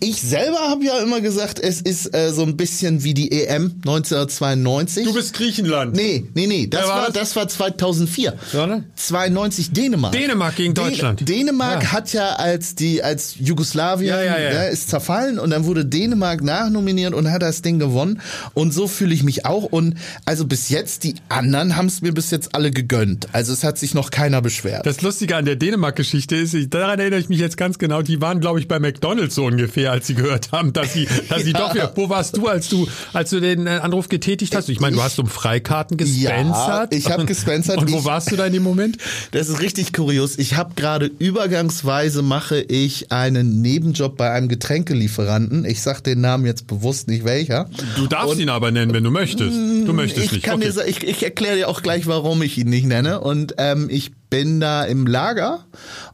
Ich 0.00 0.20
selber 0.20 0.58
habe 0.58 0.84
ja 0.84 0.98
immer 0.98 1.20
gesagt, 1.20 1.58
es 1.58 1.80
ist 1.80 2.14
äh, 2.14 2.32
so 2.32 2.42
ein 2.42 2.56
bisschen 2.56 3.04
wie 3.04 3.14
die 3.14 3.32
EM 3.32 3.74
1992. 3.78 5.04
Du 5.04 5.14
bist 5.14 5.34
Griechenland. 5.34 5.94
Nee, 5.94 6.26
nee, 6.34 6.46
nee. 6.46 6.66
Das, 6.66 6.86
war, 6.86 7.06
das? 7.06 7.14
das 7.14 7.36
war 7.36 7.48
2004. 7.48 8.34
Ja, 8.52 8.82
92 8.96 9.72
Dänemark. 9.72 10.12
Dänemark 10.12 10.56
gegen 10.56 10.74
Deutschland. 10.74 11.28
Dänemark 11.28 11.84
ja. 11.84 11.92
hat 11.92 12.12
ja 12.12 12.34
als 12.34 12.74
die 12.74 13.02
als 13.02 13.36
Jugoslawien 13.38 14.14
ja, 14.14 14.22
ja, 14.22 14.38
ja. 14.38 14.62
ist 14.64 14.90
zerfallen 14.90 15.38
und 15.38 15.50
dann 15.50 15.64
wurde 15.64 15.84
Dänemark 15.84 16.42
nachnominiert 16.42 17.14
und 17.14 17.30
hat 17.30 17.42
das 17.42 17.62
Ding 17.62 17.78
gewonnen. 17.78 18.20
Und 18.54 18.72
so 18.72 18.88
fühle 18.88 19.14
ich 19.14 19.22
mich 19.22 19.46
auch. 19.46 19.64
Und 19.64 19.94
also 20.24 20.46
bis 20.46 20.68
jetzt 20.68 21.04
die 21.04 21.14
anderen 21.28 21.76
haben 21.76 21.81
haben 21.82 21.88
es 21.88 22.00
mir 22.00 22.14
bis 22.14 22.30
jetzt 22.30 22.54
alle 22.54 22.70
gegönnt. 22.70 23.26
Also 23.32 23.52
es 23.52 23.64
hat 23.64 23.76
sich 23.76 23.92
noch 23.92 24.12
keiner 24.12 24.40
beschwert. 24.40 24.86
Das 24.86 25.02
Lustige 25.02 25.34
an 25.34 25.44
der 25.44 25.56
Dänemark-Geschichte 25.56 26.36
ist, 26.36 26.54
daran 26.72 27.00
erinnere 27.00 27.18
ich 27.18 27.28
mich 27.28 27.40
jetzt 27.40 27.56
ganz 27.56 27.76
genau, 27.76 28.02
die 28.02 28.20
waren, 28.20 28.38
glaube 28.38 28.60
ich, 28.60 28.68
bei 28.68 28.78
McDonalds 28.78 29.34
so 29.34 29.46
ungefähr, 29.46 29.90
als 29.90 30.06
sie 30.06 30.14
gehört 30.14 30.52
haben, 30.52 30.72
dass 30.72 30.92
sie, 30.92 31.08
dass 31.28 31.42
sie 31.42 31.52
doch 31.52 31.74
wo 31.96 32.08
warst 32.08 32.36
du, 32.36 32.46
als 32.46 32.68
du, 32.68 32.86
als 33.12 33.30
du 33.30 33.40
den 33.40 33.66
äh, 33.66 33.70
Anruf 33.82 34.08
getätigt 34.08 34.54
hast? 34.54 34.68
Ich 34.68 34.78
meine, 34.78 34.94
du 34.94 35.02
hast 35.02 35.18
um 35.18 35.26
Freikarten 35.26 35.96
gespensert. 35.96 36.92
Ja, 36.92 36.96
ich 36.96 37.10
habe 37.10 37.24
gespensert. 37.24 37.78
Und 37.78 37.90
wo 37.90 37.98
ich, 37.98 38.04
warst 38.04 38.30
du 38.30 38.36
da 38.36 38.46
in 38.46 38.52
dem 38.52 38.62
Moment? 38.62 38.98
Das 39.32 39.48
ist 39.48 39.60
richtig 39.60 39.92
kurios. 39.92 40.38
Ich 40.38 40.54
habe 40.54 40.74
gerade 40.76 41.10
übergangsweise 41.18 42.22
mache 42.22 42.60
ich 42.60 43.10
einen 43.10 43.60
Nebenjob 43.60 44.16
bei 44.16 44.30
einem 44.30 44.46
Getränkelieferanten. 44.46 45.64
Ich 45.64 45.82
sag 45.82 46.02
den 46.04 46.20
Namen 46.20 46.46
jetzt 46.46 46.68
bewusst 46.68 47.08
nicht 47.08 47.24
welcher. 47.24 47.68
Du 47.96 48.06
darfst 48.06 48.34
Und, 48.34 48.40
ihn 48.40 48.50
aber 48.50 48.70
nennen, 48.70 48.92
wenn 48.92 49.02
du 49.02 49.10
möchtest. 49.10 49.56
Du 49.56 49.92
möchtest 49.92 50.26
ich 50.26 50.32
nicht. 50.32 50.44
Kann 50.44 50.62
okay. 50.62 50.70
dir, 50.70 50.86
ich, 50.86 51.02
ich 51.02 51.22
erkläre 51.24 51.56
dir 51.56 51.71
auch 51.71 51.71
gleich, 51.80 52.06
warum 52.06 52.42
ich 52.42 52.58
ihn 52.58 52.68
nicht 52.68 52.84
nenne. 52.84 53.20
Und 53.20 53.54
ähm, 53.56 53.88
ich 53.90 54.12
bin 54.28 54.60
da 54.60 54.84
im 54.84 55.06
Lager 55.06 55.64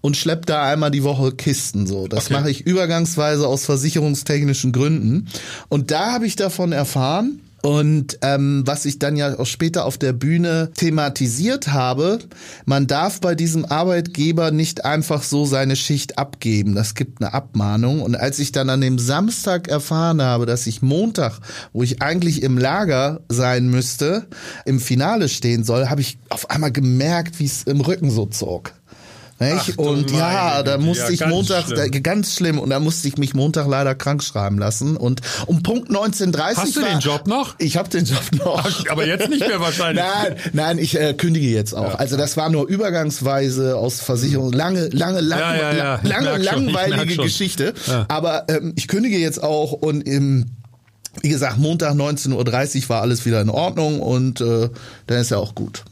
und 0.01 0.17
schlepp 0.17 0.47
da 0.47 0.63
einmal 0.65 0.93
die 0.93 1.03
Woche 1.03 1.33
Kisten 1.33 1.89
so. 1.89 2.07
Das 2.07 2.27
okay. 2.27 2.35
mache 2.35 2.51
ich 2.51 2.67
übergangsweise 2.67 3.49
aus 3.49 3.65
versicherungstechnischen 3.65 4.71
Gründen. 4.71 5.29
Und 5.69 5.91
da 5.91 6.13
habe 6.13 6.27
ich 6.27 6.37
davon 6.37 6.71
erfahren, 6.71 7.41
und 7.63 8.19
ähm, 8.23 8.63
was 8.67 8.85
ich 8.85 8.99
dann 8.99 9.17
ja 9.17 9.39
auch 9.39 9.47
später 9.47 9.85
auf 9.85 9.99
der 9.99 10.13
Bühne 10.13 10.71
thematisiert 10.75 11.69
habe, 11.69 12.21
man 12.67 12.87
darf 12.87 13.21
bei 13.21 13.35
diesem 13.35 13.65
Arbeitgeber 13.65 14.53
nicht 14.53 14.85
einfach 14.85 15.25
so 15.25 15.45
seine 15.45 15.75
Schicht 15.75 16.19
abgeben. 16.19 16.75
Das 16.75 16.95
gibt 16.95 17.21
eine 17.21 17.35
Abmahnung. 17.35 18.01
Und 18.03 18.15
als 18.15 18.39
ich 18.39 18.53
dann 18.53 18.71
an 18.71 18.81
dem 18.81 18.99
Samstag 18.99 19.67
erfahren 19.67 20.23
habe, 20.23 20.47
dass 20.47 20.67
ich 20.69 20.83
Montag, 20.83 21.41
wo 21.73 21.83
ich 21.83 22.01
eigentlich 22.01 22.43
im 22.43 22.59
Lager 22.59 23.21
sein 23.29 23.69
müsste, 23.69 24.27
im 24.65 24.79
Finale 24.79 25.29
stehen 25.29 25.65
soll, 25.65 25.89
habe 25.89 26.01
ich 26.01 26.19
auf 26.29 26.51
einmal 26.51 26.71
gemerkt, 26.71 27.41
wie 27.41 27.47
es 27.47 27.65
im 27.65 27.81
Rücken 27.81 28.11
so 28.11 28.27
zog. 28.27 28.73
Nicht? 29.41 29.79
und 29.79 30.11
ja, 30.11 30.63
da 30.63 30.79
musste 30.79 31.05
ja, 31.05 31.11
ich 31.11 31.27
Montag, 31.27 31.67
schlimm. 31.67 31.93
Da, 31.93 32.01
ganz 32.01 32.35
schlimm, 32.35 32.59
und 32.59 32.71
da 32.71 32.81
musste 32.81 33.07
ich 33.07 33.19
mich 33.19 33.35
Montag 33.35 33.69
leider 33.69 33.95
krank 33.95 34.23
schreiben 34.25 34.59
lassen. 34.59 34.97
Und 34.97 35.21
um 35.47 35.63
Punkt 35.63 35.91
19.30 35.91 36.57
Hast 36.57 36.77
du 36.77 36.83
war, 36.83 36.89
den 36.89 36.99
Job 36.99 37.29
noch? 37.29 37.55
Ich 37.59 37.77
habe 37.77 37.89
den 37.89 38.05
Job 38.05 38.23
noch. 38.33 38.65
Ach, 38.65 38.85
aber 38.91 39.07
jetzt 39.07 39.29
nicht 39.29 39.47
mehr 39.47 39.61
wahrscheinlich. 39.61 40.05
nein, 40.05 40.37
nein, 40.53 40.79
ich 40.79 40.99
äh, 40.99 41.15
kündige 41.15 41.49
jetzt 41.49 41.73
auch. 41.75 41.93
Ja. 41.93 41.95
Also 41.95 42.17
das 42.17 42.37
war 42.37 42.49
nur 42.49 42.67
übergangsweise 42.67 43.77
aus 43.77 44.01
Versicherung. 44.01 44.53
Lange, 44.53 44.89
lange, 44.89 45.21
lang, 45.21 45.41
ja, 45.77 46.01
lange, 46.03 46.39
langweilige 46.39 47.17
Geschichte. 47.17 47.75
Aber 48.09 48.47
ähm, 48.49 48.73
ich 48.77 48.89
kündige 48.89 49.19
jetzt 49.19 49.43
auch 49.43 49.73
und 49.73 50.03
im 50.03 50.47
wie 51.23 51.31
gesagt, 51.31 51.59
Montag 51.59 51.95
19.30 51.95 52.83
Uhr 52.83 52.89
war 52.91 53.01
alles 53.03 53.27
wieder 53.27 53.41
in 53.41 53.51
Ordnung 53.51 54.01
und 54.01 54.41
äh, 54.41 54.69
dann 55.07 55.19
ist 55.19 55.31
ja 55.31 55.39
auch 55.39 55.55
gut. 55.55 55.85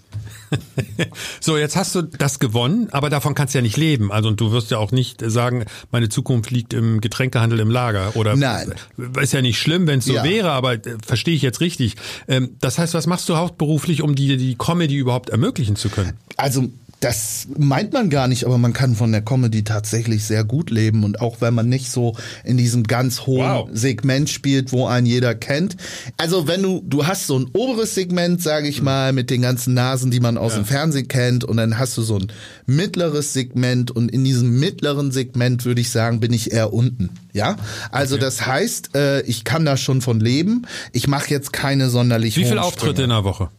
so, 1.40 1.56
jetzt 1.56 1.76
hast 1.76 1.94
du 1.94 2.02
das 2.02 2.38
gewonnen, 2.38 2.88
aber 2.92 3.10
davon 3.10 3.34
kannst 3.34 3.54
du 3.54 3.58
ja 3.58 3.62
nicht 3.62 3.76
leben. 3.76 4.12
Also 4.12 4.28
und 4.28 4.40
du 4.40 4.52
wirst 4.52 4.70
ja 4.70 4.78
auch 4.78 4.92
nicht 4.92 5.22
sagen, 5.24 5.64
meine 5.90 6.08
Zukunft 6.08 6.50
liegt 6.50 6.74
im 6.74 7.00
Getränkehandel 7.00 7.60
im 7.60 7.70
Lager. 7.70 8.16
Oder 8.16 8.36
Nein. 8.36 8.74
Ist 9.20 9.32
ja 9.32 9.42
nicht 9.42 9.58
schlimm, 9.58 9.86
wenn 9.86 10.00
es 10.00 10.06
so 10.06 10.14
ja. 10.14 10.24
wäre, 10.24 10.50
aber 10.50 10.74
äh, 10.74 10.96
verstehe 11.04 11.34
ich 11.34 11.42
jetzt 11.42 11.60
richtig. 11.60 11.96
Ähm, 12.28 12.56
das 12.60 12.78
heißt, 12.78 12.94
was 12.94 13.06
machst 13.06 13.28
du 13.28 13.36
hauptberuflich, 13.36 14.02
um 14.02 14.14
die, 14.14 14.36
die 14.36 14.56
Comedy 14.56 14.96
überhaupt 14.96 15.30
ermöglichen 15.30 15.76
zu 15.76 15.88
können? 15.88 16.14
Also 16.36 16.68
das 17.00 17.46
meint 17.56 17.92
man 17.92 18.08
gar 18.08 18.26
nicht, 18.26 18.44
aber 18.44 18.56
man 18.56 18.72
kann 18.72 18.94
von 18.94 19.12
der 19.12 19.20
Comedy 19.20 19.64
tatsächlich 19.64 20.24
sehr 20.24 20.44
gut 20.44 20.70
leben. 20.70 21.04
Und 21.04 21.20
auch 21.20 21.40
wenn 21.40 21.52
man 21.52 21.68
nicht 21.68 21.90
so 21.90 22.16
in 22.42 22.56
diesem 22.56 22.84
ganz 22.84 23.26
hohen 23.26 23.48
wow. 23.48 23.68
Segment 23.72 24.30
spielt, 24.30 24.72
wo 24.72 24.86
einen 24.86 25.06
jeder 25.06 25.34
kennt. 25.34 25.76
Also 26.16 26.48
wenn 26.48 26.62
du, 26.62 26.82
du 26.86 27.06
hast 27.06 27.26
so 27.26 27.38
ein 27.38 27.50
oberes 27.52 27.94
Segment, 27.94 28.42
sage 28.42 28.68
ich 28.68 28.80
mal, 28.80 29.12
mit 29.12 29.28
den 29.28 29.42
ganzen 29.42 29.74
Nasen, 29.74 30.10
die 30.10 30.20
man 30.20 30.38
aus 30.38 30.52
ja. 30.52 30.60
dem 30.60 30.64
Fernsehen 30.64 31.08
kennt. 31.08 31.44
Und 31.44 31.58
dann 31.58 31.78
hast 31.78 31.98
du 31.98 32.02
so 32.02 32.18
ein 32.18 32.28
mittleres 32.64 33.34
Segment. 33.34 33.90
Und 33.90 34.10
in 34.10 34.24
diesem 34.24 34.58
mittleren 34.58 35.12
Segment 35.12 35.66
würde 35.66 35.82
ich 35.82 35.90
sagen, 35.90 36.20
bin 36.20 36.32
ich 36.32 36.52
eher 36.52 36.72
unten. 36.72 37.10
Ja, 37.34 37.56
also 37.90 38.14
okay. 38.14 38.24
das 38.24 38.46
heißt, 38.46 38.96
äh, 38.96 39.20
ich 39.22 39.44
kann 39.44 39.66
da 39.66 39.76
schon 39.76 40.00
von 40.00 40.18
leben. 40.18 40.66
Ich 40.92 41.06
mache 41.08 41.28
jetzt 41.28 41.52
keine 41.52 41.90
sonderlich. 41.90 42.38
Wie 42.38 42.46
viele 42.46 42.62
Auftritte 42.62 43.02
in 43.02 43.10
der 43.10 43.24
Woche? 43.24 43.50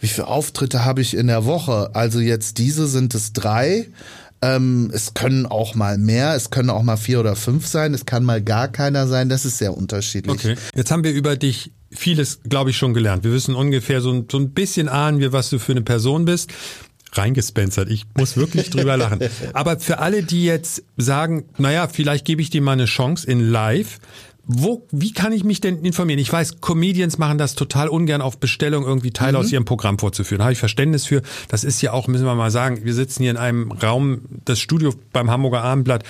Wie 0.00 0.08
viele 0.08 0.26
Auftritte 0.26 0.84
habe 0.84 1.00
ich 1.00 1.14
in 1.14 1.26
der 1.26 1.44
Woche? 1.44 1.90
Also 1.94 2.20
jetzt 2.20 2.58
diese 2.58 2.86
sind 2.86 3.14
es 3.14 3.32
drei. 3.32 3.88
Ähm, 4.40 4.90
es 4.92 5.14
können 5.14 5.46
auch 5.46 5.74
mal 5.74 5.98
mehr, 5.98 6.34
es 6.34 6.50
können 6.50 6.70
auch 6.70 6.82
mal 6.82 6.96
vier 6.96 7.18
oder 7.18 7.34
fünf 7.34 7.66
sein, 7.66 7.92
es 7.92 8.06
kann 8.06 8.24
mal 8.24 8.40
gar 8.40 8.68
keiner 8.68 9.08
sein, 9.08 9.28
das 9.28 9.44
ist 9.44 9.58
sehr 9.58 9.76
unterschiedlich. 9.76 10.32
Okay. 10.32 10.54
Jetzt 10.76 10.92
haben 10.92 11.02
wir 11.02 11.12
über 11.12 11.34
dich 11.36 11.72
vieles, 11.90 12.40
glaube 12.48 12.70
ich, 12.70 12.76
schon 12.76 12.94
gelernt. 12.94 13.24
Wir 13.24 13.32
wissen 13.32 13.56
ungefähr 13.56 14.00
so, 14.00 14.24
so 14.30 14.38
ein 14.38 14.50
bisschen 14.50 14.88
ahnen 14.88 15.18
wir, 15.18 15.32
was 15.32 15.50
du 15.50 15.58
für 15.58 15.72
eine 15.72 15.82
Person 15.82 16.24
bist. 16.24 16.50
Reingespensert. 17.12 17.90
Ich 17.90 18.04
muss 18.16 18.36
wirklich 18.36 18.70
drüber 18.70 18.96
lachen. 18.96 19.20
Aber 19.54 19.80
für 19.80 19.98
alle, 19.98 20.22
die 20.22 20.44
jetzt 20.44 20.84
sagen, 20.98 21.44
naja, 21.56 21.88
vielleicht 21.88 22.26
gebe 22.26 22.42
ich 22.42 22.50
dir 22.50 22.60
mal 22.60 22.72
eine 22.72 22.84
Chance 22.84 23.26
in 23.26 23.40
live, 23.40 23.98
wo, 24.50 24.86
wie 24.90 25.12
kann 25.12 25.32
ich 25.32 25.44
mich 25.44 25.60
denn 25.60 25.84
informieren? 25.84 26.18
Ich 26.18 26.32
weiß, 26.32 26.62
Comedians 26.62 27.18
machen 27.18 27.36
das 27.36 27.54
total 27.54 27.88
ungern 27.88 28.22
auf 28.22 28.38
Bestellung 28.38 28.84
irgendwie 28.84 29.10
Teile 29.10 29.32
mhm. 29.32 29.44
aus 29.44 29.52
ihrem 29.52 29.66
Programm 29.66 29.98
vorzuführen. 29.98 30.42
Habe 30.42 30.54
ich 30.54 30.58
Verständnis 30.58 31.04
für. 31.04 31.20
Das 31.48 31.64
ist 31.64 31.82
ja 31.82 31.92
auch, 31.92 32.08
müssen 32.08 32.24
wir 32.24 32.34
mal 32.34 32.50
sagen, 32.50 32.80
wir 32.82 32.94
sitzen 32.94 33.22
hier 33.22 33.30
in 33.30 33.36
einem 33.36 33.70
Raum, 33.70 34.22
das 34.46 34.58
Studio 34.58 34.94
beim 35.12 35.30
Hamburger 35.30 35.62
Abendblatt. 35.62 36.02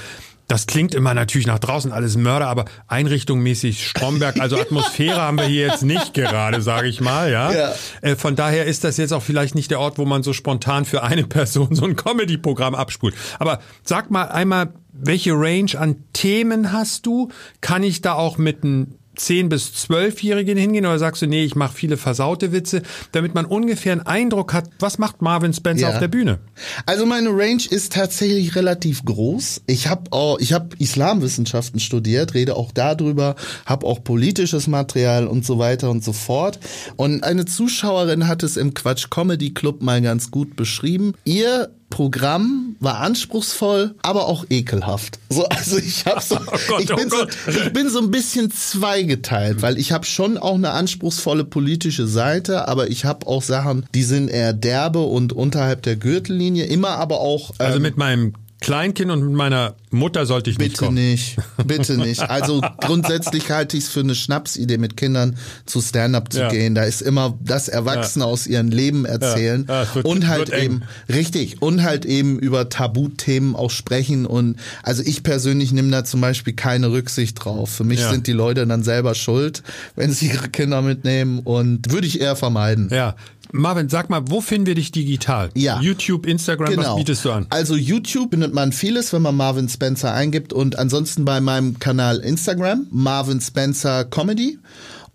Das 0.47 0.67
klingt 0.67 0.95
immer 0.95 1.13
natürlich 1.13 1.47
nach 1.47 1.59
draußen 1.59 1.93
alles 1.93 2.17
Mörder, 2.17 2.47
aber 2.47 2.65
einrichtungmäßig 2.87 3.87
Stromberg, 3.87 4.41
also 4.41 4.57
Atmosphäre 4.61 5.21
haben 5.21 5.37
wir 5.37 5.45
hier 5.45 5.67
jetzt 5.67 5.83
nicht 5.83 6.15
gerade, 6.15 6.63
sage 6.63 6.89
ich 6.89 7.01
mal, 7.01 7.31
ja. 7.31 7.53
ja. 7.53 7.73
Äh, 8.01 8.17
von 8.17 8.35
daher 8.35 8.65
ist 8.65 8.85
das 8.85 8.97
jetzt 8.97 9.13
auch 9.13 9.23
vielleicht 9.23 9.57
nicht 9.57 9.71
der 9.71 9.81
Ort, 9.81 9.99
wo 9.99 10.07
man 10.07 10.23
so 10.23 10.33
spontan 10.33 10.87
für 10.87 11.03
eine 11.03 11.25
Person 11.25 11.75
so 11.75 11.85
ein 11.85 11.97
Comedy-Programm 11.97 12.75
abspult. 12.75 13.15
Aber 13.39 13.61
sag 13.83 14.11
mal 14.11 14.29
einmal, 14.29 14.73
welche 15.01 15.33
Range 15.33 15.79
an 15.79 16.05
Themen 16.13 16.73
hast 16.73 17.07
du? 17.07 17.29
Kann 17.61 17.83
ich 17.83 18.03
da 18.03 18.15
auch 18.15 18.39
mit 18.39 18.65
einem 18.65 18.99
10- 19.19 19.49
bis 19.49 19.71
12-Jährigen 19.73 20.57
hingehen 20.57 20.87
oder 20.87 20.99
sagst 20.99 21.23
du, 21.23 21.27
nee, 21.27 21.45
ich 21.45 21.57
mache 21.57 21.75
viele 21.75 21.97
versaute 21.97 22.53
Witze, 22.53 22.83
damit 23.13 23.35
man 23.35 23.45
ungefähr 23.45 23.93
einen 23.93 24.03
Eindruck 24.03 24.53
hat, 24.53 24.71
was 24.79 24.99
macht 24.99 25.23
Marvin 25.23 25.53
Spencer 25.53 25.89
ja. 25.89 25.93
auf 25.93 25.99
der 25.99 26.09
Bühne? 26.09 26.39
Also 26.87 27.05
meine 27.05 27.31
Range 27.31 27.63
ist 27.69 27.93
tatsächlich 27.93 28.55
relativ 28.55 29.05
groß. 29.05 29.63
Ich 29.67 29.89
habe 29.89 30.13
auch, 30.13 30.39
ich 30.39 30.53
habe 30.53 30.77
Islamwissenschaften 30.79 31.81
studiert, 31.81 32.35
rede 32.35 32.57
auch 32.57 32.73
darüber, 32.73 33.35
habe 33.67 33.87
auch 33.87 34.03
politisches 34.03 34.67
Material 34.67 35.27
und 35.27 35.45
so 35.45 35.59
weiter 35.59 35.91
und 35.91 36.05
so 36.05 36.13
fort. 36.13 36.59
Und 36.97 37.25
eine 37.25 37.45
Zuschauerin 37.45 38.29
hat 38.29 38.43
es 38.43 38.57
im 38.57 38.75
Quatsch 38.75 39.11
Comedy 39.11 39.53
Club 39.53 39.83
mal 39.83 40.01
ganz 40.01 40.31
gut 40.31 40.57
beschrieben. 40.57 41.15
Ihr 41.25 41.71
Programm 41.91 42.77
war 42.81 42.99
anspruchsvoll, 42.99 43.95
aber 44.03 44.27
auch 44.27 44.45
ekelhaft. 44.51 45.19
So, 45.31 45.47
also 45.47 45.79
ich 45.79 46.07
habe 46.07 46.21
so, 46.21 46.37
oh 46.47 46.59
Gott, 46.69 46.81
ich, 46.81 46.95
bin 46.95 47.11
oh 47.13 47.27
so 47.45 47.51
ich 47.51 47.73
bin 47.73 47.89
so 47.89 48.01
ein 48.01 48.11
bisschen 48.11 48.51
zweigeteilt, 48.51 49.63
weil 49.63 49.79
ich 49.79 49.93
habe 49.93 50.05
schon 50.05 50.39
auch 50.39 50.55
eine 50.55 50.71
anspruchsvolle 50.71 51.45
politische 51.45 52.07
Seite, 52.07 52.69
aber 52.69 52.91
ich 52.91 53.05
habe 53.05 53.27
auch 53.27 53.43
Sachen, 53.43 53.87
die 53.95 54.03
sind 54.03 54.29
eher 54.29 54.53
derbe 54.53 55.01
und 55.01 55.33
unterhalb 55.33 55.83
der 55.83 55.97
Gürtellinie, 55.97 56.67
immer 56.67 56.91
aber 56.91 57.21
auch 57.21 57.51
also 57.51 57.63
ähm, 57.63 57.67
also 57.69 57.81
mit 57.81 57.97
meinem 57.97 58.35
Kleinkind 58.61 59.11
und 59.13 59.23
mit 59.25 59.33
meiner 59.35 59.75
Mutter 59.91 60.27
sollte 60.27 60.51
ich 60.51 60.59
Bitte 60.59 60.71
nicht 60.71 60.79
kommen. 60.79 60.95
nicht, 60.95 61.37
bitte 61.67 61.97
nicht. 61.97 62.21
Also 62.29 62.61
grundsätzlich 62.81 63.51
halte 63.51 63.77
ich 63.77 63.85
es 63.85 63.91
für 63.91 64.01
eine 64.01 64.15
Schnapsidee, 64.17 64.79
mit 64.79 64.97
Kindern 64.97 65.37
zu 65.65 65.81
Stand-up 65.81 66.33
zu 66.33 66.41
Ja. 66.41 66.49
gehen. 66.49 66.75
Da 66.75 66.83
ist 66.83 67.01
immer 67.01 67.39
das 67.43 67.69
Erwachsene 67.69 68.25
aus 68.25 68.47
ihrem 68.49 68.69
Leben 68.69 69.05
erzählen 69.05 69.65
Ja, 69.69 69.87
wird- 69.95 70.05
und 70.05 70.27
halt 70.27 70.51
eben 70.53 70.83
richtig 71.09 71.63
und 71.63 71.83
halt 71.85 72.05
eben 72.05 72.39
über 72.39 72.69
Tabuthemen 72.69 73.55
auch 73.55 73.71
sprechen. 73.71 74.27
Und 74.27 74.57
also 74.83 75.03
ich 75.05 75.23
persönlich 75.23 75.71
nehme 75.73 75.91
da 75.91 76.05
zum 76.05 76.21
Beispiel 76.21 76.53
keine 76.55 76.91
Rücksicht 76.91 77.43
drauf. 77.45 77.71
Für 77.71 77.85
mich 77.85 78.01
Ja. 78.01 78.11
sind 78.11 78.27
die 78.27 78.33
Leute 78.33 78.67
dann 78.67 78.83
selber 78.83 79.15
schuld, 79.15 79.63
wenn 79.95 80.13
sie 80.13 80.27
ihre 80.33 80.49
Kinder 80.49 80.83
mitnehmen 80.83 81.39
und 81.39 81.93
würde 81.93 82.07
ich 82.09 82.21
eher 82.21 82.35
vermeiden. 82.37 82.89
Ja. 82.91 83.15
Marvin, 83.53 83.89
sag 83.89 84.11
mal, 84.11 84.23
wo 84.27 84.41
finden 84.41 84.67
wir 84.67 84.75
dich 84.75 84.93
digital? 84.93 85.51
Ja. 85.55 85.81
YouTube, 85.81 86.27
Instagram, 86.27 86.77
was 86.77 86.97
bietest 86.97 87.25
du 87.25 87.33
an? 87.33 87.47
Also 87.51 87.75
YouTube 87.75 88.31
findet 88.31 88.55
man 88.55 88.73
vieles, 88.73 89.13
wenn 89.13 89.23
man 89.23 89.37
Marvin 89.37 89.69
Spencer 89.69 90.13
eingibt 90.13 90.53
und 90.53 90.79
ansonsten 90.79 91.25
bei 91.25 91.41
meinem 91.41 91.79
Kanal 91.79 92.19
Instagram, 92.19 92.87
Marvin 92.91 93.41
Spencer 93.41 94.05
Comedy. 94.05 94.59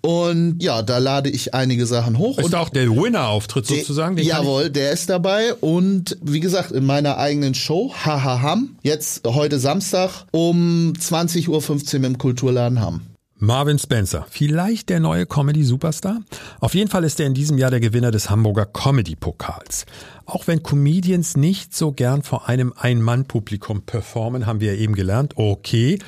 Und 0.05 0.61
ja, 0.61 0.81
da 0.81 0.97
lade 0.97 1.29
ich 1.29 1.53
einige 1.53 1.85
Sachen 1.85 2.17
hoch. 2.17 2.37
Ist 2.37 2.45
und 2.45 2.55
auch 2.55 2.67
der 2.67 2.89
Winner-Auftritt 2.89 3.65
sozusagen? 3.65 4.17
Den 4.17 4.25
jawohl, 4.25 4.69
der 4.69 4.91
ist 4.91 5.09
dabei. 5.09 5.53
Und 5.53 6.17
wie 6.21 6.41
gesagt, 6.41 6.71
in 6.71 6.85
meiner 6.85 7.17
eigenen 7.17 7.53
Show, 7.53 7.93
Haha 8.03 8.41
Ham, 8.41 8.75
jetzt 8.81 9.25
heute 9.25 9.59
Samstag 9.59 10.25
um 10.31 10.91
20.15 10.99 11.99
Uhr 11.99 12.03
im 12.03 12.17
Kulturladen 12.17 12.81
Hamm. 12.81 13.01
Marvin 13.45 13.77
Spencer, 13.77 14.25
vielleicht 14.29 14.87
der 14.87 15.01
neue 15.01 15.25
Comedy-Superstar? 15.25 16.21
Auf 16.61 16.75
jeden 16.75 16.89
Fall 16.89 17.03
ist 17.03 17.19
er 17.19 17.25
in 17.25 17.33
diesem 17.33 17.57
Jahr 17.57 17.71
der 17.71 17.81
Gewinner 17.81 18.09
des 18.09 18.29
Hamburger 18.29 18.65
Comedy-Pokals. 18.65 19.85
Auch 20.25 20.47
wenn 20.47 20.63
Comedians 20.63 21.35
nicht 21.35 21.75
so 21.75 21.91
gern 21.91 22.23
vor 22.23 22.47
einem 22.47 22.71
Ein-Mann-Publikum 22.77 23.81
performen, 23.81 24.45
haben 24.45 24.61
wir 24.61 24.73
ja 24.73 24.79
eben 24.79 24.95
gelernt, 24.95 25.33
okay. 25.35 25.99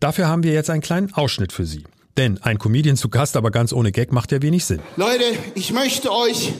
Dafür 0.00 0.28
haben 0.28 0.42
wir 0.42 0.52
jetzt 0.52 0.68
einen 0.68 0.82
kleinen 0.82 1.14
Ausschnitt 1.14 1.50
für 1.50 1.64
Sie. 1.64 1.84
Denn 2.18 2.36
ein 2.42 2.58
Comedian 2.58 2.98
zu 2.98 3.08
Gast, 3.08 3.38
aber 3.38 3.50
ganz 3.50 3.72
ohne 3.72 3.90
Gag, 3.90 4.12
macht 4.12 4.30
ja 4.30 4.42
wenig 4.42 4.66
Sinn. 4.66 4.80
Leute, 4.98 5.24
ich 5.54 5.72
möchte 5.72 6.12
euch, 6.12 6.52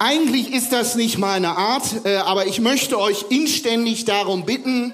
eigentlich 0.00 0.52
ist 0.52 0.72
das 0.72 0.96
nicht 0.96 1.18
meine 1.18 1.56
Art, 1.56 2.04
äh, 2.04 2.16
aber 2.16 2.48
ich 2.48 2.60
möchte 2.60 2.98
euch 2.98 3.26
inständig 3.30 4.04
darum 4.06 4.44
bitten, 4.44 4.92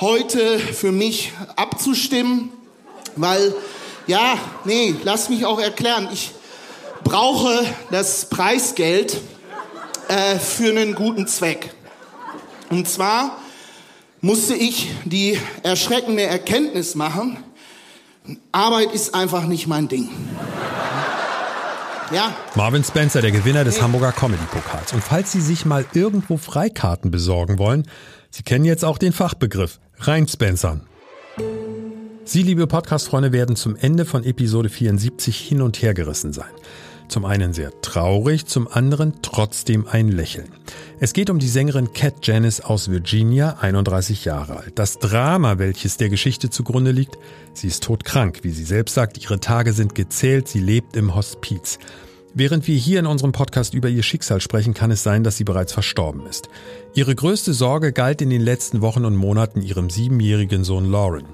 heute 0.00 0.60
für 0.60 0.92
mich 0.92 1.32
abzustimmen, 1.56 2.50
weil, 3.16 3.52
ja, 4.06 4.38
nee, 4.64 4.94
lass 5.04 5.28
mich 5.28 5.44
auch 5.44 5.60
erklären, 5.60 6.08
ich 6.12 6.32
brauche 7.04 7.64
das 7.90 8.26
Preisgeld 8.26 9.20
äh, 10.08 10.38
für 10.38 10.70
einen 10.70 10.94
guten 10.94 11.26
Zweck. 11.26 11.74
Und 12.70 12.88
zwar 12.88 13.38
musste 14.20 14.54
ich 14.54 14.90
die 15.04 15.38
erschreckende 15.62 16.22
Erkenntnis 16.22 16.94
machen, 16.94 17.42
Arbeit 18.52 18.92
ist 18.92 19.14
einfach 19.14 19.44
nicht 19.44 19.66
mein 19.66 19.88
Ding. 19.88 20.08
Ja, 22.12 22.32
Marvin 22.54 22.84
Spencer, 22.84 23.22
der 23.22 23.32
Gewinner 23.32 23.64
des 23.64 23.80
Hamburger 23.80 24.12
Comedy-Pokals. 24.12 24.92
Und 24.92 25.02
falls 25.02 25.32
Sie 25.32 25.40
sich 25.40 25.64
mal 25.64 25.86
irgendwo 25.94 26.36
Freikarten 26.36 27.10
besorgen 27.10 27.58
wollen, 27.58 27.88
Sie 28.30 28.42
kennen 28.42 28.64
jetzt 28.64 28.84
auch 28.84 28.98
den 28.98 29.12
Fachbegriff 29.12 29.80
rein 29.98 30.28
Spencern. 30.28 30.86
Sie, 32.24 32.44
liebe 32.44 32.68
Podcast-Freunde, 32.68 33.32
werden 33.32 33.56
zum 33.56 33.74
Ende 33.74 34.04
von 34.04 34.22
Episode 34.22 34.68
74 34.68 35.36
hin 35.36 35.60
und 35.60 35.82
her 35.82 35.92
gerissen 35.92 36.32
sein. 36.32 36.50
Zum 37.08 37.24
einen 37.24 37.52
sehr 37.52 37.72
traurig, 37.82 38.46
zum 38.46 38.68
anderen 38.68 39.14
trotzdem 39.22 39.88
ein 39.88 40.08
Lächeln. 40.08 40.48
Es 41.00 41.12
geht 41.12 41.30
um 41.30 41.40
die 41.40 41.48
Sängerin 41.48 41.92
Cat 41.92 42.24
Janis 42.24 42.60
aus 42.60 42.90
Virginia, 42.90 43.58
31 43.60 44.24
Jahre 44.24 44.56
alt. 44.58 44.78
Das 44.78 45.00
Drama, 45.00 45.58
welches 45.58 45.96
der 45.96 46.10
Geschichte 46.10 46.48
zugrunde 46.48 46.92
liegt, 46.92 47.18
sie 47.54 47.66
ist 47.66 47.82
todkrank, 47.82 48.38
wie 48.42 48.50
sie 48.50 48.64
selbst 48.64 48.94
sagt, 48.94 49.18
ihre 49.22 49.40
Tage 49.40 49.72
sind 49.72 49.96
gezählt, 49.96 50.46
sie 50.46 50.60
lebt 50.60 50.96
im 50.96 51.16
Hospiz. 51.16 51.80
Während 52.34 52.66
wir 52.66 52.76
hier 52.76 52.98
in 52.98 53.06
unserem 53.06 53.32
Podcast 53.32 53.74
über 53.74 53.90
ihr 53.90 54.02
Schicksal 54.02 54.40
sprechen, 54.40 54.72
kann 54.72 54.90
es 54.90 55.02
sein, 55.02 55.22
dass 55.22 55.36
sie 55.36 55.44
bereits 55.44 55.74
verstorben 55.74 56.26
ist. 56.26 56.48
Ihre 56.94 57.14
größte 57.14 57.52
Sorge 57.52 57.92
galt 57.92 58.22
in 58.22 58.30
den 58.30 58.40
letzten 58.40 58.80
Wochen 58.80 59.04
und 59.04 59.16
Monaten 59.16 59.60
ihrem 59.60 59.90
siebenjährigen 59.90 60.64
Sohn 60.64 60.90
Lauren. 60.90 61.24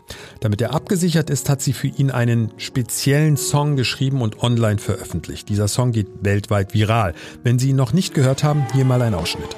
Damit 0.40 0.60
er 0.60 0.74
abgesichert 0.74 1.30
ist, 1.30 1.48
hat 1.48 1.62
sie 1.62 1.72
für 1.72 1.86
ihn 1.86 2.10
einen 2.10 2.52
speziellen 2.56 3.36
Song 3.36 3.76
geschrieben 3.76 4.22
und 4.22 4.42
online 4.42 4.78
veröffentlicht. 4.78 5.48
Dieser 5.48 5.68
Song 5.68 5.92
geht 5.92 6.08
weltweit 6.22 6.74
viral. 6.74 7.14
Wenn 7.44 7.60
Sie 7.60 7.70
ihn 7.70 7.76
noch 7.76 7.92
nicht 7.92 8.12
gehört 8.12 8.42
haben, 8.42 8.66
hier 8.74 8.84
mal 8.84 9.00
ein 9.00 9.14
Ausschnitt. 9.14 9.56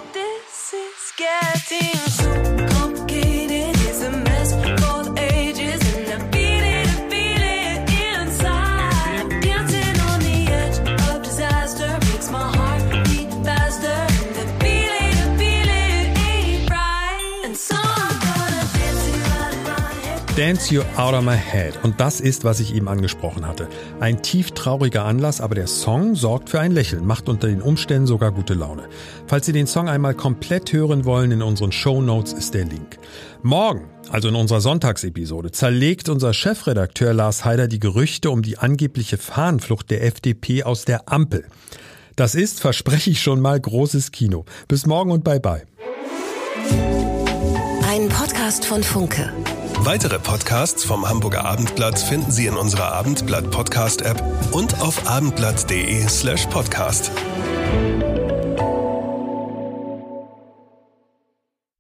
Dance 20.41 20.73
You 20.73 20.81
Out 20.97 21.13
of 21.13 21.23
My 21.23 21.37
Head. 21.37 21.75
Und 21.83 22.01
das 22.01 22.19
ist, 22.19 22.45
was 22.45 22.61
ich 22.61 22.75
eben 22.75 22.89
angesprochen 22.89 23.47
hatte. 23.47 23.69
Ein 24.01 24.23
tief 24.23 24.53
trauriger 24.53 25.05
Anlass, 25.05 25.39
aber 25.39 25.55
der 25.55 25.67
Song 25.67 26.15
sorgt 26.15 26.49
für 26.49 26.59
ein 26.59 26.73
Lächeln, 26.73 27.05
macht 27.05 27.29
unter 27.29 27.47
den 27.47 27.61
Umständen 27.61 28.07
sogar 28.07 28.33
gute 28.33 28.55
Laune. 28.55 28.89
Falls 29.27 29.45
Sie 29.45 29.53
den 29.53 29.67
Song 29.67 29.91
einmal 29.91 30.15
komplett 30.15 30.73
hören 30.73 31.05
wollen, 31.05 31.31
in 31.31 31.43
unseren 31.43 31.73
Show 31.73 32.01
Notes 32.01 32.33
ist 32.33 32.55
der 32.55 32.65
Link. 32.65 32.99
Morgen, 33.43 33.91
also 34.11 34.29
in 34.29 34.35
unserer 34.35 34.63
Sonntagsepisode, 34.63 35.51
zerlegt 35.51 36.09
unser 36.09 36.33
Chefredakteur 36.33 37.13
Lars 37.13 37.45
Heider 37.45 37.69
die 37.69 37.79
Gerüchte 37.79 38.31
um 38.31 38.41
die 38.41 38.57
angebliche 38.57 39.19
Fahnenflucht 39.19 39.91
der 39.91 40.05
FDP 40.05 40.63
aus 40.63 40.87
der 40.87 41.13
Ampel. 41.13 41.45
Das 42.17 42.35
ist, 42.35 42.61
verspreche 42.63 43.11
ich 43.11 43.21
schon 43.21 43.43
mal, 43.43 43.61
großes 43.61 44.11
Kino. 44.11 44.47
Bis 44.69 44.87
morgen 44.87 45.11
und 45.11 45.23
bye 45.23 45.39
bye. 45.39 45.65
Ein 47.87 48.09
Podcast 48.09 48.65
von 48.65 48.83
Funke. 48.83 49.31
Weitere 49.83 50.19
Podcasts 50.19 50.85
vom 50.85 51.09
Hamburger 51.09 51.47
Abendblatt 51.47 51.99
finden 51.99 52.31
Sie 52.31 52.47
in 52.47 52.55
unserer 52.55 52.93
Abendblatt 52.93 53.51
Podcast 53.51 54.03
App 54.03 54.23
und 54.53 54.79
auf 54.83 55.09
abendblatt.de 55.09 56.07
slash 56.07 56.47
podcast. 56.47 57.11